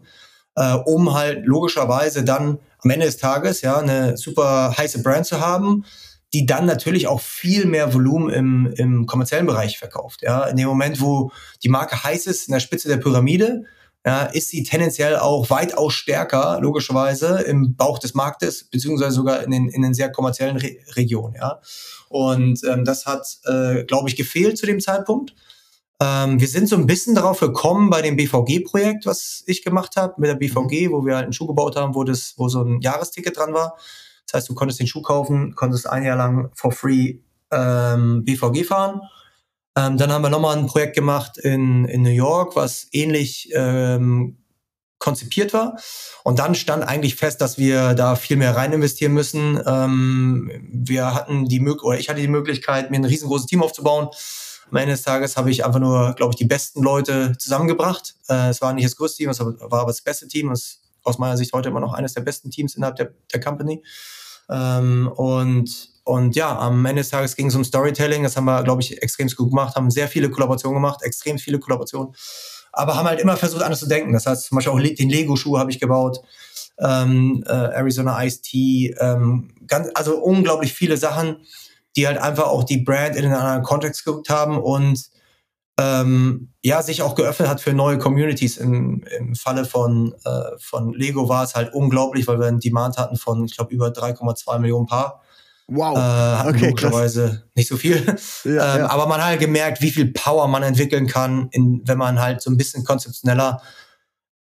äh, 0.56 0.74
um 0.74 1.14
halt 1.14 1.46
logischerweise 1.46 2.26
dann 2.26 2.60
am 2.80 2.90
Ende 2.90 3.06
des 3.06 3.18
Tages, 3.18 3.62
ja, 3.62 3.78
eine 3.78 4.18
super 4.18 4.76
heiße 4.78 5.02
Brand 5.02 5.26
zu 5.26 5.40
haben, 5.40 5.86
die 6.34 6.46
dann 6.46 6.66
natürlich 6.66 7.08
auch 7.08 7.22
viel 7.22 7.66
mehr 7.66 7.94
Volumen 7.94 8.30
im, 8.30 8.74
im 8.76 9.06
kommerziellen 9.06 9.46
Bereich 9.46 9.78
verkauft. 9.78 10.22
Ja, 10.24 10.46
in 10.46 10.58
dem 10.58 10.68
Moment, 10.68 11.00
wo 11.00 11.32
die 11.62 11.70
Marke 11.70 12.04
heiß 12.04 12.26
ist, 12.26 12.48
in 12.48 12.54
der 12.54 12.60
Spitze 12.60 12.88
der 12.88 12.98
Pyramide, 12.98 13.66
ja, 14.06 14.24
ist 14.24 14.50
sie 14.50 14.64
tendenziell 14.64 15.18
auch 15.18 15.50
weitaus 15.50 15.94
stärker, 15.94 16.60
logischerweise, 16.62 17.42
im 17.42 17.76
Bauch 17.76 18.00
des 18.00 18.16
Marktes, 18.16 18.66
beziehungsweise 18.66 19.16
sogar 19.16 19.44
in 19.44 19.52
den, 19.52 19.70
in 19.70 19.82
den 19.82 19.94
sehr 19.94 20.12
kommerziellen 20.12 20.58
Re 20.58 20.72
Regionen. 20.96 21.36
Ja. 21.36 21.62
Und 22.10 22.62
ähm, 22.66 22.84
das 22.84 23.06
hat, 23.06 23.26
äh, 23.46 23.86
glaube 23.86 24.10
ich, 24.10 24.16
gefehlt 24.16 24.58
zu 24.58 24.66
dem 24.66 24.82
Zeitpunkt. 24.82 25.34
Ähm, 26.02 26.42
wir 26.42 26.48
sind 26.48 26.68
so 26.68 26.76
ein 26.76 26.86
bisschen 26.86 27.16
darauf 27.16 27.40
gekommen 27.40 27.90
bei 27.90 28.02
dem 28.02 28.18
BVG-Projekt, 28.18 29.06
was 29.06 29.44
ich 29.46 29.64
gemacht 29.64 29.96
habe 29.96 30.16
mit 30.18 30.30
der 30.30 30.36
BVG, 30.36 30.92
wo 30.92 31.06
wir 31.06 31.16
halt 31.16 31.26
einen 31.26 31.34
Schuh 31.34 31.48
gebaut 31.48 31.78
haben, 31.78 31.96
wo, 31.96 32.04
das, 32.04 32.34
wo 32.36 32.50
so 32.50 32.62
ein 32.62 32.82
Jahresticket 32.82 33.38
dran 33.38 33.54
war. 33.54 33.78
Das 34.34 34.42
heißt, 34.42 34.50
du 34.50 34.56
konntest 34.56 34.80
den 34.80 34.88
Schuh 34.88 35.04
kaufen, 35.04 35.54
konntest 35.54 35.88
ein 35.88 36.04
Jahr 36.04 36.18
lang 36.18 36.50
for 36.56 36.72
free 36.72 37.20
ähm, 37.52 38.26
BVG 38.26 38.66
fahren. 38.66 39.02
Ähm, 39.78 39.98
dann 39.98 40.12
haben 40.12 40.24
wir 40.24 40.30
nochmal 40.30 40.58
ein 40.58 40.66
Projekt 40.66 40.96
gemacht 40.96 41.38
in, 41.38 41.86
in 41.86 42.02
New 42.02 42.10
York, 42.10 42.56
was 42.56 42.88
ähnlich 42.92 43.52
ähm, 43.54 44.38
konzipiert 44.98 45.54
war. 45.54 45.78
Und 46.24 46.40
dann 46.40 46.56
stand 46.56 46.84
eigentlich 46.84 47.16
fest, 47.16 47.42
dass 47.42 47.60
wir 47.60 47.94
da 47.94 48.16
viel 48.16 48.38
mehr 48.38 48.56
rein 48.56 48.74
investieren 48.74 49.14
müssen. 49.14 49.62
Ähm, 49.68 50.50
wir 50.72 51.14
hatten 51.14 51.46
die 51.46 51.60
Möglichkeit, 51.60 51.88
oder 51.88 52.00
ich 52.00 52.10
hatte 52.10 52.22
die 52.22 52.28
Möglichkeit, 52.28 52.90
mir 52.90 52.98
ein 52.98 53.06
riesengroßes 53.06 53.46
Team 53.46 53.62
aufzubauen. 53.62 54.10
Am 54.72 54.78
Ende 54.78 54.94
des 54.94 55.04
Tages 55.04 55.38
habe 55.38 55.52
ich 55.52 55.64
einfach 55.64 55.80
nur, 55.80 56.16
glaube 56.16 56.32
ich, 56.32 56.38
die 56.38 56.46
besten 56.46 56.82
Leute 56.82 57.38
zusammengebracht. 57.38 58.16
Äh, 58.30 58.50
es 58.50 58.62
war 58.62 58.74
nicht 58.74 58.86
das 58.86 58.96
größte 58.96 59.18
Team, 59.18 59.30
es 59.30 59.40
war 59.40 59.54
aber 59.62 59.86
das 59.86 60.02
beste 60.02 60.28
Team. 60.28 60.52
Es 60.52 60.64
ist 60.64 60.80
aus 61.04 61.20
meiner 61.20 61.38
Sicht 61.38 61.54
heute 61.54 61.70
immer 61.70 61.82
noch 61.82 61.94
eines 61.94 62.14
der 62.14 62.22
besten 62.22 62.50
Teams 62.50 62.74
innerhalb 62.76 62.96
der, 62.96 63.14
der 63.32 63.40
Company. 63.40 63.84
Ähm, 64.50 65.12
und, 65.16 65.90
und 66.04 66.36
ja, 66.36 66.58
am 66.58 66.86
Ende 66.86 67.02
des 67.02 67.10
Tages 67.10 67.36
ging 67.36 67.48
es 67.48 67.56
um 67.56 67.64
Storytelling. 67.64 68.24
Das 68.24 68.36
haben 68.38 68.46
wir, 68.46 68.64
glaube 68.64 68.82
ich, 68.82 69.02
extrem 69.02 69.28
gut 69.28 69.50
gemacht, 69.50 69.76
haben 69.76 69.92
sehr 69.92 70.08
viele 70.08 70.30
Kollaborationen 70.30 70.76
gemacht, 70.76 71.02
extrem 71.04 71.38
viele 71.38 71.60
Kollaborationen 71.60 72.14
aber 72.74 72.96
haben 72.96 73.08
halt 73.08 73.22
immer 73.22 73.38
versucht, 73.38 73.62
anders 73.62 73.80
zu 73.80 73.88
denken. 73.88 74.12
Das 74.14 74.26
heißt, 74.26 74.46
zum 74.46 74.56
Beispiel 74.56 74.74
auch 74.74 74.80
den 74.80 75.10
Lego-Schuh 75.10 75.58
habe 75.58 75.72
ich 75.72 75.80
gebaut, 75.80 76.20
ähm, 76.80 77.44
äh, 77.48 77.52
Arizona 77.52 78.24
Ice 78.26 78.42
Tea, 78.42 78.96
ähm, 79.00 79.52
ganz, 79.68 79.90
also 79.94 80.18
unglaublich 80.18 80.74
viele 80.74 80.98
Sachen, 80.98 81.38
die 81.96 82.08
halt 82.08 82.18
einfach 82.18 82.48
auch 82.48 82.64
die 82.64 82.80
Brand 82.80 83.16
in 83.16 83.26
einen 83.26 83.36
anderen 83.36 83.62
Kontext 83.62 84.04
geguckt 84.04 84.30
haben 84.30 84.58
und 84.58 85.06
ähm, 85.80 86.54
ja, 86.62 86.82
sich 86.84 87.02
auch 87.02 87.16
geöffnet 87.16 87.50
hat 87.50 87.62
für 87.62 87.74
neue 87.74 87.98
Communities. 87.98 88.58
Im, 88.58 89.04
im 89.18 89.36
Falle 89.36 89.66
von, 89.66 90.14
äh, 90.24 90.58
von 90.60 90.94
Lego 90.94 91.28
war 91.30 91.44
es 91.44 91.56
halt 91.56 91.74
unglaublich, 91.74 92.28
weil 92.28 92.40
wir 92.40 92.48
einen 92.48 92.60
Demand 92.60 92.98
hatten 92.98 93.18
von, 93.18 93.46
ich 93.46 93.56
glaube, 93.56 93.74
über 93.74 93.88
3,2 93.88 94.60
Millionen 94.60 94.86
Paar. 94.86 95.22
Wow. 95.68 95.98
Äh, 95.98 96.50
okay, 96.50 96.68
logischerweise 96.68 97.28
krass. 97.28 97.40
nicht 97.56 97.68
so 97.68 97.78
viel. 97.78 97.96
Ja, 98.44 98.76
ähm, 98.76 98.82
ja. 98.82 98.90
Aber 98.90 99.08
man 99.08 99.20
hat 99.22 99.28
halt 99.28 99.40
gemerkt, 99.40 99.82
wie 99.82 99.90
viel 99.90 100.12
Power 100.12 100.48
man 100.48 100.64
entwickeln 100.64 101.08
kann, 101.08 101.48
in, 101.52 101.82
wenn 101.86 101.98
man 101.98 102.20
halt 102.20 102.42
so 102.42 102.52
ein 102.52 102.58
bisschen 102.58 102.84
konzeptioneller 102.84 103.62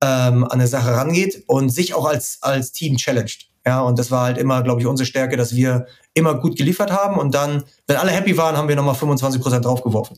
ähm, 0.03 0.43
an 0.43 0.51
eine 0.51 0.67
Sache 0.67 0.91
rangeht 0.91 1.43
und 1.47 1.69
sich 1.69 1.93
auch 1.93 2.05
als, 2.05 2.39
als 2.41 2.71
Team 2.71 2.97
challenged. 2.97 3.51
Ja, 3.65 3.81
und 3.81 3.99
das 3.99 4.09
war 4.09 4.25
halt 4.25 4.39
immer, 4.39 4.63
glaube 4.63 4.81
ich, 4.81 4.87
unsere 4.87 5.05
Stärke, 5.05 5.37
dass 5.37 5.55
wir 5.55 5.85
immer 6.15 6.33
gut 6.35 6.57
geliefert 6.57 6.91
haben 6.91 7.19
und 7.19 7.35
dann, 7.35 7.63
wenn 7.85 7.97
alle 7.97 8.11
happy 8.11 8.35
waren, 8.35 8.57
haben 8.57 8.67
wir 8.67 8.75
nochmal 8.75 8.95
25 8.95 9.39
Prozent 9.39 9.65
draufgeworfen. 9.65 10.17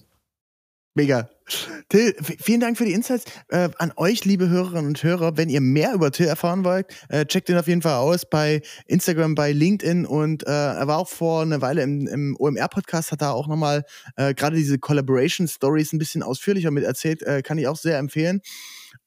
Mega. 0.96 1.28
Till, 1.90 2.16
vielen 2.40 2.60
Dank 2.60 2.78
für 2.78 2.86
die 2.86 2.94
Insights. 2.94 3.26
Äh, 3.48 3.70
an 3.80 3.92
euch, 3.96 4.26
liebe 4.26 4.48
Hörerinnen 4.48 4.86
und 4.86 5.02
Hörer, 5.02 5.38
wenn 5.38 5.50
ihr 5.50 5.60
mehr 5.60 5.94
über 5.94 6.12
Till 6.12 6.28
erfahren 6.28 6.64
wollt, 6.64 6.86
äh, 7.10 7.26
checkt 7.26 7.50
ihn 7.50 7.58
auf 7.58 7.68
jeden 7.68 7.82
Fall 7.82 7.96
aus 7.96 8.30
bei 8.30 8.62
Instagram, 8.86 9.34
bei 9.34 9.52
LinkedIn 9.54 10.06
und 10.06 10.46
äh, 10.46 10.52
er 10.52 10.88
war 10.88 11.00
auch 11.00 11.10
vor 11.10 11.42
einer 11.42 11.62
Weile 11.62 11.82
im, 11.82 12.08
im 12.08 12.36
OMR-Podcast, 12.38 13.12
hat 13.12 13.24
da 13.24 13.32
auch 13.32 13.48
nochmal 13.48 13.86
äh, 14.18 14.36
gerade 14.36 14.56
diese 14.56 14.78
Collaboration-Stories 14.78 15.94
ein 15.94 16.00
bisschen 16.00 16.22
ausführlicher 16.22 16.70
mit 16.70 16.84
erzählt, 16.84 17.24
äh, 17.24 17.42
kann 17.42 17.58
ich 17.58 17.68
auch 17.68 17.78
sehr 17.78 17.98
empfehlen. 17.98 18.42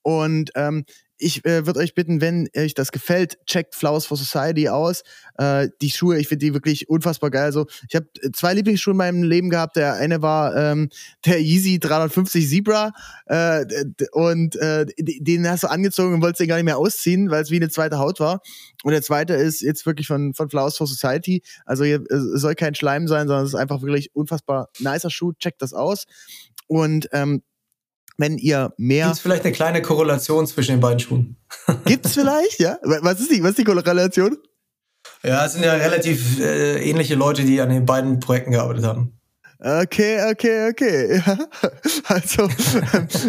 Und 0.03 0.51
ähm, 0.57 0.85
ich 1.19 1.45
äh, 1.45 1.67
würde 1.67 1.81
euch 1.81 1.95
bitten, 1.95 2.21
wenn 2.21 2.49
euch 2.57 2.75
das 2.75 2.93
gefällt, 2.93 3.39
checkt 3.47 3.75
Flowers 3.75 4.07
for 4.07 4.17
Society 4.17 4.69
aus. 4.69 5.03
Äh, 5.39 5.69
die 5.81 5.91
Schuhe, 5.91 6.19
ich 6.19 6.29
finde 6.29 6.47
die 6.47 6.55
wirklich 6.55 6.89
unfassbar 6.89 7.31
geil. 7.31 7.45
Also 7.45 7.67
ich 7.89 7.97
habe 7.97 8.07
äh, 8.23 8.31
zwei 8.33 8.55
Lieblingsschuhe 8.55 8.93
in 8.93 8.99
meinem 8.99 9.23
Leben 9.23 9.51
gehabt. 9.51 9.77
Der 9.77 9.95
eine 9.95 10.23
war 10.23 10.55
ähm, 10.57 10.91
der 11.25 11.41
Yeezy 11.41 11.79
350 11.79 12.49
Zebra 12.49 12.93
äh, 13.27 13.65
und 14.13 14.57
äh, 14.57 14.87
den 14.99 15.49
hast 15.49 15.63
du 15.63 15.69
angezogen 15.69 16.15
und 16.15 16.23
wolltest 16.23 16.41
den 16.41 16.49
gar 16.49 16.57
nicht 16.57 16.65
mehr 16.65 16.79
ausziehen, 16.79 17.31
weil 17.31 17.43
es 17.43 17.51
wie 17.51 17.57
eine 17.57 17.71
zweite 17.71 17.99
Haut 17.99 18.21
war. 18.21 18.41
Und 18.85 18.93
der 18.93 19.03
zweite 19.03 19.35
ist 19.35 19.63
jetzt 19.63 19.87
wirklich 19.87 20.07
von, 20.07 20.35
von 20.35 20.51
Flowers 20.51 20.77
for 20.77 20.87
Society. 20.87 21.43
Also 21.65 21.85
hier 21.85 22.03
es 22.11 22.41
soll 22.41 22.55
kein 22.55 22.75
Schleim 22.75 23.09
sein, 23.09 23.27
sondern 23.27 23.45
es 23.45 23.53
ist 23.53 23.59
einfach 23.59 23.83
wirklich 23.83 24.15
unfassbar 24.15 24.69
nicer 24.81 25.11
Schuh. 25.11 25.33
Checkt 25.39 25.63
das 25.63 25.73
aus. 25.73 26.05
Und 26.69 27.09
ähm, 27.13 27.43
wenn 28.19 28.39
ihr 28.39 28.73
mehr. 28.77 29.07
Gibt 29.07 29.17
es 29.17 29.21
vielleicht 29.21 29.45
eine 29.45 29.53
kleine 29.53 29.83
Korrelation 29.83 30.47
zwischen 30.47 30.73
den 30.73 30.81
beiden 30.81 31.01
Schuhen? 31.01 31.37
Gibt 31.85 32.07
es 32.07 32.15
vielleicht, 32.15 32.61
ja? 32.61 32.79
Was 32.83 33.21
ist 33.21 33.31
die, 33.31 33.43
was 33.43 33.51
ist 33.51 33.59
die 33.59 33.65
Korrelation? 33.65 34.37
Ja, 35.23 35.47
es 35.47 35.53
sind 35.53 35.65
ja 35.65 35.75
relativ 35.75 36.41
äh, 36.41 36.83
ähnliche 36.89 37.15
Leute, 37.15 37.45
die 37.45 37.61
an 37.61 37.69
den 37.69 37.87
beiden 37.87 38.21
Projekten 38.21 38.53
gearbeitet 38.53 38.85
haben. 38.85 39.16
Okay, 39.59 40.21
okay, 40.31 40.69
okay. 40.69 41.23
Ja. 41.27 41.39
Also 42.09 42.49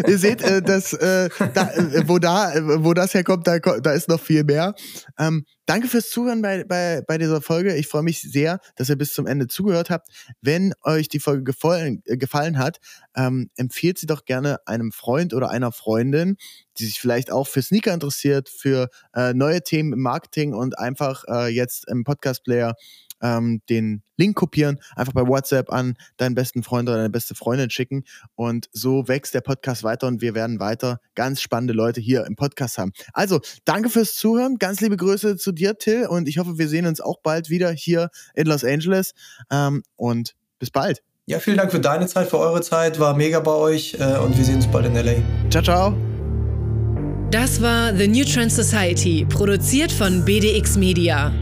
ihr 0.07 0.17
seht, 0.17 0.41
äh, 0.41 0.61
dass 0.61 0.93
äh, 0.93 1.29
da, 1.53 1.71
äh, 1.71 2.07
wo 2.07 2.19
da, 2.19 2.51
wo 2.83 2.93
das 2.93 3.13
herkommt, 3.13 3.47
da, 3.47 3.59
da 3.59 3.91
ist 3.91 4.09
noch 4.09 4.19
viel 4.19 4.43
mehr. 4.43 4.75
Ähm, 5.17 5.45
danke 5.65 5.87
fürs 5.87 6.09
Zuhören 6.09 6.41
bei, 6.41 6.63
bei, 6.65 7.01
bei 7.07 7.17
dieser 7.17 7.41
Folge. 7.41 7.75
Ich 7.75 7.87
freue 7.87 8.03
mich 8.03 8.21
sehr, 8.21 8.59
dass 8.75 8.89
ihr 8.89 8.97
bis 8.97 9.13
zum 9.13 9.25
Ende 9.25 9.47
zugehört 9.47 9.89
habt. 9.89 10.09
Wenn 10.41 10.73
euch 10.83 11.07
die 11.07 11.19
Folge 11.19 11.43
gefallen, 11.43 12.03
äh, 12.05 12.17
gefallen 12.17 12.57
hat, 12.57 12.79
ähm, 13.15 13.49
empfehlt 13.55 13.97
sie 13.97 14.05
doch 14.05 14.25
gerne 14.25 14.59
einem 14.67 14.91
Freund 14.91 15.33
oder 15.33 15.49
einer 15.49 15.71
Freundin, 15.71 16.37
die 16.77 16.85
sich 16.85 16.99
vielleicht 16.99 17.31
auch 17.31 17.47
für 17.47 17.61
Sneaker 17.61 17.93
interessiert, 17.93 18.49
für 18.49 18.89
äh, 19.15 19.33
neue 19.33 19.61
Themen 19.63 19.93
im 19.93 20.01
Marketing 20.01 20.53
und 20.53 20.77
einfach 20.77 21.23
äh, 21.29 21.47
jetzt 21.47 21.87
im 21.87 22.03
Podcast-Player 22.03 22.75
ähm, 23.21 23.61
den 23.69 24.03
Link 24.17 24.35
kopieren, 24.35 24.79
einfach 24.95 25.13
bei 25.13 25.27
WhatsApp 25.27 25.71
an 25.71 25.95
deinen 26.17 26.35
besten 26.35 26.63
Freund 26.63 26.89
oder 26.89 26.97
deine 26.97 27.09
beste 27.09 27.35
Freundin 27.35 27.69
schicken 27.69 28.03
und 28.35 28.67
so 28.71 29.07
wächst 29.07 29.33
der 29.33 29.41
Podcast 29.41 29.83
weiter 29.83 30.07
und 30.07 30.21
wir 30.21 30.35
werden 30.35 30.59
weiter 30.59 30.99
ganz 31.15 31.41
spannende 31.41 31.73
Leute 31.73 32.01
hier 32.01 32.25
im 32.25 32.35
Podcast 32.35 32.77
haben. 32.77 32.91
Also, 33.13 33.39
danke 33.65 33.89
fürs 33.89 34.15
Zuhören, 34.15 34.57
ganz 34.57 34.81
liebe 34.81 34.97
Grüße 34.97 35.37
zu 35.37 35.51
dir, 35.51 35.77
Till, 35.77 36.07
und 36.07 36.27
ich 36.27 36.39
hoffe, 36.39 36.57
wir 36.57 36.67
sehen 36.67 36.85
uns 36.85 37.01
auch 37.01 37.19
bald 37.21 37.49
wieder 37.49 37.71
hier 37.71 38.09
in 38.33 38.47
Los 38.47 38.63
Angeles 38.63 39.13
ähm, 39.51 39.83
und 39.95 40.35
bis 40.59 40.71
bald. 40.71 41.03
Ja, 41.29 41.39
vielen 41.39 41.57
Dank 41.57 41.71
für 41.71 41.79
deine 41.81 42.07
Zeit, 42.07 42.29
für 42.29 42.39
eure 42.39 42.61
Zeit, 42.61 42.99
war 42.99 43.13
mega 43.13 43.41
bei 43.41 43.51
euch 43.51 43.97
äh, 43.99 44.17
und 44.17 44.37
wir 44.37 44.45
sehen 44.45 44.55
uns 44.55 44.67
bald 44.67 44.85
in 44.85 44.95
LA. 44.95 45.15
Ciao, 45.49 45.61
ciao. 45.61 45.97
Das 47.31 47.61
war 47.61 47.93
The 47.93 48.07
New 48.07 48.23
Trend 48.23 48.53
Society, 48.53 49.25
produziert 49.29 49.91
von 49.91 50.23
BDX 50.23 50.77
Media. 50.77 51.33